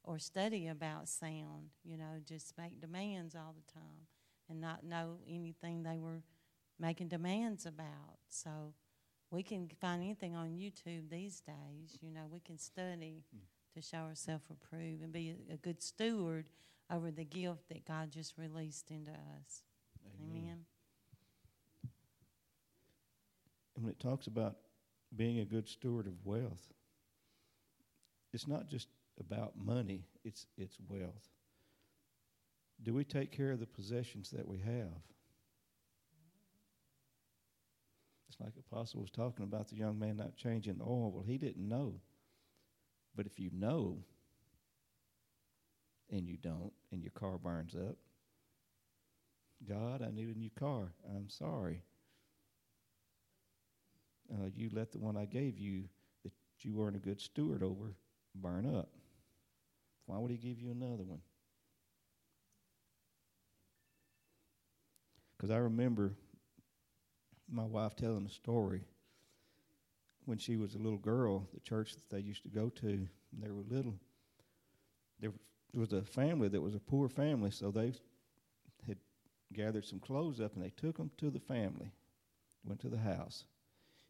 or 0.05 0.19
study 0.19 0.69
about 0.69 1.09
sound, 1.09 1.71
you 1.85 1.97
know, 1.97 2.21
just 2.27 2.57
make 2.57 2.81
demands 2.81 3.35
all 3.35 3.55
the 3.55 3.73
time 3.73 4.07
and 4.49 4.61
not 4.61 4.85
know 4.85 5.19
anything 5.29 5.83
they 5.83 5.99
were 5.99 6.23
making 6.79 7.09
demands 7.09 7.67
about. 7.67 8.19
So 8.29 8.73
we 9.31 9.43
can 9.43 9.69
find 9.81 10.03
anything 10.03 10.35
on 10.35 10.51
YouTube 10.51 11.11
these 11.11 11.41
days, 11.41 11.99
you 12.01 12.11
know, 12.11 12.23
we 12.31 12.41
can 12.41 12.59
study 12.59 13.25
mm. 13.35 13.41
to 13.75 13.83
show 13.83 13.99
ourselves 13.99 14.47
approved 14.51 15.03
and 15.03 15.13
be 15.13 15.35
a, 15.51 15.55
a, 15.55 15.57
good 15.57 15.83
steward 15.83 16.47
over 16.91 17.11
the 17.11 17.25
gift 17.25 17.69
that 17.69 17.85
God 17.87 18.11
just 18.11 18.39
released 18.39 18.91
into 18.91 19.11
us. 19.11 19.65
Amen. 20.23 20.43
Amen. 20.43 20.59
And 23.77 23.85
when 23.85 23.93
it 23.93 24.01
talks 24.01 24.27
about 24.27 24.57
being 25.17 25.39
a 25.39 25.45
good 25.45 25.69
steward 25.69 26.07
of 26.07 26.15
wealth. 26.25 26.73
It's 28.33 28.47
not 28.47 28.69
just 28.69 28.89
about 29.21 29.53
money, 29.57 30.07
it's, 30.25 30.47
it's 30.57 30.77
wealth. 30.89 31.29
Do 32.83 32.95
we 32.95 33.05
take 33.05 33.33
care 33.33 33.53
of 33.53 33.61
the 33.61 33.67
possessions 33.67 34.31
that 34.31 34.47
we 34.47 34.59
have? 34.59 35.03
It's 38.29 38.41
like 38.41 38.53
Apostle 38.71 39.01
was 39.01 39.11
talking 39.11 39.45
about 39.45 39.69
the 39.69 39.77
young 39.77 39.99
man 39.99 40.17
not 40.17 40.37
changing 40.37 40.79
the 40.79 40.85
oil. 40.85 41.11
Well, 41.13 41.25
he 41.27 41.39
didn't 41.39 41.69
know. 41.69 41.95
But 43.17 43.27
if 43.27 43.41
you 43.41 43.51
know 43.53 43.99
and 46.11 46.29
you 46.29 46.37
don't, 46.37 46.73
and 46.93 47.03
your 47.03 47.11
car 47.11 47.39
burns 47.39 47.75
up, 47.75 47.97
God, 49.69 50.03
I 50.03 50.11
need 50.15 50.35
a 50.35 50.39
new 50.39 50.51
car. 50.59 50.93
I'm 51.17 51.29
sorry. 51.29 51.83
Uh, 54.33 54.47
you 54.55 54.71
let 54.73 54.93
the 54.93 54.99
one 54.99 55.17
I 55.17 55.25
gave 55.25 55.59
you 55.59 55.85
that 56.23 56.33
you 56.61 56.75
weren't 56.75 56.97
a 56.97 57.01
good 57.01 57.21
steward 57.21 57.63
over 57.63 57.95
burn 58.35 58.67
up. 58.67 58.91
Why 60.09 60.17
would 60.17 60.31
he 60.31 60.39
give 60.39 60.59
you 60.59 60.71
another 60.71 61.05
one? 61.05 61.21
Because 65.37 65.51
I 65.51 65.59
remember 65.59 66.15
my 67.47 67.65
wife 67.65 67.95
telling 67.95 68.25
a 68.25 68.31
story 68.31 68.81
when 70.25 70.39
she 70.39 70.57
was 70.57 70.75
a 70.75 70.79
little 70.79 70.99
girl, 70.99 71.47
the 71.53 71.61
church 71.61 71.93
that 71.95 72.09
they 72.09 72.21
used 72.21 72.43
to 72.45 72.49
go 72.49 72.71
to, 72.71 73.07
they 73.39 73.51
were 73.51 73.63
little, 73.69 73.97
there 75.21 75.33
was 75.75 75.93
a 75.93 76.03
family 76.03 76.49
that 76.49 76.61
was 76.61 76.75
a 76.75 76.81
poor 76.81 77.11
family, 77.11 77.51
so 77.51 77.71
they 77.71 77.93
had 78.87 78.97
gathered 79.53 79.85
some 79.85 80.01
clothes 80.01 80.41
up 80.41 80.55
and 80.55 80.65
they 80.65 80.73
took 80.75 80.97
them 80.97 81.11
to 81.19 81.29
the 81.29 81.39
family, 81.39 81.93
went 82.65 82.81
to 82.81 82.89
the 82.89 82.97
house. 82.97 83.45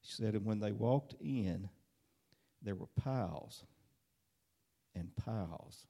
She 0.02 0.12
said, 0.12 0.34
and 0.34 0.46
when 0.46 0.60
they 0.60 0.70
walked 0.70 1.16
in, 1.20 1.68
there 2.62 2.76
were 2.76 2.86
piles 2.94 3.64
and 4.98 5.14
piles 5.16 5.86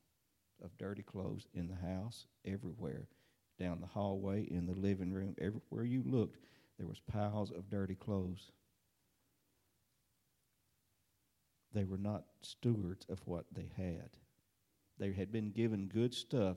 of 0.62 0.76
dirty 0.76 1.02
clothes 1.02 1.46
in 1.54 1.68
the 1.68 1.74
house, 1.74 2.26
everywhere, 2.44 3.08
down 3.58 3.80
the 3.80 3.86
hallway, 3.86 4.46
in 4.50 4.66
the 4.66 4.74
living 4.74 5.12
room, 5.12 5.34
everywhere 5.40 5.84
you 5.84 6.02
looked, 6.04 6.38
there 6.78 6.86
was 6.86 7.00
piles 7.00 7.50
of 7.50 7.70
dirty 7.70 7.94
clothes. 7.94 8.52
They 11.72 11.84
were 11.84 11.98
not 11.98 12.24
stewards 12.42 13.06
of 13.08 13.20
what 13.26 13.46
they 13.52 13.70
had. 13.76 14.10
They 14.98 15.12
had 15.12 15.32
been 15.32 15.50
given 15.50 15.86
good 15.86 16.14
stuff 16.14 16.56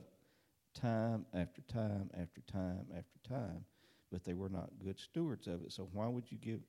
time 0.74 1.26
after 1.34 1.60
time 1.62 2.10
after 2.14 2.40
time 2.40 2.86
after 2.96 3.28
time, 3.28 3.64
but 4.10 4.24
they 4.24 4.34
were 4.34 4.48
not 4.48 4.70
good 4.82 4.98
stewards 4.98 5.46
of 5.46 5.62
it. 5.62 5.72
So 5.72 5.88
why 5.92 6.08
would 6.08 6.30
you 6.30 6.38
give 6.38 6.60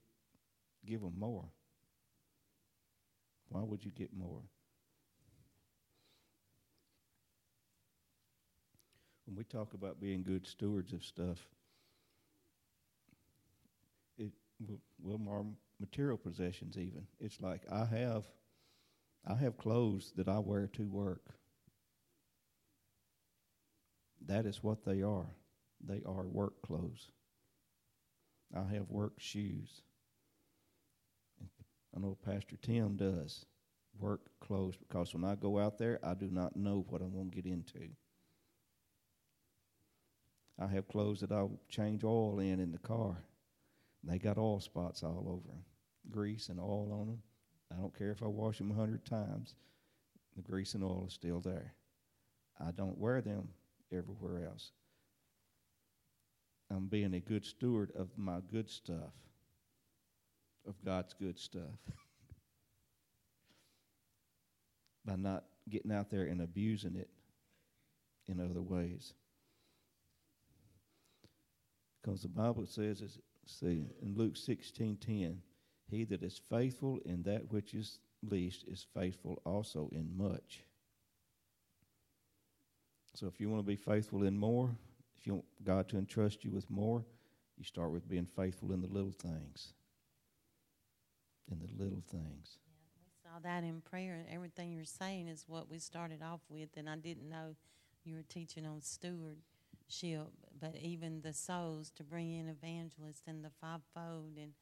give 0.86 1.02
them 1.02 1.14
more? 1.18 1.46
Why 3.50 3.62
would 3.62 3.86
you 3.86 3.92
get 3.92 4.14
more? 4.16 4.42
When 9.26 9.36
we 9.38 9.44
talk 9.44 9.74
about 9.74 10.02
being 10.02 10.24
good 10.24 10.46
stewards 10.46 10.94
of 10.94 11.04
stuff, 11.04 11.48
it 14.18 14.32
well, 15.02 15.18
more 15.18 15.46
material 15.80 16.18
possessions 16.18 16.78
even. 16.78 17.08
It's 17.20 17.40
like 17.42 17.62
I 17.72 17.86
have 17.86 18.26
I 19.26 19.36
have 19.36 19.58
clothes 19.58 20.12
that 20.18 20.28
I 20.28 20.40
wear 20.40 20.68
to 20.74 20.84
work. 20.84 21.36
That 24.26 24.46
is 24.46 24.64
what 24.64 24.86
they 24.86 25.02
are. 25.02 25.36
They 25.86 26.02
are 26.06 26.24
work 26.24 26.62
clothes. 26.62 27.12
I 28.56 28.64
have 28.74 28.90
work 28.90 29.14
shoes. 29.18 29.82
I 31.96 32.00
know 32.00 32.18
Pastor 32.26 32.58
Tim 32.62 32.96
does 32.96 33.46
work 34.00 34.22
clothes 34.40 34.76
because 34.78 35.14
when 35.14 35.24
I 35.24 35.36
go 35.36 35.60
out 35.60 35.78
there, 35.78 36.00
I 36.04 36.14
do 36.14 36.30
not 36.32 36.56
know 36.56 36.86
what 36.90 37.02
I'm 37.02 37.12
going 37.12 37.30
to 37.30 37.36
get 37.36 37.46
into. 37.46 37.90
I 40.60 40.68
have 40.68 40.88
clothes 40.88 41.22
that 41.22 41.32
I'll 41.32 41.60
change 41.68 42.04
oil 42.04 42.40
in 42.40 42.60
in 42.60 42.72
the 42.72 42.78
car. 42.78 43.24
They 44.04 44.20
got 44.20 44.38
oil 44.38 44.60
spots 44.60 45.04
all 45.04 45.26
over 45.28 45.48
them, 45.48 45.64
grease 46.12 46.50
and 46.50 46.60
oil 46.60 46.92
on 46.92 47.08
them. 47.08 47.22
I 47.72 47.80
don't 47.80 47.98
care 47.98 48.12
if 48.12 48.22
I 48.22 48.28
wash 48.28 48.58
them 48.58 48.72
a 48.72 48.76
hundred 48.76 49.06
times, 49.06 49.56
the 50.36 50.42
grease 50.42 50.74
and 50.74 50.84
oil 50.84 51.06
is 51.08 51.14
still 51.14 51.40
there. 51.40 51.74
I 52.60 52.72
don't 52.72 52.98
wear 52.98 53.22
them 53.22 53.50
everywhere 53.92 54.46
else. 54.46 54.72
I'm 56.70 56.88
being 56.88 57.14
a 57.14 57.20
good 57.20 57.46
steward 57.46 57.92
of 57.96 58.10
my 58.18 58.40
good 58.52 58.70
stuff, 58.70 59.14
of 60.68 60.76
God's 60.84 61.14
good 61.14 61.40
stuff, 61.40 61.80
by 65.06 65.16
not 65.16 65.46
getting 65.70 65.92
out 65.92 66.10
there 66.10 66.26
and 66.26 66.42
abusing 66.42 66.96
it 66.96 67.10
in 68.28 68.40
other 68.40 68.62
ways. 68.62 69.14
Because 72.04 72.22
the 72.22 72.28
Bible 72.28 72.66
says, 72.66 73.02
see 73.46 73.88
in 74.02 74.16
Luke 74.16 74.36
sixteen 74.36 74.98
ten, 74.98 75.42
he 75.90 76.04
that 76.04 76.22
is 76.22 76.38
faithful 76.50 77.00
in 77.06 77.24
that 77.24 77.52
which 77.52 77.74
is 77.74 78.00
least 78.30 78.66
is 78.68 78.86
faithful 78.94 79.42
also 79.46 79.90
in 79.94 80.10
much. 80.18 80.64
So 83.16 83.28
if 83.28 83.40
you 83.40 83.50
want 83.50 83.62
to 83.62 83.68
be 83.68 83.76
faithful 83.76 84.24
in 84.24 84.38
more, 84.38 84.76
if 85.18 85.28
you 85.28 85.34
want 85.36 85.46
God 85.64 85.88
to 85.90 85.98
entrust 85.98 86.44
you 86.44 86.52
with 86.52 86.70
more, 86.70 87.06
you 87.58 87.64
start 87.64 87.92
with 87.92 88.10
being 88.10 88.26
faithful 88.26 88.74
in 88.74 88.82
the 88.82 88.88
little 88.88 89.12
things. 89.12 89.74
In 91.52 91.60
the 91.60 91.84
little 91.84 92.02
things. 92.10 92.58
Yeah, 92.66 93.04
we 93.06 93.12
saw 93.22 93.40
that 93.44 93.64
in 93.64 93.82
prayer, 93.82 94.16
and 94.16 94.26
everything 94.34 94.72
you're 94.72 94.84
saying 94.84 95.28
is 95.28 95.46
what 95.48 95.70
we 95.70 95.80
started 95.80 96.22
off 96.24 96.42
with, 96.50 96.70
and 96.76 96.90
I 96.90 96.96
didn't 96.96 97.30
know 97.30 97.56
you 98.04 98.16
were 98.16 98.24
teaching 98.24 98.66
on 98.66 98.82
steward 98.82 99.38
ship, 99.88 100.28
but 100.60 100.76
even 100.82 101.22
the 101.22 101.34
souls 101.34 101.92
to 101.96 102.04
bring 102.04 102.32
in 102.32 102.48
evangelists 102.48 103.24
and 103.28 103.44
the 103.44 103.52
fivefold 103.62 104.38
and 104.38 104.54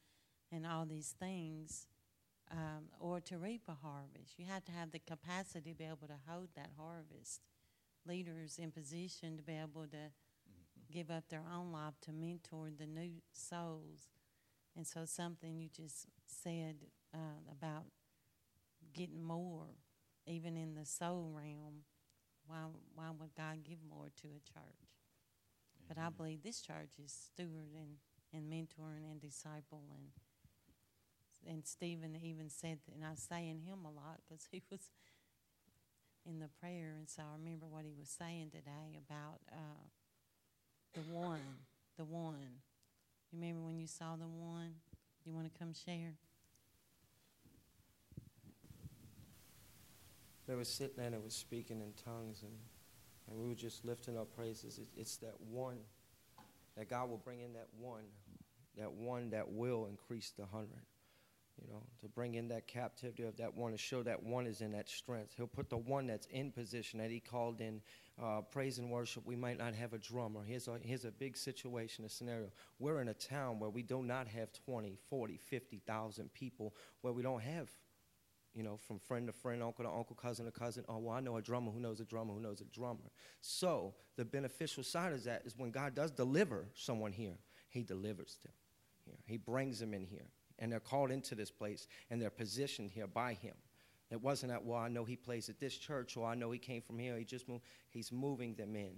and 0.52 0.68
all 0.68 0.86
these 0.86 1.16
things, 1.18 1.88
um, 2.52 2.90
or 3.00 3.22
to 3.22 3.38
reap 3.38 3.62
a 3.68 3.74
harvest. 3.74 4.38
You 4.38 4.46
have 4.50 4.66
to 4.66 4.72
have 4.72 4.92
the 4.92 5.00
capacity 5.00 5.72
to 5.72 5.78
be 5.78 5.86
able 5.86 6.08
to 6.08 6.20
hold 6.28 6.50
that 6.56 6.72
harvest. 6.78 7.42
Leaders 8.06 8.58
in 8.58 8.72
position 8.72 9.38
to 9.38 9.44
be 9.44 9.54
able 9.54 9.84
to 9.84 9.96
mm-hmm. 9.96 10.92
give 10.92 11.10
up 11.10 11.26
their 11.30 11.44
own 11.56 11.72
life 11.72 11.94
to 12.02 12.12
mentor 12.12 12.70
the 12.78 12.88
new 12.88 13.22
souls. 13.32 14.10
And 14.76 14.86
so, 14.88 15.06
something 15.06 15.56
you 15.56 15.70
just 15.70 16.08
said 16.26 16.78
uh, 17.14 17.40
about 17.52 17.86
getting 18.94 19.24
more, 19.24 19.68
even 20.26 20.58
in 20.58 20.76
the 20.76 20.86
soul 20.86 21.32
realm, 21.34 21.84
why, 22.48 22.64
why 22.96 23.12
would 23.18 23.36
God 23.36 23.64
give 23.64 23.80
more 23.88 24.08
to 24.22 24.28
a 24.28 24.40
church? 24.40 24.91
But 25.94 26.02
I 26.02 26.08
believe 26.10 26.42
this 26.42 26.62
church 26.62 26.92
is 27.04 27.12
steward 27.12 27.76
and, 27.76 27.98
and 28.32 28.50
mentoring 28.50 29.12
and 29.12 29.20
disciple 29.20 29.82
and 29.94 30.08
and 31.46 31.66
Stephen 31.66 32.16
even 32.24 32.50
said, 32.50 32.78
and 32.94 33.04
I 33.04 33.16
say 33.16 33.50
in 33.50 33.60
him 33.60 33.80
a 33.84 33.90
lot 33.90 34.22
because 34.24 34.48
he 34.52 34.62
was 34.72 34.92
in 36.24 36.40
the 36.40 36.48
prayer, 36.62 36.94
and 36.98 37.10
so 37.10 37.24
I 37.24 37.36
remember 37.38 37.66
what 37.66 37.84
he 37.84 37.94
was 38.00 38.08
saying 38.10 38.52
today 38.52 39.00
about 39.06 39.40
uh, 39.52 39.82
the 40.94 41.02
one, 41.12 41.42
the 41.98 42.06
one. 42.06 42.62
You 43.34 43.40
remember 43.42 43.66
when 43.66 43.80
you 43.80 43.88
saw 43.88 44.16
the 44.16 44.28
one? 44.28 44.76
You 45.26 45.34
want 45.34 45.52
to 45.52 45.60
come 45.60 45.74
share? 45.74 46.14
They 50.48 50.56
were 50.56 50.64
sitting 50.64 50.96
there 50.96 51.08
and 51.08 51.16
it 51.16 51.24
was 51.24 51.34
speaking 51.34 51.82
in 51.82 51.92
tongues 52.06 52.44
and 52.44 52.54
and 53.32 53.40
we 53.42 53.48
were 53.48 53.56
just 53.56 53.86
lifting 53.86 54.18
up 54.18 54.36
praises. 54.36 54.80
it's 54.98 55.18
that 55.18 55.40
one 55.50 55.78
that 56.78 56.90
God 56.90 57.10
will 57.10 57.18
bring 57.18 57.40
in 57.42 57.54
that 57.54 57.68
one, 57.80 58.04
that 58.78 58.92
one 58.92 59.30
that 59.32 59.50
will 59.50 59.88
increase 59.88 60.32
the 60.38 60.46
hundred. 60.46 60.86
You 61.62 61.74
know, 61.74 61.84
to 62.02 62.08
bring 62.08 62.36
in 62.36 62.48
that 62.48 62.68
captivity 62.68 63.24
of 63.24 63.38
that 63.38 63.56
one, 63.56 63.72
to 63.72 63.78
show 63.78 64.02
that 64.04 64.24
one 64.24 64.48
is 64.48 64.62
in 64.62 64.72
that 64.72 64.90
strength. 64.90 65.34
He'll 65.38 65.46
put 65.46 65.70
the 65.70 65.78
one 65.78 66.08
that's 66.08 66.26
in 66.28 66.52
position 66.52 67.00
that 67.00 67.12
he 67.12 67.20
called 67.20 67.62
in 67.62 67.82
uh, 68.20 68.42
praise 68.52 68.80
and 68.80 68.90
worship. 68.90 69.28
We 69.28 69.36
might 69.36 69.60
not 69.60 69.76
have 69.76 69.94
a 69.94 70.00
drummer. 70.00 70.42
Here's 70.44 70.68
a, 70.68 70.80
here's 70.82 71.06
a 71.06 71.12
big 71.12 71.38
situation, 71.38 72.04
a 72.04 72.10
scenario. 72.10 72.48
We're 72.80 73.02
in 73.02 73.10
a 73.10 73.14
town 73.14 73.60
where 73.60 73.70
we 73.70 73.84
do 73.84 74.02
not 74.02 74.28
have 74.30 74.52
20, 74.66 74.98
40, 75.08 75.38
50,000 75.38 76.34
people, 76.34 76.74
where 77.02 77.14
we 77.14 77.22
don't 77.22 77.42
have 77.42 77.70
you 78.54 78.64
know, 78.64 78.78
from 78.78 79.00
friend 79.00 79.28
to 79.28 79.34
friend, 79.34 79.64
uncle 79.64 79.86
to 79.86 79.92
uncle, 79.92 80.16
cousin 80.16 80.46
to 80.46 80.52
cousin. 80.52 80.84
Oh, 80.90 80.98
well, 80.98 81.16
I 81.16 81.20
know 81.20 81.38
a 81.38 81.42
drummer 81.42 81.72
who 81.72 81.80
knows 81.80 82.00
a 82.00 82.06
drummer 82.06 82.34
who 82.34 82.42
knows 82.42 82.62
a 82.62 82.66
drummer. 82.66 83.12
So 83.42 83.94
the 84.18 84.26
beneficial 84.26 84.84
side 84.84 85.14
of 85.14 85.24
that 85.24 85.44
is 85.46 85.58
when 85.58 85.72
God 85.72 85.96
does 85.96 86.12
deliver 86.12 86.66
someone 86.74 87.12
here, 87.14 87.38
He 87.70 87.84
delivers 87.84 88.38
them 88.44 88.54
here. 89.06 89.18
He 89.26 89.38
brings 89.38 89.80
them 89.80 89.94
in 89.94 90.06
here, 90.06 90.28
and 90.60 90.72
they're 90.72 90.80
called 90.80 91.12
into 91.12 91.36
this 91.36 91.52
place, 91.52 91.88
and 92.10 92.22
they're 92.22 92.30
positioned 92.30 92.92
here 92.92 93.08
by 93.08 93.34
Him. 93.34 93.56
It 94.10 94.22
wasn't 94.22 94.52
that, 94.52 94.66
well, 94.66 94.80
I 94.80 94.90
know 94.90 95.06
He 95.06 95.16
plays 95.16 95.48
at 95.48 95.60
this 95.60 95.78
church, 95.78 96.18
or 96.18 96.28
I 96.28 96.36
know 96.36 96.52
He 96.52 96.60
came 96.60 96.82
from 96.82 97.00
here. 97.00 97.18
He 97.18 97.24
just 97.24 97.48
moved. 97.48 97.64
He's 97.90 98.12
moving 98.12 98.56
them 98.56 98.76
in. 98.76 98.96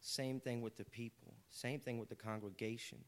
Same 0.00 0.40
thing 0.40 0.62
with 0.62 0.76
the 0.76 0.84
people. 0.84 1.34
Same 1.50 1.80
thing 1.80 1.98
with 1.98 2.08
the 2.08 2.14
congregation. 2.14 2.98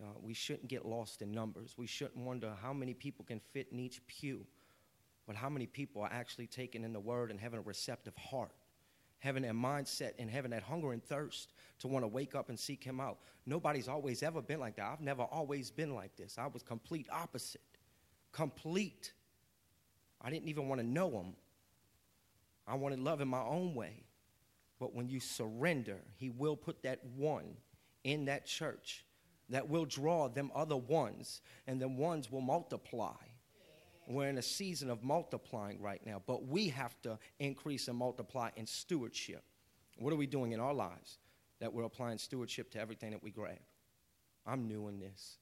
Uh, 0.00 0.12
we 0.20 0.34
shouldn't 0.34 0.68
get 0.68 0.84
lost 0.84 1.22
in 1.22 1.32
numbers. 1.32 1.74
We 1.78 1.86
shouldn't 1.86 2.18
wonder 2.18 2.52
how 2.60 2.72
many 2.72 2.92
people 2.92 3.24
can 3.24 3.40
fit 3.40 3.68
in 3.72 3.80
each 3.80 4.06
pew, 4.06 4.46
but 5.26 5.36
how 5.36 5.48
many 5.48 5.66
people 5.66 6.02
are 6.02 6.12
actually 6.12 6.46
taking 6.46 6.84
in 6.84 6.92
the 6.92 7.00
word 7.00 7.30
and 7.30 7.40
having 7.40 7.58
a 7.58 7.62
receptive 7.62 8.16
heart, 8.16 8.52
having 9.18 9.42
that 9.42 9.54
mindset 9.54 10.12
and 10.18 10.30
having 10.30 10.52
that 10.52 10.62
hunger 10.62 10.92
and 10.92 11.02
thirst 11.02 11.52
to 11.80 11.88
want 11.88 12.04
to 12.04 12.08
wake 12.08 12.34
up 12.34 12.48
and 12.48 12.58
seek 12.58 12.84
Him 12.84 13.00
out. 13.00 13.18
Nobody's 13.44 13.88
always 13.88 14.22
ever 14.22 14.40
been 14.40 14.60
like 14.60 14.76
that. 14.76 14.86
I've 14.86 15.00
never 15.00 15.22
always 15.22 15.70
been 15.70 15.94
like 15.94 16.14
this. 16.16 16.36
I 16.38 16.46
was 16.46 16.62
complete 16.62 17.08
opposite. 17.10 17.60
Complete. 18.32 19.12
I 20.20 20.30
didn't 20.30 20.48
even 20.48 20.68
want 20.68 20.80
to 20.80 20.86
know 20.86 21.10
Him. 21.10 21.34
I 22.66 22.74
wanted 22.74 23.00
love 23.00 23.20
in 23.20 23.28
my 23.28 23.42
own 23.42 23.74
way. 23.74 24.04
But 24.78 24.94
when 24.94 25.08
you 25.08 25.20
surrender, 25.20 25.98
He 26.16 26.30
will 26.30 26.56
put 26.56 26.82
that 26.82 27.00
one 27.16 27.56
in 28.04 28.26
that 28.26 28.46
church 28.46 29.04
that 29.48 29.68
will 29.68 29.84
draw 29.84 30.28
them 30.28 30.50
other 30.54 30.76
ones, 30.76 31.40
and 31.66 31.80
then 31.80 31.96
ones 31.96 32.30
will 32.30 32.40
multiply. 32.40 33.14
We're 34.06 34.28
in 34.28 34.38
a 34.38 34.42
season 34.42 34.88
of 34.88 35.02
multiplying 35.02 35.80
right 35.80 36.00
now, 36.06 36.22
but 36.26 36.46
we 36.46 36.68
have 36.68 37.00
to 37.02 37.18
increase 37.40 37.88
and 37.88 37.98
multiply 37.98 38.50
in 38.56 38.66
stewardship. 38.66 39.42
What 39.98 40.12
are 40.12 40.16
we 40.16 40.26
doing 40.26 40.52
in 40.52 40.60
our 40.60 40.74
lives 40.74 41.18
that 41.60 41.72
we're 41.72 41.84
applying 41.84 42.18
stewardship 42.18 42.70
to 42.72 42.80
everything 42.80 43.10
that 43.10 43.22
we 43.22 43.30
grab? 43.30 43.58
I'm 44.46 44.68
new 44.68 44.86
in 44.88 45.00
this. 45.00 45.38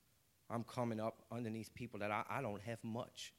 I'm 0.48 0.64
coming 0.64 0.98
up 0.98 1.24
underneath 1.30 1.74
people 1.74 2.00
that 2.00 2.10
I, 2.10 2.24
I 2.30 2.40
don't 2.40 2.62
have 2.62 2.82
much. 2.82 3.34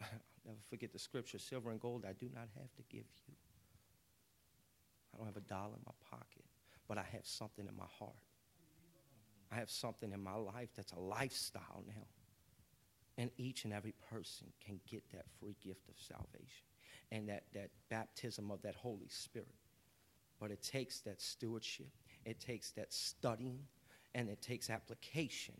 I'll 0.00 0.08
never 0.46 0.58
forget 0.70 0.92
the 0.92 0.98
scripture 0.98 1.38
silver 1.38 1.70
and 1.70 1.80
gold 1.80 2.04
I 2.08 2.12
do 2.12 2.30
not 2.34 2.48
have 2.58 2.74
to 2.76 2.82
give 2.90 3.04
you. 3.26 3.34
I 5.12 5.18
don't 5.18 5.26
have 5.26 5.36
a 5.36 5.40
dollar 5.40 5.74
in 5.76 5.82
my 5.86 5.92
pocket, 6.10 6.44
but 6.88 6.96
I 6.96 7.04
have 7.12 7.24
something 7.24 7.66
in 7.66 7.76
my 7.76 7.86
heart. 7.98 8.14
I 9.52 9.56
have 9.56 9.70
something 9.70 10.12
in 10.12 10.22
my 10.22 10.34
life 10.34 10.70
that's 10.74 10.92
a 10.92 10.98
lifestyle 10.98 11.84
now. 11.86 12.06
And 13.16 13.30
each 13.36 13.64
and 13.64 13.72
every 13.72 13.94
person 14.10 14.48
can 14.64 14.80
get 14.90 15.02
that 15.12 15.26
free 15.40 15.56
gift 15.64 15.88
of 15.88 15.94
salvation 15.96 16.66
and 17.12 17.28
that, 17.28 17.44
that 17.54 17.70
baptism 17.88 18.50
of 18.50 18.60
that 18.62 18.74
Holy 18.74 19.08
Spirit. 19.08 19.54
But 20.40 20.50
it 20.50 20.62
takes 20.62 21.00
that 21.00 21.20
stewardship, 21.20 21.90
it 22.24 22.40
takes 22.40 22.72
that 22.72 22.92
studying, 22.92 23.60
and 24.14 24.28
it 24.28 24.42
takes 24.42 24.68
application 24.68 25.54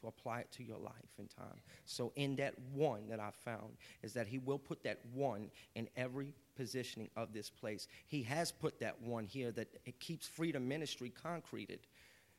to 0.00 0.08
apply 0.08 0.40
it 0.40 0.52
to 0.52 0.62
your 0.62 0.78
life 0.78 0.92
in 1.18 1.26
time. 1.26 1.60
So, 1.84 2.12
in 2.16 2.36
that 2.36 2.54
one 2.72 3.08
that 3.08 3.20
I 3.20 3.30
found, 3.44 3.76
is 4.02 4.12
that 4.14 4.26
He 4.26 4.38
will 4.38 4.58
put 4.58 4.82
that 4.84 5.00
one 5.12 5.50
in 5.74 5.88
every 5.96 6.34
positioning 6.56 7.10
of 7.16 7.32
this 7.32 7.50
place. 7.50 7.88
He 8.08 8.22
has 8.24 8.52
put 8.52 8.78
that 8.80 9.00
one 9.00 9.24
here 9.24 9.50
that 9.52 9.68
it 9.84 10.00
keeps 10.00 10.26
freedom 10.26 10.68
ministry 10.68 11.10
concreted. 11.10 11.80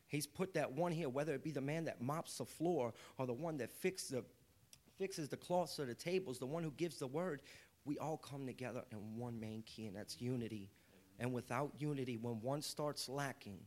He's 0.08 0.28
put 0.28 0.54
that 0.56 0.72
one 0.72 0.92
here, 0.92 1.08
whether 1.08 1.34
it 1.34 1.44
be 1.44 1.52
the 1.52 1.62
man 1.62 1.86
that 1.86 2.02
mops 2.02 2.38
the 2.38 2.46
floor 2.46 2.94
or 3.18 3.26
the 3.26 3.34
one 3.34 3.58
that 3.58 3.72
fixes 3.72 4.10
the, 4.10 4.24
fixes 5.02 5.30
the 5.30 5.38
cloths 5.38 5.80
or 5.80 5.86
the 5.86 5.96
tables, 5.96 6.38
the 6.38 6.46
one 6.46 6.62
who 6.62 6.70
gives 6.78 7.00
the 7.00 7.08
word. 7.08 7.42
We 7.86 7.98
all 7.98 8.18
come 8.18 8.46
together 8.46 8.84
in 8.92 9.18
one 9.18 9.40
main 9.40 9.64
key, 9.64 9.88
and 9.88 9.96
that's 9.96 10.22
unity. 10.22 10.70
And 11.20 11.34
without 11.34 11.74
unity, 11.80 12.18
when 12.18 12.40
one 12.40 12.62
starts 12.62 13.10
lacking, 13.10 13.58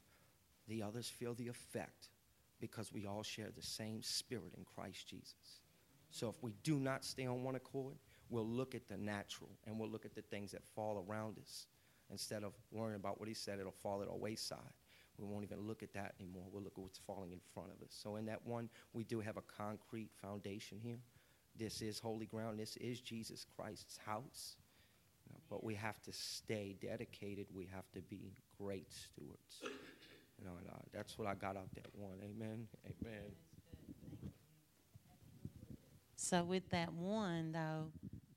the 0.69 0.81
others 0.81 1.09
feel 1.09 1.35
the 1.35 1.49
effect 1.49 2.11
because 2.61 2.93
we 2.93 3.05
all 3.05 3.25
share 3.25 3.49
the 3.51 3.67
same 3.67 4.01
spirit 4.01 4.53
in 4.57 4.65
Christ 4.65 5.09
Jesus. 5.09 5.61
So 6.13 6.29
if 6.29 6.41
we 6.41 6.55
do 6.63 6.77
not 6.77 7.05
stay 7.05 7.27
on 7.27 7.43
one 7.43 7.57
accord, 7.57 7.97
we'll 8.31 8.47
look 8.47 8.77
at 8.77 8.89
the 8.89 8.97
natural 8.97 9.51
and 9.67 9.77
we'll 9.77 9.91
look 9.91 10.05
at 10.05 10.15
the 10.15 10.23
things 10.23 10.53
that 10.53 10.63
fall 10.77 11.05
around 11.09 11.37
us. 11.41 11.67
Instead 12.13 12.45
of 12.45 12.53
worrying 12.71 13.01
about 13.01 13.19
what 13.19 13.27
he 13.27 13.35
said, 13.35 13.59
it'll 13.59 13.73
fall 13.73 14.03
at 14.03 14.09
our 14.09 14.17
wayside 14.17 14.61
we 15.19 15.27
won't 15.27 15.45
even 15.45 15.61
look 15.67 15.83
at 15.83 15.93
that 15.95 16.15
anymore. 16.19 16.45
We'll 16.53 16.63
look 16.63 16.75
at 16.77 16.83
what's 16.83 16.99
falling 16.99 17.33
in 17.33 17.41
front 17.53 17.71
of 17.71 17.83
us. 17.83 17.91
So, 17.91 18.17
in 18.17 18.27
that 18.27 18.45
one, 18.45 18.69
we 18.93 19.05
do 19.05 19.21
have 19.21 19.37
a 19.37 19.43
concrete 19.43 20.11
foundation 20.21 20.79
here. 20.83 20.99
This 21.59 21.83
is 21.83 21.99
holy 21.99 22.27
ground. 22.27 22.59
This 22.59 22.77
is 22.77 23.01
Jesus 23.01 23.47
Christ's 23.57 23.99
house. 24.05 24.57
But 25.51 25.63
we 25.63 25.75
have 25.75 26.01
to 26.03 26.13
stay 26.13 26.77
dedicated. 26.81 27.47
We 27.55 27.69
have 27.75 27.91
to 27.93 28.01
be 28.01 28.33
great 28.59 28.91
stewards. 28.93 29.63
You 29.63 30.45
know, 30.45 30.53
and, 30.59 30.69
uh, 30.69 30.83
that's 30.93 31.19
what 31.19 31.29
I 31.29 31.35
got 31.35 31.57
out 31.57 31.73
that 31.75 31.95
one. 31.95 32.19
Amen. 32.23 32.67
Amen. 32.85 34.33
So, 36.17 36.43
with 36.43 36.71
that 36.71 36.93
one, 36.93 37.53
though, 37.53 37.93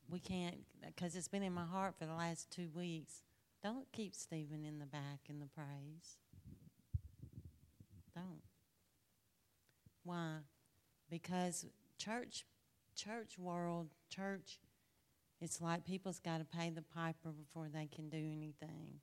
we 0.09 0.19
can't, 0.19 0.57
because 0.85 1.15
it's 1.15 1.27
been 1.27 1.43
in 1.43 1.53
my 1.53 1.65
heart 1.65 1.95
for 1.97 2.05
the 2.05 2.13
last 2.13 2.51
two 2.51 2.69
weeks. 2.75 3.23
Don't 3.63 3.91
keep 3.91 4.13
Stephen 4.13 4.65
in 4.65 4.79
the 4.79 4.85
back 4.85 5.21
in 5.29 5.39
the 5.39 5.47
praise 5.47 6.17
don't. 8.17 8.41
Why? 10.03 10.37
Because 11.09 11.65
church, 11.97 12.45
church 12.97 13.37
world, 13.37 13.89
church, 14.09 14.59
it's 15.39 15.61
like 15.61 15.85
people's 15.85 16.19
got 16.19 16.39
to 16.39 16.45
pay 16.45 16.69
the 16.69 16.81
piper 16.81 17.31
before 17.31 17.69
they 17.71 17.87
can 17.87 18.09
do 18.09 18.17
anything. 18.17 18.99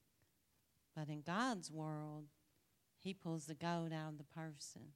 But 0.97 1.09
in 1.09 1.23
God's 1.23 1.71
world, 1.71 2.25
He 2.99 3.15
pulls 3.15 3.47
the 3.47 3.55
gold 3.55 3.93
out 3.93 4.11
of 4.11 4.19
the 4.19 4.25
person, 4.25 4.93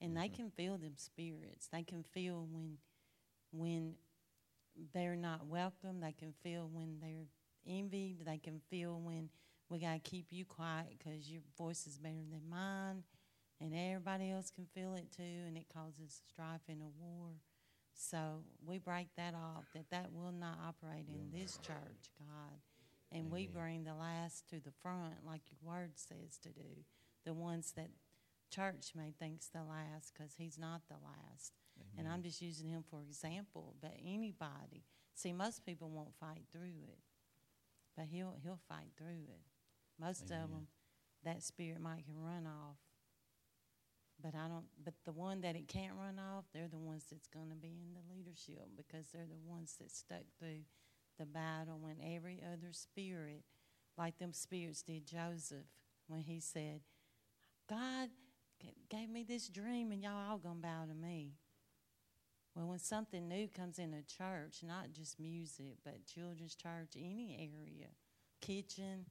and 0.00 0.12
mm-hmm. 0.12 0.22
they 0.22 0.28
can 0.28 0.50
feel 0.50 0.78
them 0.78 0.94
spirits. 0.96 1.68
They 1.72 1.82
can 1.82 2.04
feel 2.04 2.46
when, 2.50 2.78
when 3.50 3.94
they're 4.94 5.16
not 5.16 5.46
welcome. 5.46 6.00
They 6.00 6.12
can 6.12 6.32
feel 6.42 6.68
when 6.72 6.98
they're 7.00 7.26
envied. 7.66 8.24
They 8.24 8.38
can 8.38 8.60
feel 8.70 9.00
when 9.00 9.30
we 9.68 9.80
got 9.80 9.94
to 9.94 10.10
keep 10.10 10.26
you 10.30 10.44
quiet 10.44 10.94
because 10.98 11.30
your 11.30 11.42
voice 11.58 11.86
is 11.86 11.98
better 11.98 12.24
than 12.30 12.48
mine 12.48 13.02
and 13.62 13.72
everybody 13.74 14.30
else 14.30 14.50
can 14.50 14.66
feel 14.74 14.94
it 14.94 15.06
too, 15.16 15.46
and 15.46 15.56
it 15.56 15.66
causes 15.72 16.20
strife 16.28 16.62
and 16.68 16.82
a 16.82 16.88
war. 16.98 17.30
So 18.02 18.42
we 18.66 18.78
break 18.78 19.08
that 19.16 19.32
off, 19.32 19.64
that 19.74 19.88
that 19.90 20.12
will 20.12 20.32
not 20.32 20.58
operate 20.66 21.06
in 21.08 21.30
this 21.38 21.58
church, 21.58 22.10
God. 22.18 22.58
And 23.12 23.30
we 23.30 23.46
bring 23.46 23.84
the 23.84 23.94
last 23.94 24.48
to 24.48 24.56
the 24.56 24.72
front, 24.82 25.24
like 25.24 25.42
your 25.50 25.72
word 25.72 25.92
says 25.94 26.36
to 26.42 26.48
do. 26.48 26.84
The 27.24 27.32
ones 27.32 27.72
that 27.76 27.90
church 28.50 28.92
may 28.96 29.12
think's 29.16 29.48
the 29.48 29.62
last, 29.62 30.12
because 30.12 30.34
he's 30.36 30.58
not 30.58 30.82
the 30.88 30.96
last. 30.96 31.52
Amen. 31.78 32.06
And 32.06 32.12
I'm 32.12 32.22
just 32.22 32.42
using 32.42 32.68
him 32.68 32.82
for 32.90 33.02
example. 33.02 33.76
But 33.80 33.94
anybody, 34.04 34.82
see, 35.14 35.32
most 35.32 35.64
people 35.64 35.88
won't 35.88 36.14
fight 36.18 36.42
through 36.50 36.82
it, 36.88 36.98
but 37.96 38.06
he'll 38.10 38.34
he'll 38.42 38.60
fight 38.68 38.90
through 38.98 39.28
it. 39.28 39.46
Most 40.00 40.24
Amen. 40.30 40.42
of 40.42 40.50
them, 40.50 40.66
that 41.24 41.42
spirit 41.44 41.80
might 41.80 42.04
can 42.04 42.18
run 42.18 42.46
off, 42.46 42.78
but 44.22 44.34
I 44.34 44.48
don't. 44.48 44.66
But 44.82 44.94
the 45.04 45.12
one 45.12 45.40
that 45.42 45.56
it 45.56 45.68
can't 45.68 45.94
run 45.98 46.18
off, 46.18 46.44
they're 46.52 46.68
the 46.68 46.78
ones 46.78 47.06
that's 47.10 47.26
going 47.26 47.50
to 47.50 47.56
be 47.56 47.80
in 47.82 47.94
the 47.94 48.14
leadership 48.14 48.68
because 48.76 49.08
they're 49.08 49.26
the 49.26 49.50
ones 49.50 49.76
that 49.80 49.90
stuck 49.90 50.24
through 50.38 50.64
the 51.18 51.26
battle 51.26 51.78
when 51.80 51.96
every 52.00 52.40
other 52.42 52.72
spirit, 52.72 53.42
like 53.98 54.18
them 54.18 54.32
spirits 54.32 54.82
did 54.82 55.06
Joseph 55.06 55.66
when 56.06 56.20
he 56.20 56.40
said, 56.40 56.80
"God 57.68 58.10
gave 58.88 59.08
me 59.08 59.24
this 59.24 59.48
dream, 59.48 59.92
and 59.92 60.02
y'all 60.02 60.30
all 60.30 60.38
gonna 60.38 60.60
bow 60.60 60.86
to 60.86 60.94
me." 60.94 61.34
Well, 62.54 62.68
when 62.68 62.78
something 62.78 63.28
new 63.28 63.48
comes 63.48 63.78
in 63.78 63.94
a 63.94 64.02
church, 64.02 64.62
not 64.62 64.92
just 64.92 65.18
music, 65.18 65.78
but 65.84 66.04
children's 66.04 66.54
church, 66.54 66.96
any 66.96 67.50
area, 67.54 67.88
kitchen, 68.42 69.06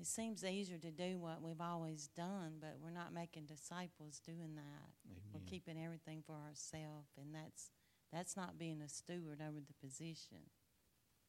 it 0.00 0.06
seems 0.06 0.44
easier 0.44 0.78
to 0.78 0.90
do 0.90 1.18
what 1.18 1.40
we've 1.42 1.60
always 1.60 2.08
done, 2.16 2.54
but 2.60 2.76
we're 2.82 2.90
not 2.90 3.12
making 3.12 3.46
disciples 3.46 4.20
doing 4.24 4.56
that. 4.56 4.90
Amen. 5.06 5.22
We're 5.32 5.46
keeping 5.46 5.82
everything 5.82 6.22
for 6.26 6.34
ourselves, 6.34 7.12
and 7.20 7.34
that's 7.34 7.70
that's 8.12 8.36
not 8.36 8.58
being 8.58 8.80
a 8.80 8.88
steward 8.88 9.40
over 9.40 9.58
the 9.60 9.86
position. 9.86 10.50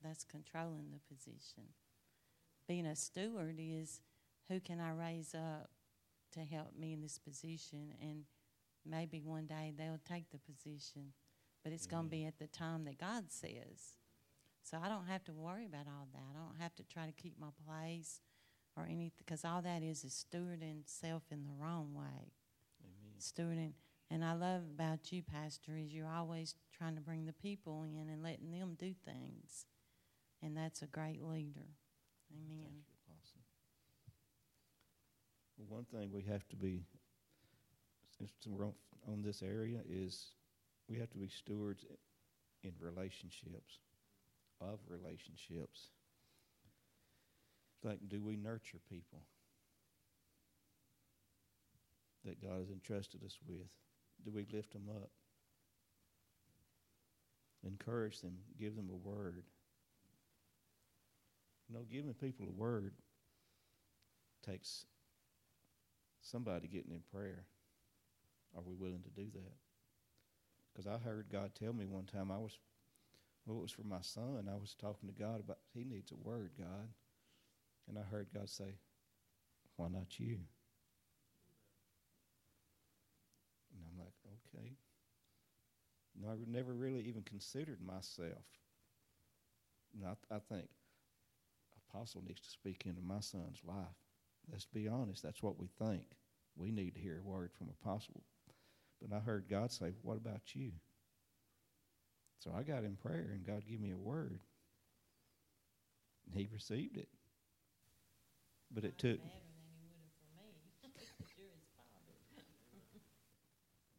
That's 0.03 0.24
controlling 0.24 0.91
the 0.91 1.16
position. 1.16 1.74
Being 2.68 2.86
a 2.86 2.95
steward 2.95 3.55
is 3.59 4.01
who 4.49 4.59
can 4.59 4.80
I 4.80 4.91
raise 4.91 5.34
up 5.34 5.70
to 6.34 6.41
help 6.41 6.78
me 6.78 6.93
in 6.93 7.01
this 7.01 7.18
position, 7.18 7.93
and 8.01 8.24
maybe 8.86 9.22
one 9.22 9.45
day 9.45 9.74
they'll 9.76 10.01
take 10.07 10.32
the 10.32 10.39
position, 10.39 11.13
but 11.63 11.72
it's 11.72 11.88
going 11.88 12.05
to 12.05 12.09
be 12.09 12.26
at 12.26 12.39
the 12.39 12.47
time 12.47 12.86
that 12.86 12.99
God 12.99 13.26
says. 13.30 13.97
So 14.63 14.80
I 14.84 14.89
don't 14.89 15.05
have 15.07 15.24
to 15.26 15.34
worry 15.34 15.66
about 15.66 15.88
all 15.88 16.07
that. 16.13 16.24
I 16.30 16.38
don't 16.38 16.59
have 16.59 16.76
to 16.76 16.84
try 16.84 17.05
to 17.05 17.11
keep 17.11 17.39
my 17.39 17.49
place 17.68 18.20
or 18.78 18.86
anything, 18.86 19.11
because 19.17 19.45
all 19.45 19.61
that 19.61 19.82
is 19.82 20.03
is 20.03 20.26
stewarding 20.26 20.82
self 20.86 21.23
in 21.32 21.43
the 21.43 21.53
wrong 21.57 21.93
way. 21.93 22.34
Amen. 22.84 23.19
Stewarding. 23.19 23.73
And 24.11 24.23
I 24.23 24.34
love 24.34 24.61
about 24.73 25.11
you, 25.11 25.23
Pastor, 25.23 25.78
is 25.78 25.93
you're 25.93 26.07
always 26.07 26.55
trying 26.78 26.95
to 26.95 27.01
bring 27.01 27.26
the 27.26 27.34
people 27.34 27.84
in 27.84 28.09
and 28.09 28.21
letting 28.21 28.51
them 28.51 28.76
do 28.78 28.93
things. 29.05 29.65
And 30.43 30.55
that's 30.55 30.82
a 30.82 30.88
great 30.88 31.23
leader. 31.23 31.69
Amen. 32.32 32.84
Awesome. 33.09 33.41
Well, 35.57 35.78
one 35.78 35.86
thing 35.86 36.11
we 36.11 36.21
have 36.32 36.47
to 36.49 36.55
be, 36.55 36.84
since 38.17 38.32
we're 38.45 38.65
on, 38.65 38.73
on 39.07 39.21
this 39.23 39.41
area, 39.41 39.80
is 39.89 40.28
we 40.88 40.99
have 40.99 41.09
to 41.11 41.17
be 41.17 41.30
stewards 41.30 41.86
in 42.63 42.73
relationships, 42.80 43.80
of 44.61 44.80
relationships 44.88 45.89
like, 47.86 47.99
do 48.07 48.21
we 48.21 48.36
nurture 48.36 48.79
people? 48.89 49.21
that 52.25 52.41
God 52.41 52.59
has 52.59 52.69
entrusted 52.69 53.23
us 53.23 53.38
with? 53.47 53.69
Do 54.25 54.31
we 54.31 54.45
lift 54.51 54.73
them 54.73 54.89
up? 54.89 55.11
Encourage 57.65 58.21
them, 58.21 58.38
give 58.59 58.75
them 58.75 58.89
a 58.91 58.95
word. 58.95 59.43
You 61.69 61.75
know, 61.75 61.86
giving 61.89 62.13
people 62.13 62.47
a 62.47 62.51
word 62.51 62.93
takes 64.45 64.86
somebody 66.21 66.67
getting 66.67 66.91
in 66.91 67.01
prayer. 67.11 67.45
Are 68.55 68.63
we 68.65 68.75
willing 68.75 69.01
to 69.03 69.09
do 69.09 69.27
that? 69.33 69.53
Because 70.71 70.88
I 70.88 70.97
heard 70.97 71.27
God 71.31 71.51
tell 71.55 71.73
me 71.73 71.86
one 71.86 72.05
time 72.05 72.31
I 72.31 72.38
was, 72.38 72.57
well, 73.45 73.57
it 73.57 73.61
was 73.61 73.71
for 73.71 73.83
my 73.83 74.01
son. 74.01 74.47
I 74.51 74.55
was 74.55 74.75
talking 74.79 75.09
to 75.09 75.15
God 75.15 75.39
about 75.39 75.57
he 75.73 75.83
needs 75.83 76.11
a 76.11 76.15
word, 76.15 76.51
God, 76.57 76.89
and 77.88 77.97
I 77.97 78.03
heard 78.03 78.27
God 78.33 78.49
say, 78.49 78.79
"Why 79.75 79.88
not 79.88 80.19
you?" 80.19 80.39
And 83.75 83.83
I'm 83.91 83.99
like, 83.99 84.13
okay. 84.55 84.77
No, 86.21 86.29
I 86.29 86.36
never 86.47 86.73
really 86.73 87.01
even 87.01 87.23
considered 87.23 87.79
myself. 87.86 88.45
And 89.93 90.05
I, 90.05 90.36
I 90.36 90.39
think 90.39 90.67
apostle 91.89 92.23
needs 92.25 92.41
to 92.41 92.49
speak 92.49 92.83
into 92.86 93.01
my 93.01 93.19
son's 93.19 93.59
life. 93.65 93.97
Let's 94.51 94.65
be 94.65 94.88
honest. 94.88 95.23
That's 95.23 95.43
what 95.43 95.59
we 95.59 95.67
think. 95.79 96.05
We 96.55 96.71
need 96.71 96.95
to 96.95 97.01
hear 97.01 97.19
a 97.19 97.27
word 97.27 97.51
from 97.57 97.69
apostle. 97.69 98.23
But 99.01 99.15
I 99.15 99.19
heard 99.19 99.49
God 99.49 99.71
say, 99.71 99.93
What 100.01 100.17
about 100.17 100.55
you? 100.55 100.71
So 102.39 102.51
I 102.55 102.63
got 102.63 102.83
in 102.83 102.95
prayer 102.95 103.31
and 103.33 103.45
God 103.45 103.63
gave 103.67 103.81
me 103.81 103.91
a 103.91 103.97
word. 103.97 104.41
And 106.25 106.36
he 106.39 106.47
received 106.51 106.97
it. 106.97 107.09
But 108.76 108.84
it 108.84 108.97
took. 108.97 109.19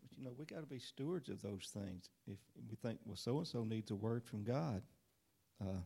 but 0.03 0.19
you 0.19 0.23
know, 0.23 0.33
we 0.39 0.45
got 0.45 0.61
to 0.61 0.67
be 0.67 0.79
stewards 0.79 1.31
of 1.31 1.41
those 1.41 1.71
things. 1.73 2.11
If 2.27 2.37
we 2.69 2.77
think, 2.77 2.99
well, 3.07 3.17
so 3.17 3.39
and 3.39 3.47
so 3.47 3.65
needs 3.65 3.91
a 3.91 3.95
word 3.95 4.23
from 4.27 4.45
God, 4.45 4.83
uh, 5.63 5.81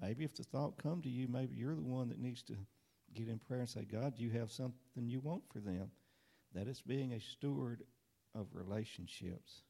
maybe 0.00 0.24
if 0.24 0.34
the 0.34 0.44
thought 0.44 0.78
come 0.82 1.02
to 1.02 1.10
you, 1.10 1.28
maybe 1.28 1.54
you're 1.54 1.74
the 1.74 1.82
one 1.82 2.08
that 2.08 2.18
needs 2.18 2.42
to 2.44 2.56
get 3.12 3.28
in 3.28 3.38
prayer 3.38 3.60
and 3.60 3.68
say, 3.68 3.84
God, 3.84 4.16
do 4.16 4.24
you 4.24 4.30
have 4.30 4.50
something 4.50 4.78
you 4.96 5.20
want 5.20 5.42
for 5.52 5.60
them? 5.60 5.90
That 6.54 6.68
is 6.68 6.80
being 6.80 7.12
a 7.12 7.20
steward 7.20 7.82
of 8.34 8.46
relationships. 8.54 9.62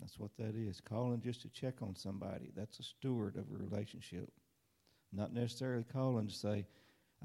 That's 0.00 0.18
what 0.18 0.30
that 0.38 0.54
is. 0.56 0.80
Calling 0.80 1.20
just 1.20 1.42
to 1.42 1.48
check 1.50 1.82
on 1.82 1.94
somebody. 1.94 2.50
That's 2.56 2.78
a 2.78 2.82
steward 2.82 3.36
of 3.36 3.44
a 3.52 3.62
relationship. 3.62 4.30
Not 5.12 5.32
necessarily 5.32 5.84
calling 5.84 6.28
to 6.28 6.34
say, 6.34 6.66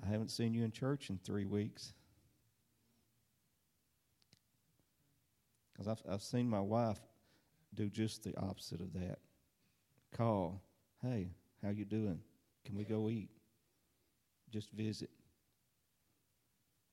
I 0.04 0.08
haven't 0.08 0.32
seen 0.32 0.54
you 0.54 0.64
in 0.64 0.72
church 0.72 1.10
in 1.10 1.20
three 1.20 1.46
weeks. 1.46 1.94
Because 5.72 5.88
I've, 5.88 6.02
I've 6.12 6.24
seen 6.24 6.50
my 6.50 6.60
wife 6.60 7.00
do 7.74 7.90
just 7.90 8.24
the 8.24 8.36
opposite 8.38 8.80
of 8.82 8.94
that. 8.94 9.20
Call, 10.16 10.62
hey, 11.02 11.30
how 11.64 11.70
you 11.70 11.86
doing? 11.86 12.20
Can 12.64 12.76
we 12.76 12.86
go 12.86 13.10
eat? 13.10 13.30
Just 14.52 14.72
visit. 14.72 15.10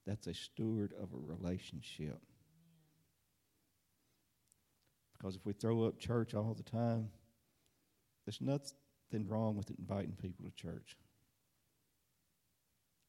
That's 0.06 0.26
a 0.26 0.34
steward 0.34 0.92
of 1.00 1.10
a 1.12 1.32
relationship. 1.32 2.18
Because 5.16 5.36
if 5.36 5.46
we 5.46 5.52
throw 5.52 5.84
up 5.84 6.00
church 6.00 6.34
all 6.34 6.54
the 6.54 6.64
time, 6.64 7.08
there's 8.26 8.40
nothing 9.12 9.28
wrong 9.28 9.56
with 9.56 9.70
inviting 9.78 10.16
people 10.20 10.44
to 10.44 10.50
church, 10.52 10.96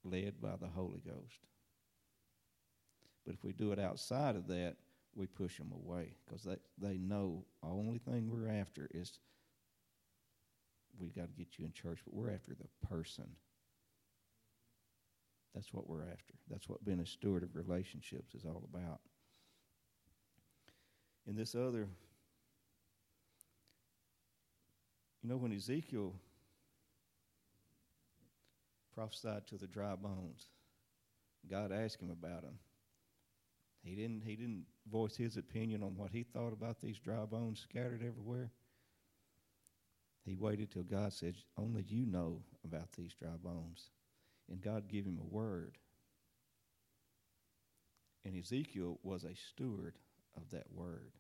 led 0.04 0.42
by 0.42 0.56
the 0.60 0.68
Holy 0.68 1.02
Ghost. 1.06 1.48
But 3.26 3.36
if 3.36 3.44
we 3.44 3.54
do 3.54 3.72
it 3.72 3.80
outside 3.80 4.36
of 4.36 4.48
that, 4.48 4.76
we 5.16 5.28
push 5.28 5.58
them 5.58 5.72
away 5.72 6.16
because 6.26 6.44
they, 6.44 6.58
they 6.78 6.98
know 6.98 7.46
the 7.62 7.70
only 7.70 8.00
thing 8.00 8.30
we're 8.30 8.50
after 8.50 8.90
is 8.94 9.20
we 11.00 11.10
got 11.10 11.28
to 11.28 11.34
get 11.34 11.58
you 11.58 11.66
in 11.66 11.72
church, 11.72 12.00
but 12.04 12.14
we're 12.14 12.32
after 12.32 12.54
the 12.54 12.88
person. 12.88 13.30
That's 15.54 15.72
what 15.72 15.88
we're 15.88 16.04
after. 16.04 16.34
That's 16.50 16.68
what 16.68 16.84
being 16.84 17.00
a 17.00 17.06
steward 17.06 17.44
of 17.44 17.56
relationships 17.56 18.34
is 18.34 18.44
all 18.44 18.68
about 18.74 19.00
in 21.28 21.36
this 21.36 21.56
other, 21.56 21.88
you 25.24 25.30
know, 25.30 25.38
when 25.38 25.54
Ezekiel 25.54 26.14
prophesied 28.94 29.48
to 29.48 29.58
the 29.58 29.68
dry 29.68 29.96
bones, 29.96 30.48
God 31.50 31.72
asked 31.72 32.02
him 32.02 32.12
about 32.12 32.42
them. 32.42 32.60
He 33.84 33.96
didn't, 33.96 34.24
he 34.26 34.36
didn't 34.36 34.66
voice 34.92 35.16
his 35.16 35.38
opinion 35.38 35.82
on 35.82 35.96
what 35.96 36.12
he 36.12 36.24
thought 36.24 36.54
about 36.54 36.80
these 36.82 37.00
dry 37.00 37.26
bones 37.26 37.60
scattered 37.60 38.04
everywhere. 38.06 38.52
He 40.26 40.36
waited 40.36 40.72
till 40.72 40.84
God 40.84 41.12
said, 41.12 41.36
Only 41.58 41.84
you 41.88 42.06
know 42.06 42.42
about 42.64 42.92
these 42.94 43.14
dry 43.14 43.36
bones. 43.42 43.90
And 44.50 44.62
God 44.62 44.88
gave 44.88 45.06
him 45.06 45.20
a 45.22 45.34
word. 45.34 45.78
And 48.26 48.38
Ezekiel 48.38 49.00
was 49.04 49.24
a 49.24 49.36
steward 49.36 49.96
of 50.38 50.50
that 50.52 50.68
word. 50.74 51.12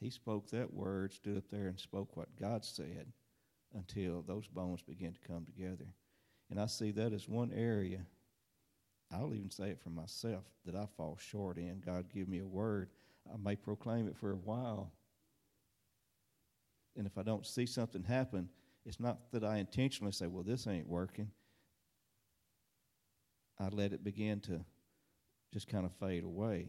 He 0.00 0.10
spoke 0.10 0.50
that 0.50 0.72
word, 0.72 1.12
stood 1.12 1.36
up 1.36 1.50
there 1.50 1.68
and 1.68 1.78
spoke 1.78 2.16
what 2.16 2.34
God 2.40 2.64
said 2.64 3.12
until 3.74 4.22
those 4.22 4.48
bones 4.48 4.82
began 4.82 5.12
to 5.12 5.20
come 5.20 5.44
together. 5.44 5.86
And 6.50 6.58
I 6.58 6.66
see 6.66 6.90
that 6.92 7.12
as 7.12 7.28
one 7.28 7.52
area, 7.52 8.00
I'll 9.12 9.34
even 9.34 9.50
say 9.50 9.68
it 9.70 9.80
for 9.80 9.90
myself, 9.90 10.44
that 10.64 10.74
I 10.74 10.86
fall 10.96 11.18
short 11.20 11.58
in. 11.58 11.82
God 11.84 12.06
give 12.12 12.28
me 12.28 12.38
a 12.38 12.46
word. 12.46 12.88
I 13.32 13.36
may 13.36 13.56
proclaim 13.56 14.08
it 14.08 14.16
for 14.16 14.32
a 14.32 14.36
while. 14.36 14.90
And 16.96 17.06
if 17.06 17.18
I 17.18 17.22
don't 17.22 17.46
see 17.46 17.66
something 17.66 18.02
happen, 18.02 18.48
it's 18.86 19.00
not 19.00 19.30
that 19.32 19.44
I 19.44 19.58
intentionally 19.58 20.12
say, 20.12 20.26
well, 20.26 20.42
this 20.42 20.66
ain't 20.66 20.88
working. 20.88 21.30
I 23.58 23.68
let 23.68 23.92
it 23.92 24.02
begin 24.02 24.40
to 24.40 24.64
just 25.52 25.68
kind 25.68 25.84
of 25.84 25.92
fade 25.92 26.24
away. 26.24 26.68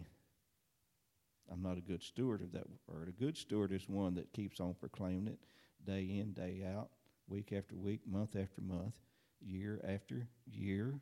I'm 1.52 1.62
not 1.62 1.78
a 1.78 1.82
good 1.82 2.02
steward 2.02 2.41
of 2.41 2.52
that 2.54 2.66
word. 2.88 3.10
A 3.10 3.24
good 3.24 3.38
steward 3.38 3.72
is 3.72 3.89
one 3.89 4.16
that 4.16 4.32
keeps 4.34 4.60
on 4.60 4.74
proclaiming 4.74 5.28
it 5.28 5.39
day 5.86 6.02
in, 6.02 6.34
day 6.34 6.64
out, 6.66 6.89
week 7.28 7.52
after 7.52 7.76
week, 7.76 8.02
month 8.08 8.36
after 8.36 8.62
month, 8.62 8.99
year 9.41 9.84
after 9.88 10.28
year, 10.49 10.99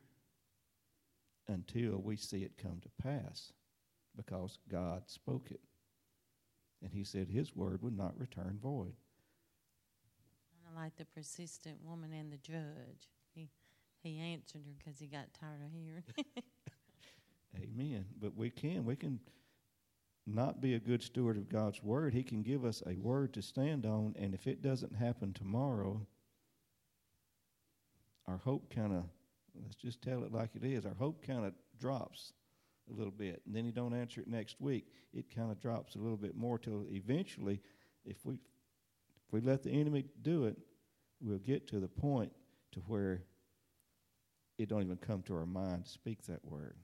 until 1.48 1.98
we 1.98 2.16
see 2.16 2.42
it 2.42 2.52
come 2.60 2.80
to 2.82 3.02
pass 3.02 3.52
because 4.16 4.58
God 4.68 5.02
spoke 5.06 5.50
it. 5.50 5.60
And 6.82 6.92
He 6.92 7.04
said 7.04 7.28
His 7.28 7.54
word 7.54 7.82
would 7.82 7.96
not 7.96 8.18
return 8.18 8.58
void. 8.60 8.94
Kind 10.64 10.76
of 10.76 10.82
like 10.82 10.96
the 10.96 11.04
persistent 11.04 11.78
woman 11.84 12.12
and 12.12 12.32
the 12.32 12.38
judge. 12.38 13.08
He, 13.34 13.50
he 14.02 14.18
answered 14.18 14.62
her 14.66 14.72
because 14.78 14.98
he 14.98 15.06
got 15.06 15.32
tired 15.38 15.60
of 15.64 15.72
hearing. 15.72 16.02
Amen. 17.56 18.06
But 18.20 18.36
we 18.36 18.50
can. 18.50 18.84
We 18.84 18.96
can 18.96 19.20
not 20.26 20.60
be 20.60 20.74
a 20.74 20.78
good 20.78 21.02
steward 21.02 21.36
of 21.36 21.48
God's 21.48 21.82
word. 21.82 22.12
He 22.12 22.22
can 22.22 22.42
give 22.42 22.64
us 22.64 22.82
a 22.86 22.96
word 22.96 23.32
to 23.34 23.42
stand 23.42 23.86
on, 23.86 24.14
and 24.18 24.34
if 24.34 24.46
it 24.46 24.62
doesn't 24.62 24.94
happen 24.94 25.32
tomorrow, 25.32 26.06
our 28.26 28.38
hope 28.38 28.72
kind 28.74 28.92
of, 28.92 29.04
let's 29.62 29.76
just 29.76 30.02
tell 30.02 30.22
it 30.22 30.32
like 30.32 30.50
it 30.54 30.64
is, 30.64 30.86
our 30.86 30.94
hope 30.94 31.26
kind 31.26 31.44
of 31.44 31.52
drops 31.78 32.32
a 32.90 32.96
little 32.96 33.12
bit. 33.12 33.42
And 33.46 33.54
then 33.54 33.64
you 33.64 33.72
don't 33.72 33.94
answer 33.94 34.20
it 34.20 34.28
next 34.28 34.60
week, 34.60 34.86
it 35.12 35.34
kind 35.34 35.50
of 35.50 35.60
drops 35.60 35.94
a 35.94 35.98
little 35.98 36.16
bit 36.16 36.36
more 36.36 36.58
till 36.58 36.84
eventually, 36.90 37.60
if 38.04 38.24
we, 38.24 38.34
if 38.34 39.32
we 39.32 39.40
let 39.40 39.62
the 39.62 39.70
enemy 39.70 40.04
do 40.22 40.44
it, 40.44 40.56
we'll 41.20 41.38
get 41.38 41.66
to 41.68 41.80
the 41.80 41.88
point 41.88 42.32
to 42.72 42.80
where 42.80 43.22
it 44.58 44.68
don't 44.68 44.82
even 44.82 44.96
come 44.96 45.22
to 45.22 45.34
our 45.34 45.46
mind 45.46 45.86
to 45.86 45.90
speak 45.90 46.22
that 46.26 46.44
word 46.44 46.76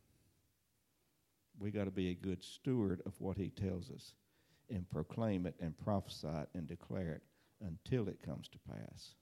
we 1.58 1.70
got 1.70 1.84
to 1.84 1.90
be 1.90 2.10
a 2.10 2.14
good 2.14 2.42
steward 2.44 3.00
of 3.06 3.14
what 3.20 3.36
he 3.36 3.50
tells 3.50 3.90
us 3.90 4.12
and 4.70 4.88
proclaim 4.90 5.46
it 5.46 5.54
and 5.60 5.76
prophesy 5.78 6.28
it 6.28 6.48
and 6.54 6.66
declare 6.66 7.12
it 7.12 7.22
until 7.64 8.08
it 8.08 8.22
comes 8.22 8.48
to 8.48 8.58
pass. 8.68 9.14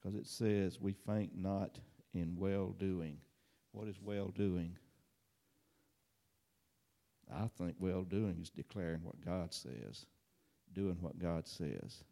Because 0.00 0.16
it 0.16 0.26
says, 0.26 0.80
we 0.80 0.92
faint 0.92 1.32
not 1.36 1.78
in 2.14 2.34
well 2.36 2.74
doing. 2.78 3.18
What 3.72 3.88
is 3.88 3.96
well 4.00 4.32
doing? 4.36 4.76
I 7.32 7.48
think 7.58 7.74
well 7.78 8.02
doing 8.02 8.38
is 8.40 8.50
declaring 8.50 9.00
what 9.02 9.20
God 9.24 9.52
says, 9.52 10.06
doing 10.72 10.96
what 11.00 11.18
God 11.18 11.46
says. 11.46 12.04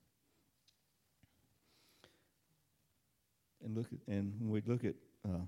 And 3.65 3.77
look 3.77 3.87
at, 3.93 4.13
and 4.13 4.35
when 4.41 4.51
we 4.51 4.63
look 4.67 4.85
at 4.85 4.95
uh, 5.27 5.47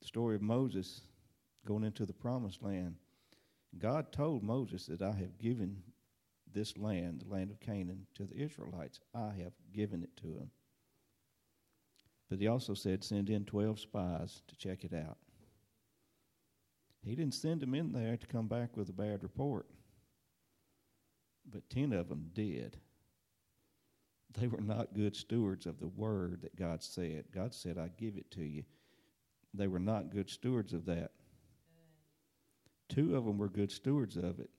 the 0.00 0.06
story 0.06 0.34
of 0.34 0.42
Moses 0.42 1.02
going 1.66 1.84
into 1.84 2.06
the 2.06 2.12
promised 2.12 2.62
land. 2.62 2.94
God 3.78 4.12
told 4.12 4.42
Moses 4.42 4.86
that 4.86 5.02
I 5.02 5.12
have 5.12 5.38
given 5.38 5.82
this 6.52 6.76
land, 6.76 7.22
the 7.26 7.32
land 7.32 7.50
of 7.50 7.60
Canaan, 7.60 8.06
to 8.14 8.24
the 8.24 8.36
Israelites. 8.36 9.00
I 9.14 9.32
have 9.42 9.52
given 9.72 10.02
it 10.02 10.16
to 10.18 10.28
them. 10.28 10.50
But 12.30 12.40
he 12.40 12.46
also 12.46 12.74
said, 12.74 13.04
send 13.04 13.30
in 13.30 13.44
12 13.44 13.80
spies 13.80 14.42
to 14.48 14.56
check 14.56 14.84
it 14.84 14.94
out. 14.94 15.18
He 17.04 17.14
didn't 17.14 17.34
send 17.34 17.60
them 17.60 17.74
in 17.74 17.92
there 17.92 18.16
to 18.16 18.26
come 18.26 18.48
back 18.48 18.76
with 18.76 18.88
a 18.88 18.92
bad 18.92 19.22
report, 19.22 19.66
but 21.50 21.68
10 21.70 21.92
of 21.92 22.08
them 22.08 22.30
did. 22.34 22.76
They 24.38 24.46
were 24.46 24.60
not 24.60 24.94
good 24.94 25.16
stewards 25.16 25.64
of 25.64 25.80
the 25.80 25.88
word 25.88 26.42
that 26.42 26.56
God 26.56 26.82
said. 26.82 27.24
God 27.32 27.54
said, 27.54 27.78
I 27.78 27.90
give 27.96 28.16
it 28.16 28.30
to 28.32 28.44
you. 28.44 28.64
They 29.54 29.66
were 29.66 29.78
not 29.78 30.10
good 30.10 30.30
stewards 30.30 30.72
of 30.72 30.86
that. 30.86 31.10
Two 32.88 33.16
of 33.16 33.24
them 33.24 33.38
were 33.38 33.48
good 33.48 33.70
stewards 33.70 34.16
of 34.16 34.40
it. 34.40 34.50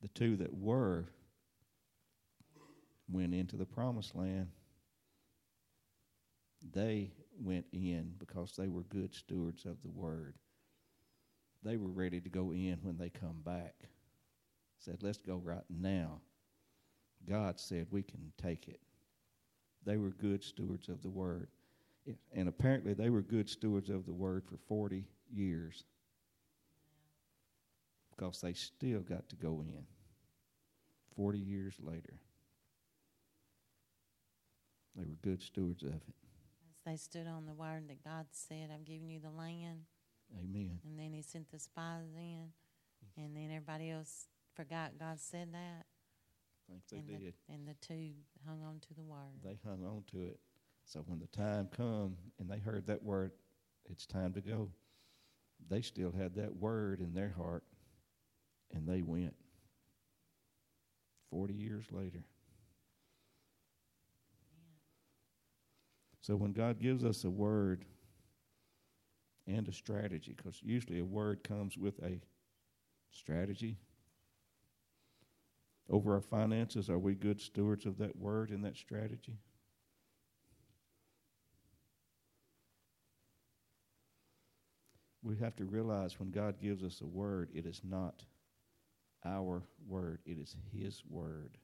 The 0.00 0.08
two 0.08 0.36
that 0.36 0.54
were 0.54 1.08
went 3.08 3.34
into 3.34 3.56
the 3.56 3.66
promised 3.66 4.14
land. 4.16 4.48
They 6.72 7.12
went 7.38 7.66
in 7.72 8.14
because 8.18 8.54
they 8.56 8.68
were 8.68 8.82
good 8.84 9.14
stewards 9.14 9.64
of 9.64 9.82
the 9.82 9.90
word. 9.90 10.34
They 11.62 11.76
were 11.76 11.90
ready 11.90 12.20
to 12.20 12.28
go 12.28 12.52
in 12.52 12.78
when 12.82 12.98
they 12.98 13.10
come 13.10 13.40
back. 13.44 13.74
Said, 14.78 14.98
let's 15.02 15.18
go 15.18 15.36
right 15.36 15.64
now. 15.70 16.20
God 17.28 17.60
said 17.60 17.86
we 17.90 18.02
can 18.02 18.32
take 18.40 18.68
it. 18.68 18.80
They 19.84 19.96
were 19.96 20.10
good 20.10 20.42
stewards 20.42 20.88
of 20.88 21.02
the 21.02 21.10
word. 21.10 21.48
And 22.34 22.48
apparently 22.48 22.94
they 22.94 23.10
were 23.10 23.22
good 23.22 23.48
stewards 23.48 23.88
of 23.88 24.06
the 24.06 24.12
word 24.12 24.44
for 24.44 24.56
40 24.68 25.04
years 25.32 25.84
because 28.14 28.40
they 28.40 28.52
still 28.52 29.00
got 29.00 29.28
to 29.28 29.36
go 29.36 29.62
in 29.66 29.84
40 31.16 31.38
years 31.38 31.74
later. 31.80 32.14
They 34.96 35.04
were 35.04 35.16
good 35.22 35.42
stewards 35.42 35.82
of 35.82 35.94
it. 35.94 36.14
As 36.70 36.80
they 36.84 36.96
stood 36.96 37.26
on 37.26 37.46
the 37.46 37.54
word 37.54 37.88
that 37.88 38.04
God 38.04 38.26
said, 38.30 38.70
I'm 38.72 38.84
giving 38.84 39.08
you 39.08 39.20
the 39.20 39.30
land. 39.30 39.82
Amen. 40.38 40.78
And 40.84 40.98
then 40.98 41.12
he 41.12 41.22
sent 41.22 41.50
the 41.50 41.58
spies 41.58 42.14
in, 42.16 42.48
and 43.16 43.36
then 43.36 43.50
everybody 43.50 43.90
else 43.90 44.26
forgot 44.54 44.92
God 44.98 45.18
said 45.20 45.52
that. 45.52 45.86
I 46.70 46.72
think 46.72 47.06
they 47.06 47.14
and 47.14 47.22
did. 47.22 47.34
The, 47.48 47.54
and 47.54 47.68
the 47.68 47.74
two 47.86 48.10
hung 48.46 48.62
on 48.62 48.80
to 48.80 48.94
the 48.94 49.02
word. 49.02 49.40
They 49.44 49.58
hung 49.64 49.84
on 49.84 50.04
to 50.12 50.22
it. 50.22 50.38
So 50.84 51.00
when 51.06 51.20
the 51.20 51.26
time 51.26 51.68
come 51.74 52.16
and 52.38 52.50
they 52.50 52.58
heard 52.58 52.86
that 52.86 53.02
word, 53.02 53.32
it's 53.90 54.06
time 54.06 54.32
to 54.34 54.40
go. 54.40 54.68
They 55.68 55.80
still 55.80 56.12
had 56.12 56.34
that 56.36 56.56
word 56.56 57.00
in 57.00 57.14
their 57.14 57.34
heart, 57.36 57.64
and 58.72 58.86
they 58.86 59.02
went. 59.02 59.34
Forty 61.30 61.54
years 61.54 61.86
later. 61.90 62.24
So 66.20 66.36
when 66.36 66.52
God 66.52 66.78
gives 66.78 67.04
us 67.04 67.24
a 67.24 67.30
word 67.30 67.84
and 69.46 69.66
a 69.66 69.72
strategy, 69.72 70.34
because 70.36 70.60
usually 70.62 71.00
a 71.00 71.04
word 71.04 71.42
comes 71.42 71.76
with 71.76 71.98
a 72.02 72.20
strategy. 73.10 73.78
Over 75.90 76.14
our 76.14 76.20
finances, 76.20 76.88
are 76.88 76.98
we 76.98 77.14
good 77.14 77.40
stewards 77.40 77.86
of 77.86 77.98
that 77.98 78.16
word 78.16 78.50
and 78.50 78.64
that 78.64 78.76
strategy? 78.76 79.38
We 85.22 85.36
have 85.38 85.56
to 85.56 85.64
realize 85.64 86.18
when 86.18 86.30
God 86.30 86.60
gives 86.60 86.82
us 86.82 87.00
a 87.00 87.06
word, 87.06 87.50
it 87.54 87.66
is 87.66 87.80
not 87.84 88.24
our 89.24 89.62
word, 89.86 90.20
it 90.26 90.38
is 90.38 90.56
His 90.72 91.02
word. 91.08 91.58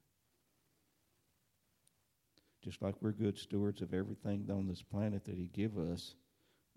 Just 2.63 2.83
like 2.83 2.95
we're 3.01 3.13
good 3.13 3.39
stewards 3.39 3.83
of 3.83 3.95
everything 3.95 4.49
on 4.51 4.69
this 4.69 4.83
planet 4.83 5.25
that 5.25 5.37
He 5.37 5.49
give 5.49 5.77
us, 5.77 6.15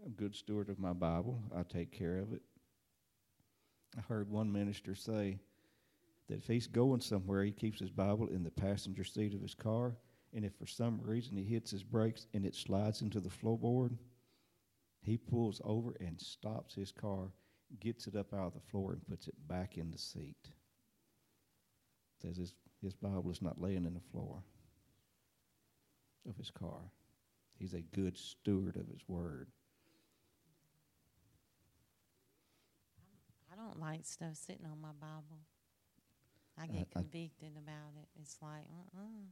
I'm 0.03 0.11
a 0.11 0.15
good 0.15 0.36
steward 0.36 0.69
of 0.69 0.79
my 0.79 0.93
Bible. 0.93 1.43
I 1.55 1.63
take 1.63 1.91
care 1.91 2.17
of 2.17 2.34
it. 2.34 2.41
I 3.97 4.01
heard 4.01 4.29
one 4.29 4.51
minister 4.51 4.95
say 4.95 5.39
that 6.27 6.38
if 6.38 6.47
he's 6.47 6.67
going 6.67 7.01
somewhere, 7.01 7.43
he 7.43 7.51
keeps 7.51 7.79
his 7.79 7.91
Bible 7.91 8.27
in 8.27 8.43
the 8.43 8.51
passenger 8.51 9.03
seat 9.03 9.34
of 9.34 9.41
his 9.41 9.53
car, 9.53 9.97
and 10.34 10.45
if 10.45 10.53
for 10.55 10.65
some 10.65 11.01
reason 11.03 11.36
he 11.36 11.43
hits 11.43 11.71
his 11.71 11.84
brakes 11.84 12.27
and 12.34 12.45
it 12.45 12.55
slides 12.55 13.01
into 13.01 13.19
the 13.19 13.29
floorboard, 13.29 13.97
he 15.02 15.18
pulls 15.18 15.62
over 15.64 15.95
and 15.99 16.20
stops 16.20 16.76
his 16.76 16.91
car, 16.91 17.32
gets 17.80 18.08
it 18.08 18.16
up 18.16 18.34
out 18.34 18.47
of 18.47 18.54
the 18.54 18.70
floor, 18.72 18.93
and 18.93 19.08
puts 19.08 19.28
it 19.28 19.36
back 19.47 19.78
in 19.78 19.91
the 19.91 19.97
seat. 19.97 20.49
Says 22.22 22.38
his, 22.38 22.54
his 22.82 22.93
Bible 22.93 23.32
is 23.32 23.41
not 23.41 23.60
laying 23.60 23.86
in 23.86 23.93
the 23.93 24.12
floor 24.12 24.43
of 26.30 26.38
his 26.38 26.52
car. 26.52 26.91
He's 27.58 27.74
a 27.74 27.82
good 27.82 28.18
steward 28.18 28.76
of 28.76 28.88
his 28.88 29.02
word. 29.08 29.47
I 33.52 33.56
don't 33.56 33.80
like 33.80 34.06
stuff 34.06 34.36
sitting 34.36 34.66
on 34.66 34.80
my 34.82 34.93
Bible. 34.99 35.41
I 36.60 36.68
get 36.68 36.88
I, 36.95 36.99
convicted 36.99 37.54
I, 37.56 37.60
about 37.60 37.93
it. 38.02 38.08
It's 38.22 38.38
like, 38.41 38.66
uh 38.70 38.97
uh-uh. 38.97 39.04
uh 39.04 39.26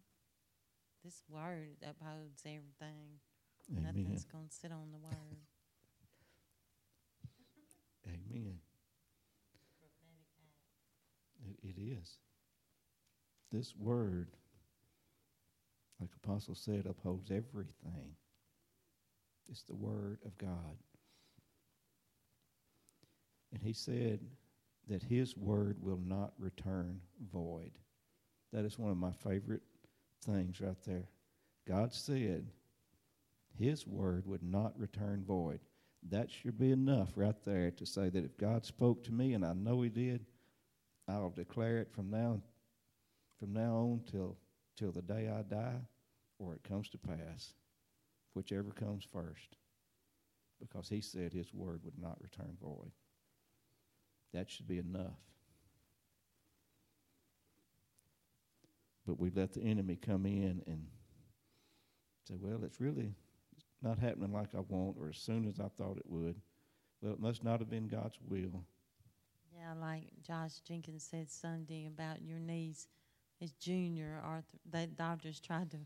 This 1.04 1.22
word 1.30 1.78
upholds 1.84 2.42
everything. 2.46 3.20
Amen. 3.72 3.84
Nothing's 3.86 4.26
going 4.26 4.48
to 4.48 4.54
sit 4.54 4.72
on 4.72 4.92
the 4.92 4.98
word. 4.98 5.38
Amen. 8.08 8.60
It, 11.48 11.70
it 11.70 11.82
is. 11.82 12.18
This 13.52 13.74
word 13.76 14.28
like 16.00 16.10
the 16.12 16.18
Apostle 16.24 16.56
said, 16.56 16.86
upholds 16.86 17.30
everything. 17.30 18.16
It's 19.50 19.64
the 19.64 19.76
Word 19.76 20.20
of 20.26 20.38
God. 20.38 20.78
And 23.52 23.62
he 23.62 23.74
said 23.74 24.20
that 24.88 25.04
his 25.04 25.36
word 25.36 25.78
will 25.82 26.00
not 26.06 26.34
return 26.38 27.02
void. 27.32 27.72
That 28.54 28.64
is 28.64 28.80
one 28.80 28.92
of 28.92 28.98
my 28.98 29.12
favorite 29.12 29.64
things 30.24 30.62
right 30.62 30.78
there. 30.86 31.10
God 31.68 31.94
said 31.94 32.46
his 33.58 33.86
word 33.86 34.26
would 34.26 34.44
not 34.44 34.80
return 34.80 35.24
void. 35.28 35.60
That 36.08 36.32
should 36.32 36.58
be 36.58 36.72
enough 36.72 37.10
right 37.16 37.36
there 37.46 37.72
to 37.72 37.86
say 37.86 38.10
that 38.10 38.26
if 38.26 38.38
God 38.38 38.66
spoke 38.66 39.04
to 39.04 39.14
me 39.14 39.34
and 39.34 39.46
I 39.46 39.54
know 39.54 39.82
he 39.82 39.90
did, 39.90 40.26
I'll 41.08 41.30
declare 41.30 41.80
it 41.80 41.92
from 41.92 42.10
now 42.10 42.42
from 43.40 43.54
now 43.54 43.76
on 43.76 44.02
till 44.10 44.38
till 44.76 44.92
the 44.92 45.02
day 45.02 45.30
I 45.30 45.42
die 45.44 45.80
or 46.40 46.54
it 46.54 46.64
comes 46.64 46.90
to 46.90 46.98
pass, 46.98 47.54
whichever 48.34 48.72
comes 48.72 49.06
first, 49.12 49.58
because 50.60 50.88
he 50.88 51.02
said 51.02 51.34
his 51.34 51.54
word 51.54 51.82
would 51.84 52.00
not 52.00 52.22
return 52.22 52.58
void. 52.62 52.92
That 54.34 54.50
should 54.50 54.68
be 54.68 54.78
enough. 54.78 55.20
But 59.06 59.20
we 59.20 59.32
let 59.32 59.54
the 59.54 59.62
enemy 59.62 59.96
come 59.96 60.26
in 60.26 60.62
and 60.68 60.86
say, 62.28 62.36
well, 62.40 62.64
it's 62.64 62.80
really 62.80 63.16
not 63.82 64.00
happening 64.00 64.34
like 64.34 64.56
I 64.56 64.60
want 64.68 64.98
or 65.00 65.10
as 65.10 65.18
soon 65.18 65.48
as 65.48 65.60
I 65.60 65.68
thought 65.78 65.98
it 65.98 66.10
would. 66.10 66.36
Well, 67.02 67.14
it 67.14 67.20
must 67.20 67.44
not 67.44 67.60
have 67.60 67.70
been 67.70 67.88
God's 67.88 68.18
will. 68.28 68.64
Yeah, 69.54 69.74
like 69.80 70.04
Josh 70.22 70.60
Jenkins 70.68 71.08
said 71.10 71.30
Sunday 71.30 71.86
about 71.88 72.22
your 72.22 72.40
knees 72.40 72.88
his 73.40 73.54
junior 73.54 74.22
arthur 74.24 74.58
the 74.70 74.86
doctors 74.88 75.40
tried 75.40 75.72
to 75.72 75.78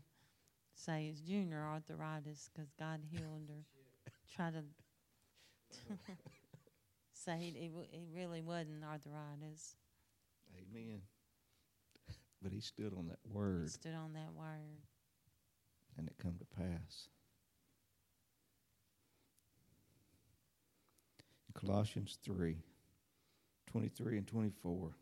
say 0.74 1.06
it's 1.06 1.20
junior 1.20 1.62
arthritis 1.62 2.50
because 2.52 2.70
God 2.78 3.00
healed 3.08 3.48
her. 3.48 4.10
Try 4.34 4.50
to 4.50 4.64
say 7.12 7.54
it, 7.54 7.70
it 7.92 8.02
really 8.12 8.42
wasn't 8.42 8.82
arthritis. 8.84 9.76
Amen. 10.58 11.00
But 12.42 12.52
he 12.52 12.60
stood 12.60 12.92
on 12.96 13.06
that 13.08 13.20
word. 13.24 13.62
He 13.62 13.68
stood 13.68 13.94
on 13.94 14.12
that 14.14 14.34
word. 14.36 14.82
And 15.96 16.08
it 16.08 16.14
come 16.20 16.34
to 16.38 16.44
pass. 16.56 17.08
Colossians 21.54 22.18
3 22.24 22.56
23 23.70 24.18
and 24.18 24.26
24 24.26 24.96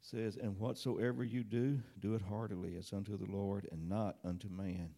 says, 0.00 0.36
And 0.36 0.58
whatsoever 0.58 1.24
you 1.24 1.44
do, 1.44 1.80
do 2.00 2.14
it 2.14 2.22
heartily 2.22 2.76
as 2.76 2.92
unto 2.92 3.16
the 3.16 3.30
Lord 3.30 3.68
and 3.70 3.88
not 3.88 4.16
unto 4.24 4.48
man, 4.48 4.90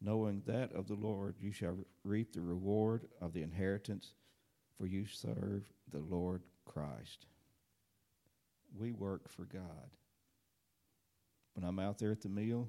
knowing 0.00 0.42
that 0.46 0.72
of 0.72 0.86
the 0.86 0.94
Lord 0.94 1.36
you 1.40 1.52
shall 1.52 1.76
reap 2.04 2.32
the 2.32 2.40
reward 2.40 3.06
of 3.20 3.32
the 3.32 3.42
inheritance, 3.42 4.14
for 4.76 4.86
you 4.86 5.06
serve 5.06 5.70
the 5.92 5.98
Lord 5.98 6.42
Christ. 6.64 7.26
We 8.76 8.92
work 8.92 9.28
for 9.28 9.44
God. 9.44 9.90
When 11.54 11.64
I'm 11.64 11.78
out 11.78 11.98
there 11.98 12.12
at 12.12 12.22
the 12.22 12.28
meal, 12.28 12.68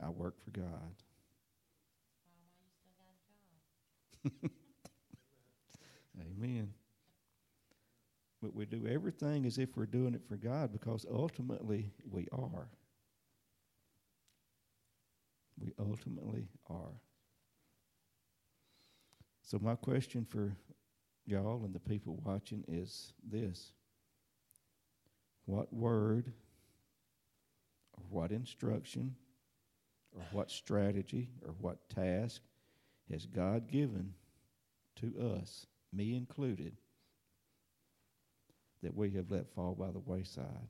I 0.00 0.10
work 0.10 0.36
for 0.44 0.50
God. 0.50 0.94
Amen. 6.20 6.72
But 8.42 8.54
we 8.54 8.64
do 8.64 8.86
everything 8.86 9.44
as 9.46 9.58
if 9.58 9.76
we're 9.76 9.86
doing 9.86 10.14
it 10.14 10.22
for 10.28 10.36
God 10.36 10.72
because 10.72 11.04
ultimately 11.10 11.90
we 12.10 12.26
are. 12.32 12.68
We 15.58 15.72
ultimately 15.78 16.48
are. 16.70 17.00
So, 19.42 19.58
my 19.60 19.74
question 19.74 20.24
for 20.24 20.56
y'all 21.26 21.64
and 21.64 21.74
the 21.74 21.80
people 21.80 22.18
watching 22.24 22.64
is 22.66 23.12
this 23.28 23.72
What 25.44 25.72
word, 25.72 26.32
or 27.96 28.04
what 28.08 28.32
instruction, 28.32 29.16
or 30.16 30.22
what 30.32 30.50
strategy, 30.50 31.28
or 31.46 31.54
what 31.60 31.88
task 31.90 32.40
has 33.10 33.26
God 33.26 33.70
given 33.70 34.14
to 34.96 35.36
us, 35.36 35.66
me 35.92 36.14
included, 36.16 36.76
that 38.82 38.96
we 38.96 39.10
have 39.10 39.30
let 39.30 39.52
fall 39.54 39.74
by 39.74 39.90
the 39.90 39.98
wayside? 39.98 40.68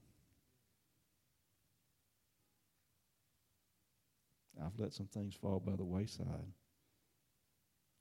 I've 4.62 4.78
let 4.78 4.92
some 4.92 5.06
things 5.06 5.34
fall 5.34 5.60
by 5.60 5.76
the 5.76 5.84
wayside. 5.84 6.52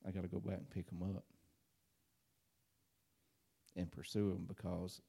I 0.05 0.11
got 0.11 0.23
to 0.23 0.27
go 0.27 0.39
back 0.39 0.57
and 0.57 0.69
pick 0.69 0.87
them 0.89 1.03
up 1.03 1.23
and 3.75 3.91
pursue 3.91 4.29
them 4.29 4.45
because 4.47 5.01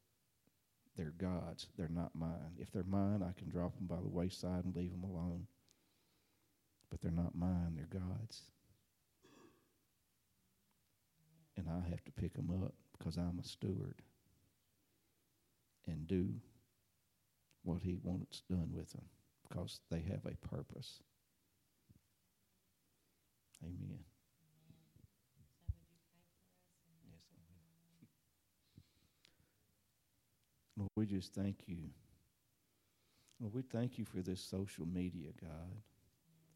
they're 0.97 1.15
God's. 1.19 1.67
They're 1.77 1.89
not 1.89 2.15
mine. 2.15 2.57
If 2.59 2.73
they're 2.73 2.83
mine, 2.85 3.23
I 3.23 3.39
can 3.39 3.49
drop 3.49 3.77
them 3.77 3.87
by 3.87 4.01
the 4.03 4.09
wayside 4.09 4.65
and 4.65 4.77
leave 4.77 4.91
them 4.91 5.05
alone. 5.05 5.47
But 6.91 7.01
they're 7.01 7.11
not 7.11 7.37
mine, 7.37 7.75
they're 7.77 8.01
God's. 8.01 8.43
And 11.61 11.69
I 11.69 11.87
have 11.91 12.03
to 12.05 12.13
pick 12.13 12.33
them 12.33 12.51
up 12.65 12.73
because 12.97 13.19
I'm 13.19 13.39
a 13.39 13.45
steward 13.47 13.97
and 15.87 16.07
do 16.09 16.31
what 17.65 17.83
He 17.83 17.99
wants 18.03 18.43
done 18.49 18.71
with 18.73 18.91
them 18.93 19.05
because 19.47 19.81
they 19.91 20.01
have 20.01 20.25
a 20.25 20.47
purpose. 20.49 21.03
Amen. 23.63 23.99
Yes, 27.05 27.21
Lord, 30.79 30.91
we 30.97 31.05
just 31.05 31.35
thank 31.35 31.59
you. 31.67 31.91
Lord, 33.39 33.53
we 33.53 33.63
thank 33.63 33.99
you 33.99 34.07
for 34.07 34.23
this 34.23 34.41
social 34.41 34.87
media, 34.87 35.29
God, 35.43 35.77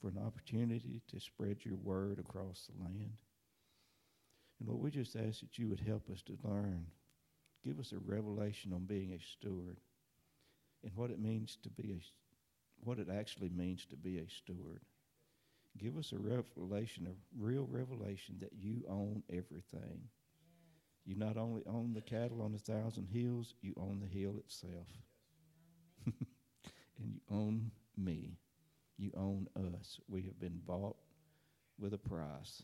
for 0.01 0.09
an 0.09 0.19
opportunity 0.25 1.03
to 1.09 1.21
spread 1.21 1.59
your 1.63 1.77
word 1.77 2.19
across 2.19 2.71
the 2.75 2.83
land. 2.83 3.13
And 4.65 4.71
Lord, 4.73 4.83
we 4.83 4.91
just 4.91 5.15
ask 5.15 5.41
that 5.41 5.59
you 5.59 5.69
would 5.69 5.81
help 5.81 6.09
us 6.11 6.23
to 6.23 6.39
learn. 6.43 6.87
Give 7.63 7.79
us 7.79 7.93
a 7.93 7.99
revelation 7.99 8.73
on 8.73 8.85
being 8.85 9.13
a 9.13 9.19
steward 9.21 9.79
and 10.83 10.93
what 10.95 11.11
it 11.11 11.21
means 11.21 11.59
to 11.65 11.71
be 11.71 11.93
a 11.93 12.01
what 12.83 12.99
it 12.99 13.09
actually 13.11 13.51
means 13.51 13.85
to 13.87 13.97
be 13.97 14.19
a 14.19 14.29
steward. 14.29 14.81
Give 15.77 15.99
us 15.99 16.13
a 16.13 16.19
revelation, 16.19 17.07
a 17.07 17.43
real 17.43 17.67
revelation 17.71 18.37
that 18.41 18.53
you 18.59 18.85
own 18.89 19.23
everything. 19.31 20.09
You 21.05 21.17
not 21.17 21.37
only 21.37 21.63
own 21.67 21.93
the 21.93 22.01
cattle 22.01 22.41
on 22.43 22.55
a 22.55 22.59
thousand 22.59 23.09
hills, 23.13 23.55
you 23.61 23.75
own 23.77 24.01
the 24.01 24.19
hill 24.19 24.37
itself. 24.39 24.89
and 26.07 27.13
you 27.13 27.21
own 27.31 27.71
me. 27.97 28.39
You 28.97 29.11
own 29.17 29.49
us. 29.79 30.01
We 30.09 30.23
have 30.23 30.39
been 30.41 30.61
bought 30.67 30.97
with 31.79 31.93
a 31.93 31.99
price. 31.99 32.63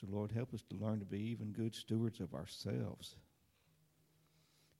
So, 0.00 0.06
Lord, 0.10 0.32
help 0.32 0.54
us 0.54 0.62
to 0.70 0.76
learn 0.76 1.00
to 1.00 1.04
be 1.04 1.20
even 1.20 1.52
good 1.52 1.74
stewards 1.74 2.20
of 2.20 2.32
ourselves, 2.34 3.16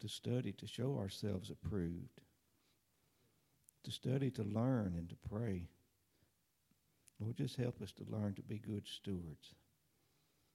to 0.01 0.09
study, 0.09 0.53
to 0.53 0.67
show 0.67 0.97
ourselves 0.97 1.51
approved, 1.51 2.21
to 3.85 3.91
study, 3.91 4.31
to 4.31 4.43
learn, 4.43 4.95
and 4.97 5.09
to 5.11 5.17
pray 5.29 5.69
Lord, 7.21 7.37
just 7.37 7.57
help 7.57 7.83
us 7.83 7.93
to 7.93 8.05
learn 8.09 8.35
to 8.35 8.43
be 8.43 8.59
good 8.59 8.89
stewards. 8.89 9.55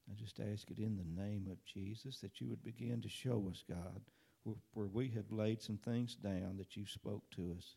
I 0.10 0.16
just 0.16 0.40
ask 0.40 0.70
it 0.72 0.80
in 0.80 0.98
the 0.98 1.22
name 1.22 1.48
of 1.52 1.64
Jesus 1.64 2.20
that 2.20 2.42
you 2.42 2.48
would 2.48 2.64
begin 2.64 3.02
to 3.02 3.10
show 3.10 3.48
us, 3.52 3.64
God, 3.70 4.02
where, 4.44 4.56
where 4.74 4.88
we 4.88 5.10
have 5.10 5.32
laid 5.32 5.62
some 5.62 5.78
things 5.78 6.16
down 6.16 6.56
that 6.58 6.76
you 6.76 6.86
spoke 6.86 7.24
to 7.36 7.56
us, 7.58 7.76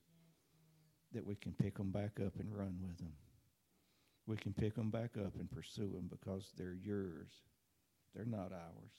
that 1.13 1.27
we 1.27 1.35
can 1.35 1.53
pick 1.53 1.77
them 1.77 1.91
back 1.91 2.19
up 2.25 2.39
and 2.39 2.55
run 2.55 2.79
with 2.83 2.97
them. 2.99 3.13
We 4.29 4.37
can 4.37 4.53
pick 4.53 4.75
them 4.75 4.91
back 4.91 5.13
up 5.17 5.33
and 5.41 5.51
pursue 5.51 5.91
them 5.91 6.11
because 6.11 6.53
they're 6.55 6.77
yours. 6.85 7.31
They're 8.15 8.27
not 8.27 8.53
ours. 8.53 8.93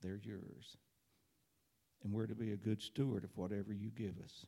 They're 0.00 0.20
yours. 0.22 0.76
And 2.04 2.12
we're 2.12 2.28
to 2.28 2.34
be 2.36 2.52
a 2.52 2.56
good 2.56 2.80
steward 2.80 3.24
of 3.24 3.30
whatever 3.34 3.72
you 3.72 3.90
give 3.90 4.14
us. 4.24 4.46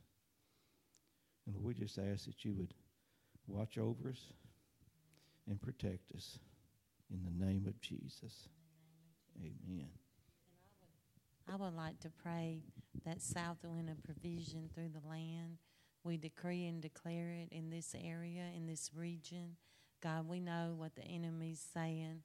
And 1.45 1.61
we 1.61 1.73
just 1.73 1.99
ask 1.99 2.27
that 2.27 2.45
you 2.45 2.53
would 2.53 2.73
watch 3.45 3.77
over 3.77 4.09
us 4.09 4.31
and 5.49 5.61
protect 5.61 6.15
us. 6.15 6.39
In 7.11 7.19
the 7.25 7.45
name 7.45 7.65
of 7.67 7.81
Jesus. 7.81 8.47
Amen. 9.41 9.89
I 11.51 11.57
would 11.57 11.75
like 11.75 11.99
to 12.01 12.09
pray 12.23 12.61
that 13.05 13.21
south 13.21 13.57
wind 13.65 13.89
of 13.89 14.01
provision 14.03 14.69
through 14.73 14.91
the 14.93 15.09
land. 15.09 15.57
We 16.05 16.15
decree 16.15 16.67
and 16.67 16.81
declare 16.81 17.31
it 17.31 17.49
in 17.51 17.69
this 17.69 17.93
area, 18.01 18.45
in 18.55 18.65
this 18.65 18.91
region. 18.95 19.57
God, 20.01 20.27
we 20.27 20.39
know 20.39 20.73
what 20.77 20.95
the 20.95 21.03
enemy's 21.03 21.65
saying 21.73 22.21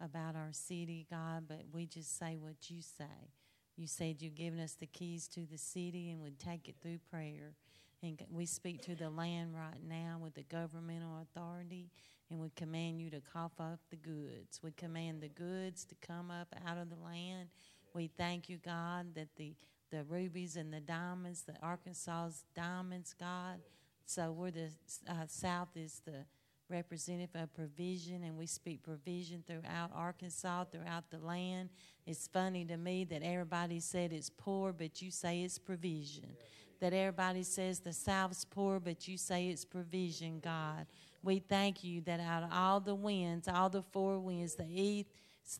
about 0.00 0.36
our 0.36 0.52
city, 0.52 1.06
God, 1.10 1.44
but 1.48 1.62
we 1.72 1.86
just 1.86 2.18
say 2.18 2.36
what 2.38 2.70
you 2.70 2.82
say. 2.82 3.30
You 3.76 3.86
said 3.86 4.22
you've 4.22 4.34
given 4.34 4.60
us 4.60 4.74
the 4.74 4.86
keys 4.86 5.28
to 5.28 5.40
the 5.50 5.58
city 5.58 6.10
and 6.10 6.20
would 6.22 6.38
take 6.38 6.68
it 6.68 6.76
through 6.80 6.98
prayer. 7.10 7.54
And 8.02 8.20
we 8.30 8.46
speak 8.46 8.82
to 8.82 8.94
the 8.94 9.10
land 9.10 9.54
right 9.54 9.82
now 9.86 10.18
with 10.22 10.34
the 10.34 10.44
governmental 10.44 11.22
authority 11.22 11.90
and 12.30 12.40
we 12.40 12.50
command 12.56 13.00
you 13.00 13.10
to 13.10 13.20
cough 13.20 13.52
up 13.60 13.80
the 13.90 13.96
goods. 13.96 14.60
We 14.62 14.72
command 14.72 15.22
the 15.22 15.28
goods 15.28 15.84
to 15.86 15.94
come 16.06 16.30
up 16.30 16.54
out 16.66 16.78
of 16.78 16.90
the 16.90 16.96
land. 16.96 17.48
We 17.94 18.10
thank 18.16 18.48
you, 18.48 18.58
God, 18.58 19.14
that 19.14 19.28
the, 19.36 19.54
the 19.90 20.04
rubies 20.04 20.56
and 20.56 20.72
the 20.72 20.80
diamonds, 20.80 21.42
the 21.42 21.54
Arkansas's 21.62 22.44
diamonds, 22.54 23.14
God. 23.18 23.60
So 24.06 24.32
we're 24.32 24.50
the 24.50 24.70
uh, 25.08 25.26
South 25.28 25.68
is 25.76 26.00
the 26.04 26.24
representative 26.68 27.34
of 27.34 27.54
provision, 27.54 28.22
and 28.24 28.36
we 28.36 28.46
speak 28.46 28.82
provision 28.82 29.42
throughout 29.46 29.90
Arkansas, 29.94 30.64
throughout 30.64 31.10
the 31.10 31.18
land. 31.18 31.70
It's 32.06 32.28
funny 32.28 32.64
to 32.66 32.76
me 32.76 33.04
that 33.04 33.22
everybody 33.22 33.80
said 33.80 34.12
it's 34.12 34.30
poor, 34.30 34.72
but 34.72 35.00
you 35.02 35.10
say 35.10 35.42
it's 35.42 35.58
provision. 35.58 36.36
That 36.80 36.92
everybody 36.92 37.42
says 37.42 37.80
the 37.80 37.92
South's 37.92 38.44
poor, 38.44 38.80
but 38.80 39.08
you 39.08 39.16
say 39.16 39.48
it's 39.48 39.64
provision, 39.64 40.40
God. 40.40 40.86
We 41.22 41.38
thank 41.38 41.82
you 41.82 42.02
that 42.02 42.20
out 42.20 42.42
of 42.42 42.50
all 42.52 42.80
the 42.80 42.94
winds, 42.94 43.48
all 43.48 43.70
the 43.70 43.82
four 43.82 44.18
winds, 44.18 44.54
the 44.54 44.68
east, 44.68 45.08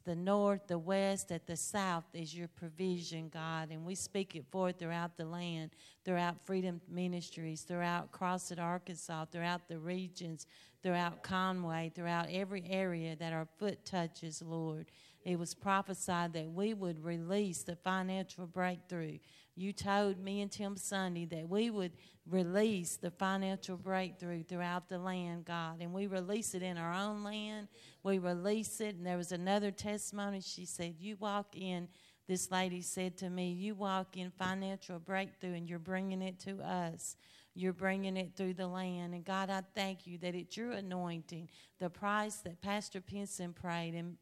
the 0.04 0.16
north, 0.16 0.66
the 0.66 0.78
west, 0.78 1.30
at 1.30 1.46
the 1.46 1.56
south 1.56 2.04
is 2.12 2.34
your 2.34 2.48
provision, 2.48 3.28
God. 3.28 3.70
And 3.70 3.84
we 3.84 3.94
speak 3.94 4.34
it 4.34 4.44
forth 4.50 4.78
throughout 4.78 5.16
the 5.16 5.24
land, 5.24 5.70
throughout 6.04 6.44
Freedom 6.44 6.80
Ministries, 6.88 7.62
throughout 7.62 8.10
Crossett, 8.10 8.58
Arkansas, 8.58 9.26
throughout 9.26 9.68
the 9.68 9.78
regions, 9.78 10.46
throughout 10.86 11.24
Conway, 11.24 11.90
throughout 11.92 12.28
every 12.30 12.62
area 12.70 13.16
that 13.16 13.32
our 13.32 13.48
foot 13.58 13.84
touches, 13.84 14.40
Lord. 14.40 14.86
It 15.24 15.36
was 15.36 15.52
prophesied 15.52 16.32
that 16.34 16.48
we 16.48 16.74
would 16.74 17.04
release 17.04 17.64
the 17.64 17.74
financial 17.74 18.46
breakthrough. 18.46 19.18
You 19.56 19.72
told 19.72 20.20
me 20.20 20.42
and 20.42 20.52
Tim 20.52 20.76
Sunday 20.76 21.24
that 21.24 21.48
we 21.48 21.70
would 21.70 21.90
release 22.24 22.98
the 22.98 23.10
financial 23.10 23.76
breakthrough 23.76 24.44
throughout 24.44 24.88
the 24.88 25.00
land, 25.00 25.46
God. 25.46 25.78
And 25.80 25.92
we 25.92 26.06
release 26.06 26.54
it 26.54 26.62
in 26.62 26.78
our 26.78 26.94
own 26.94 27.24
land. 27.24 27.66
We 28.04 28.20
release 28.20 28.80
it. 28.80 28.94
And 28.94 29.04
there 29.04 29.16
was 29.16 29.32
another 29.32 29.72
testimony. 29.72 30.40
She 30.40 30.66
said, 30.66 30.94
You 31.00 31.16
walk 31.18 31.56
in, 31.56 31.88
this 32.28 32.52
lady 32.52 32.80
said 32.80 33.16
to 33.18 33.28
me, 33.28 33.50
You 33.50 33.74
walk 33.74 34.16
in 34.16 34.30
financial 34.30 35.00
breakthrough 35.00 35.54
and 35.54 35.68
you're 35.68 35.80
bringing 35.80 36.22
it 36.22 36.38
to 36.42 36.60
us. 36.60 37.16
You're 37.56 37.72
bringing 37.72 38.18
it 38.18 38.32
through 38.36 38.54
the 38.54 38.66
land. 38.66 39.14
And 39.14 39.24
God, 39.24 39.48
I 39.48 39.62
thank 39.74 40.06
you 40.06 40.18
that 40.18 40.34
it's 40.34 40.56
your 40.56 40.72
anointing, 40.72 41.48
the 41.78 41.88
price 41.88 42.36
that 42.36 42.60
Pastor 42.60 43.00
Pinson 43.00 43.54
prayed 43.54 43.94
and 43.94 44.16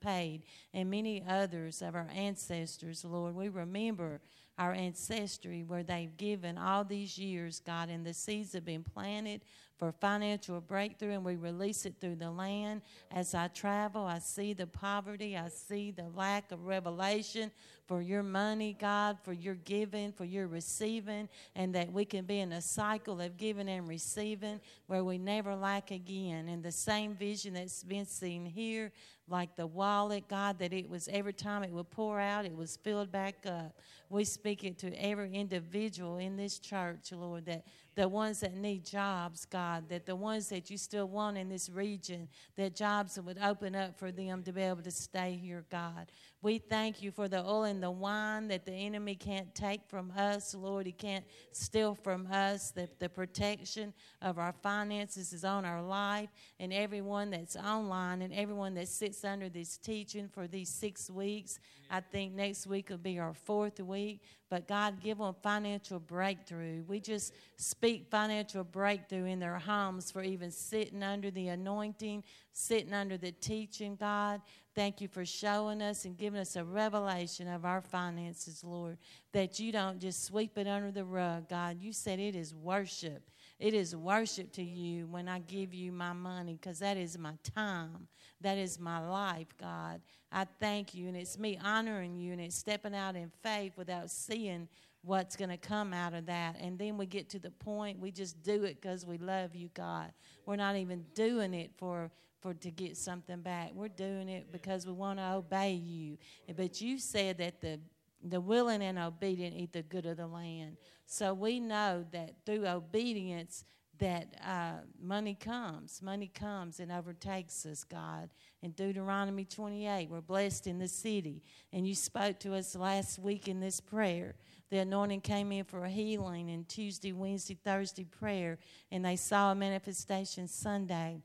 paid, 0.00 0.42
and 0.74 0.90
many 0.90 1.24
others 1.26 1.80
of 1.80 1.94
our 1.94 2.08
ancestors, 2.14 3.04
Lord. 3.04 3.34
We 3.34 3.48
remember 3.48 4.20
our 4.58 4.72
ancestry 4.72 5.64
where 5.64 5.82
they've 5.82 6.16
given 6.16 6.58
all 6.58 6.84
these 6.84 7.18
years, 7.18 7.60
God, 7.64 7.88
and 7.88 8.06
the 8.06 8.14
seeds 8.14 8.52
have 8.52 8.64
been 8.64 8.84
planted 8.84 9.40
for 9.78 9.90
financial 9.90 10.60
breakthrough, 10.60 11.12
and 11.12 11.24
we 11.24 11.36
release 11.36 11.84
it 11.86 11.94
through 12.00 12.16
the 12.16 12.30
land. 12.30 12.82
As 13.10 13.34
I 13.34 13.48
travel, 13.48 14.04
I 14.04 14.20
see 14.20 14.52
the 14.52 14.66
poverty, 14.66 15.36
I 15.36 15.48
see 15.48 15.90
the 15.90 16.08
lack 16.14 16.52
of 16.52 16.66
revelation 16.66 17.50
for 17.86 18.00
your 18.00 18.22
money, 18.22 18.76
God, 18.78 19.18
for 19.22 19.32
your 19.32 19.54
giving, 19.56 20.12
for 20.12 20.24
your 20.24 20.46
receiving, 20.46 21.28
and 21.54 21.74
that 21.74 21.92
we 21.92 22.04
can 22.04 22.24
be 22.24 22.40
in 22.40 22.52
a 22.52 22.60
cycle 22.60 23.20
of 23.20 23.36
giving 23.36 23.68
and 23.68 23.86
receiving 23.86 24.60
where 24.86 25.04
we 25.04 25.18
never 25.18 25.54
lack 25.54 25.90
again. 25.90 26.48
And 26.48 26.62
the 26.62 26.72
same 26.72 27.14
vision 27.14 27.54
that's 27.54 27.82
been 27.82 28.06
seen 28.06 28.46
here, 28.46 28.92
like 29.28 29.56
the 29.56 29.66
wallet, 29.66 30.28
God, 30.28 30.58
that 30.58 30.72
it 30.72 30.88
was 30.88 31.08
every 31.08 31.32
time 31.32 31.62
it 31.62 31.70
would 31.70 31.90
pour 31.90 32.20
out, 32.20 32.44
it 32.44 32.56
was 32.56 32.76
filled 32.76 33.12
back 33.12 33.46
up. 33.46 33.78
We 34.10 34.24
speak 34.24 34.64
it 34.64 34.78
to 34.78 34.94
every 35.02 35.32
individual 35.34 36.18
in 36.18 36.36
this 36.36 36.58
church, 36.58 37.12
Lord, 37.12 37.46
that 37.46 37.66
the 37.94 38.08
ones 38.08 38.40
that 38.40 38.54
need 38.54 38.84
jobs, 38.84 39.44
God, 39.44 39.88
that 39.88 40.04
the 40.04 40.16
ones 40.16 40.48
that 40.48 40.70
you 40.70 40.76
still 40.76 41.06
want 41.06 41.38
in 41.38 41.48
this 41.48 41.70
region, 41.70 42.28
that 42.56 42.74
jobs 42.74 43.18
would 43.18 43.38
open 43.42 43.74
up 43.74 43.98
for 43.98 44.10
them 44.10 44.42
to 44.42 44.52
be 44.52 44.62
able 44.62 44.82
to 44.82 44.90
stay 44.90 45.38
here, 45.40 45.64
God. 45.70 46.10
We 46.44 46.58
thank 46.58 47.02
you 47.02 47.10
for 47.10 47.26
the 47.26 47.38
oil 47.38 47.64
and 47.64 47.82
the 47.82 47.90
wine 47.90 48.48
that 48.48 48.66
the 48.66 48.72
enemy 48.72 49.14
can't 49.14 49.54
take 49.54 49.80
from 49.88 50.12
us, 50.14 50.54
Lord. 50.54 50.84
He 50.84 50.92
can't 50.92 51.24
steal 51.52 51.94
from 51.94 52.28
us. 52.30 52.70
That 52.72 53.00
the 53.00 53.08
protection 53.08 53.94
of 54.20 54.38
our 54.38 54.52
finances 54.62 55.32
is 55.32 55.46
on 55.46 55.64
our 55.64 55.82
life, 55.82 56.28
and 56.60 56.70
everyone 56.70 57.30
that's 57.30 57.56
online 57.56 58.20
and 58.20 58.34
everyone 58.34 58.74
that 58.74 58.88
sits 58.88 59.24
under 59.24 59.48
this 59.48 59.78
teaching 59.78 60.28
for 60.28 60.46
these 60.46 60.68
six 60.68 61.08
weeks. 61.08 61.58
I 61.90 62.00
think 62.00 62.34
next 62.34 62.66
week 62.66 62.90
will 62.90 62.98
be 62.98 63.18
our 63.18 63.32
fourth 63.32 63.80
week. 63.80 64.20
But 64.50 64.68
God, 64.68 65.00
give 65.02 65.18
them 65.18 65.34
financial 65.42 65.98
breakthrough. 65.98 66.84
We 66.86 67.00
just 67.00 67.32
speak 67.56 68.08
financial 68.10 68.62
breakthrough 68.64 69.24
in 69.24 69.40
their 69.40 69.58
homes 69.58 70.10
for 70.10 70.22
even 70.22 70.50
sitting 70.50 71.02
under 71.02 71.30
the 71.30 71.48
anointing, 71.48 72.22
sitting 72.52 72.92
under 72.92 73.16
the 73.16 73.32
teaching, 73.32 73.96
God. 73.96 74.42
Thank 74.74 75.00
you 75.00 75.06
for 75.06 75.24
showing 75.24 75.80
us 75.80 76.04
and 76.04 76.16
giving 76.16 76.40
us 76.40 76.56
a 76.56 76.64
revelation 76.64 77.46
of 77.46 77.64
our 77.64 77.80
finances, 77.80 78.64
Lord, 78.64 78.98
that 79.32 79.60
you 79.60 79.70
don't 79.70 80.00
just 80.00 80.24
sweep 80.24 80.58
it 80.58 80.66
under 80.66 80.90
the 80.90 81.04
rug, 81.04 81.48
God. 81.48 81.78
You 81.80 81.92
said 81.92 82.18
it 82.18 82.34
is 82.34 82.54
worship. 82.54 83.30
It 83.60 83.72
is 83.72 83.94
worship 83.94 84.50
to 84.54 84.64
you 84.64 85.06
when 85.06 85.28
I 85.28 85.38
give 85.38 85.72
you 85.72 85.92
my 85.92 86.12
money 86.12 86.58
because 86.60 86.80
that 86.80 86.96
is 86.96 87.16
my 87.16 87.34
time. 87.54 88.08
That 88.40 88.58
is 88.58 88.80
my 88.80 88.98
life, 88.98 89.46
God. 89.60 90.00
I 90.32 90.44
thank 90.58 90.92
you. 90.92 91.06
And 91.06 91.16
it's 91.16 91.38
me 91.38 91.56
honoring 91.62 92.16
you 92.16 92.32
and 92.32 92.40
it's 92.40 92.56
stepping 92.56 92.96
out 92.96 93.14
in 93.14 93.30
faith 93.44 93.74
without 93.76 94.10
seeing 94.10 94.68
what's 95.02 95.36
going 95.36 95.50
to 95.50 95.56
come 95.56 95.92
out 95.92 96.14
of 96.14 96.26
that. 96.26 96.56
And 96.60 96.78
then 96.78 96.96
we 96.96 97.06
get 97.06 97.28
to 97.30 97.38
the 97.38 97.50
point 97.52 98.00
we 98.00 98.10
just 98.10 98.42
do 98.42 98.64
it 98.64 98.80
because 98.80 99.06
we 99.06 99.18
love 99.18 99.54
you, 99.54 99.70
God. 99.72 100.12
We're 100.46 100.56
not 100.56 100.74
even 100.76 101.04
doing 101.14 101.54
it 101.54 101.70
for 101.76 102.10
for 102.44 102.52
to 102.52 102.70
get 102.70 102.94
something 102.94 103.40
back. 103.40 103.70
We're 103.74 103.88
doing 103.88 104.28
it 104.28 104.52
because 104.52 104.86
we 104.86 104.92
want 104.92 105.18
to 105.18 105.32
obey 105.32 105.72
you. 105.72 106.18
But 106.54 106.78
you 106.82 106.98
said 106.98 107.38
that 107.38 107.62
the 107.62 107.80
the 108.22 108.40
willing 108.40 108.82
and 108.82 108.98
obedient 108.98 109.56
eat 109.56 109.72
the 109.72 109.82
good 109.82 110.04
of 110.06 110.18
the 110.18 110.26
land. 110.26 110.76
So 111.06 111.32
we 111.34 111.58
know 111.58 112.04
that 112.12 112.34
through 112.44 112.66
obedience 112.66 113.64
that 113.98 114.34
uh, 114.46 114.80
money 115.00 115.34
comes. 115.34 116.02
Money 116.02 116.30
comes 116.34 116.80
and 116.80 116.90
overtakes 116.90 117.64
us, 117.64 117.84
God. 117.84 118.28
In 118.62 118.72
Deuteronomy 118.72 119.44
28, 119.44 120.10
we're 120.10 120.20
blessed 120.20 120.66
in 120.66 120.78
the 120.78 120.88
city. 120.88 121.42
And 121.72 121.86
you 121.86 121.94
spoke 121.94 122.38
to 122.40 122.54
us 122.54 122.74
last 122.74 123.18
week 123.18 123.48
in 123.48 123.60
this 123.60 123.80
prayer. 123.80 124.34
The 124.70 124.78
anointing 124.78 125.20
came 125.20 125.52
in 125.52 125.64
for 125.64 125.84
a 125.84 125.90
healing 125.90 126.48
in 126.48 126.64
Tuesday, 126.64 127.12
Wednesday, 127.12 127.56
Thursday 127.62 128.04
prayer, 128.04 128.58
and 128.90 129.04
they 129.04 129.16
saw 129.16 129.52
a 129.52 129.54
manifestation 129.54 130.48
Sunday. 130.48 131.22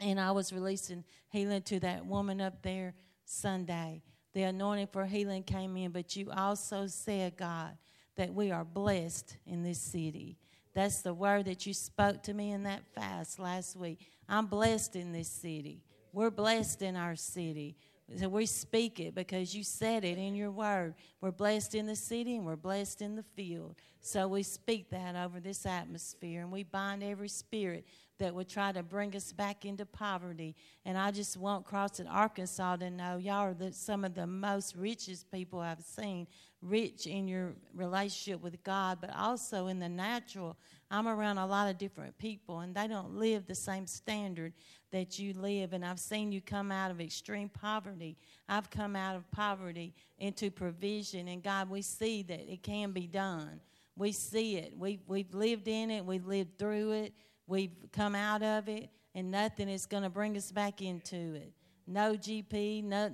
And 0.00 0.20
I 0.20 0.32
was 0.32 0.52
releasing 0.52 1.04
healing 1.28 1.62
to 1.62 1.80
that 1.80 2.04
woman 2.04 2.40
up 2.40 2.62
there 2.62 2.94
Sunday. 3.24 4.02
The 4.32 4.42
anointing 4.42 4.88
for 4.92 5.06
healing 5.06 5.44
came 5.44 5.76
in, 5.76 5.92
but 5.92 6.16
you 6.16 6.30
also 6.30 6.86
said, 6.86 7.36
God, 7.36 7.76
that 8.16 8.34
we 8.34 8.50
are 8.50 8.64
blessed 8.64 9.36
in 9.46 9.62
this 9.62 9.80
city. 9.80 10.36
That's 10.74 11.02
the 11.02 11.14
word 11.14 11.44
that 11.44 11.66
you 11.66 11.72
spoke 11.72 12.22
to 12.24 12.34
me 12.34 12.50
in 12.50 12.64
that 12.64 12.82
fast 12.94 13.38
last 13.38 13.76
week. 13.76 14.00
I'm 14.28 14.46
blessed 14.46 14.96
in 14.96 15.12
this 15.12 15.28
city. 15.28 15.82
We're 16.12 16.30
blessed 16.30 16.82
in 16.82 16.96
our 16.96 17.14
city. 17.14 17.76
So 18.18 18.28
we 18.28 18.44
speak 18.44 19.00
it 19.00 19.14
because 19.14 19.54
you 19.54 19.64
said 19.64 20.04
it 20.04 20.18
in 20.18 20.34
your 20.34 20.50
word. 20.50 20.94
We're 21.22 21.30
blessed 21.30 21.74
in 21.74 21.86
the 21.86 21.96
city 21.96 22.36
and 22.36 22.44
we're 22.44 22.54
blessed 22.54 23.00
in 23.00 23.16
the 23.16 23.22
field. 23.22 23.76
So 24.02 24.28
we 24.28 24.42
speak 24.42 24.90
that 24.90 25.16
over 25.16 25.40
this 25.40 25.64
atmosphere 25.64 26.42
and 26.42 26.52
we 26.52 26.64
bind 26.64 27.02
every 27.02 27.30
spirit 27.30 27.86
that 28.18 28.34
would 28.34 28.48
try 28.48 28.72
to 28.72 28.82
bring 28.82 29.16
us 29.16 29.32
back 29.32 29.64
into 29.64 29.86
poverty. 29.86 30.54
And 30.84 30.96
I 30.96 31.10
just 31.10 31.36
want 31.38 31.64
Crossett 31.64 32.06
Arkansas 32.08 32.76
to 32.76 32.90
know 32.90 33.16
y'all 33.16 33.46
are 33.46 33.54
the, 33.54 33.72
some 33.72 34.04
of 34.04 34.14
the 34.14 34.26
most 34.26 34.76
richest 34.76 35.30
people 35.32 35.58
I've 35.58 35.82
seen, 35.82 36.26
rich 36.62 37.06
in 37.06 37.26
your 37.26 37.54
relationship 37.74 38.42
with 38.42 38.62
God, 38.62 38.98
but 39.00 39.16
also 39.16 39.66
in 39.68 39.78
the 39.78 39.88
natural. 39.88 40.56
I'm 40.90 41.08
around 41.08 41.38
a 41.38 41.46
lot 41.46 41.68
of 41.68 41.78
different 41.78 42.16
people, 42.18 42.60
and 42.60 42.74
they 42.74 42.86
don't 42.86 43.16
live 43.16 43.46
the 43.46 43.54
same 43.54 43.86
standard 43.86 44.52
that 44.94 45.18
you 45.18 45.34
live. 45.34 45.72
And 45.72 45.84
I've 45.84 45.98
seen 45.98 46.30
you 46.30 46.40
come 46.40 46.70
out 46.70 46.92
of 46.92 47.00
extreme 47.00 47.48
poverty. 47.48 48.16
I've 48.48 48.70
come 48.70 48.94
out 48.94 49.16
of 49.16 49.28
poverty 49.32 49.92
into 50.18 50.52
provision. 50.52 51.26
And 51.26 51.42
God, 51.42 51.68
we 51.68 51.82
see 51.82 52.22
that 52.22 52.50
it 52.50 52.62
can 52.62 52.92
be 52.92 53.08
done. 53.08 53.60
We 53.96 54.12
see 54.12 54.56
it. 54.56 54.72
We, 54.78 55.00
we've 55.08 55.34
lived 55.34 55.66
in 55.66 55.90
it, 55.90 56.04
we've 56.04 56.26
lived 56.26 56.58
through 56.58 56.92
it. 56.92 57.12
We've 57.46 57.74
come 57.92 58.14
out 58.14 58.42
of 58.42 58.68
it, 58.68 58.88
and 59.14 59.30
nothing 59.30 59.68
is 59.68 59.84
going 59.84 60.04
to 60.04 60.08
bring 60.08 60.36
us 60.36 60.50
back 60.50 60.80
into 60.80 61.34
it. 61.34 61.52
No 61.86 62.14
GP, 62.14 62.84
no, 62.84 63.10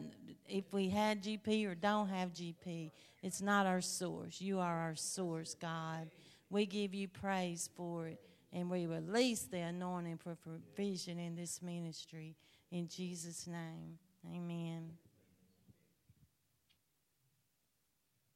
if 0.49 0.72
we 0.72 0.89
had 0.89 1.24
GP 1.24 1.66
or 1.66 1.74
don't 1.74 2.09
have 2.09 2.33
GP, 2.33 2.93
it's 3.22 3.43
not 3.43 3.66
our 3.66 3.81
source. 3.81 4.41
You 4.41 4.61
are 4.61 4.81
our 4.83 4.95
source, 4.95 5.57
God. 5.61 6.11
We 6.49 6.66
give 6.66 6.95
you 6.95 7.09
praise 7.09 7.68
for 7.74 8.07
it, 8.07 8.20
and 8.53 8.70
we 8.70 8.86
release 8.86 9.42
the 9.42 9.61
anointing 9.61 10.18
for 10.18 10.34
provision 10.36 11.18
in 11.18 11.36
this 11.36 11.62
ministry. 11.62 12.36
In 12.70 12.88
Jesus' 12.88 13.46
name, 13.46 13.98
amen. 14.34 14.90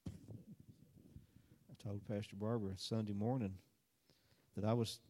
I 0.07 1.83
told 1.83 2.07
Pastor 2.09 2.37
Barbara 2.37 2.73
Sunday 2.77 3.13
morning 3.13 3.55
that 4.57 4.65
I 4.65 4.73
was 4.73 5.01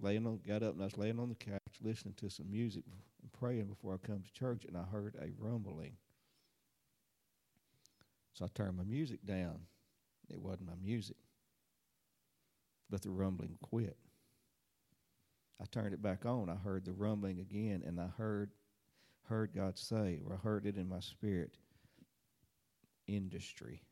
laying 0.00 0.26
on, 0.26 0.40
got 0.46 0.62
up 0.62 0.74
and 0.74 0.82
I 0.82 0.86
was 0.86 0.96
laying 0.96 1.18
on 1.18 1.28
the 1.28 1.34
couch 1.34 1.60
listening 1.82 2.14
to 2.18 2.30
some 2.30 2.50
music 2.50 2.84
and 3.22 3.32
praying 3.32 3.66
before 3.66 3.94
I 3.94 4.06
come 4.06 4.22
to 4.22 4.32
church, 4.32 4.64
and 4.64 4.76
I 4.76 4.82
heard 4.82 5.16
a 5.20 5.32
rumbling. 5.38 5.96
So 8.34 8.44
I 8.44 8.48
turned 8.54 8.76
my 8.76 8.84
music 8.84 9.18
down. 9.24 9.58
It 10.30 10.40
wasn't 10.40 10.68
my 10.68 10.74
music, 10.80 11.16
but 12.88 13.02
the 13.02 13.10
rumbling 13.10 13.58
quit. 13.60 13.96
I 15.60 15.64
turned 15.70 15.94
it 15.94 16.02
back 16.02 16.24
on. 16.24 16.48
I 16.48 16.54
heard 16.54 16.84
the 16.84 16.92
rumbling 16.92 17.40
again, 17.40 17.82
and 17.86 18.00
I 18.00 18.06
heard 18.06 18.50
heard 19.28 19.52
God 19.54 19.78
say, 19.78 20.20
or 20.26 20.34
I 20.34 20.36
heard 20.36 20.64
it 20.66 20.76
in 20.76 20.88
my 20.88 21.00
spirit, 21.00 21.56
industry. 23.06 23.82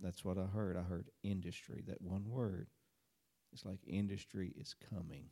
That's 0.00 0.24
what 0.24 0.38
I 0.38 0.44
heard. 0.44 0.76
I 0.76 0.82
heard 0.82 1.10
industry, 1.22 1.82
that 1.86 2.02
one 2.02 2.28
word. 2.28 2.68
It's 3.52 3.64
like 3.64 3.78
industry 3.86 4.52
is 4.58 4.74
coming. 4.90 5.26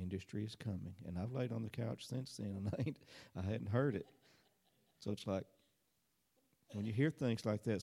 Industry 0.00 0.44
is 0.44 0.54
coming, 0.54 0.94
and 1.06 1.18
I've 1.18 1.32
laid 1.32 1.52
on 1.52 1.62
the 1.62 1.70
couch 1.70 2.06
since 2.06 2.36
then, 2.36 2.54
and 2.56 2.68
I 2.78 2.82
ain't, 2.86 2.98
I 3.36 3.42
hadn't 3.42 3.68
heard 3.68 3.94
it. 3.94 4.06
So 5.00 5.10
it's 5.12 5.26
like 5.26 5.44
when 6.72 6.86
you 6.86 6.92
hear 6.92 7.10
things 7.10 7.44
like 7.44 7.62
that, 7.64 7.82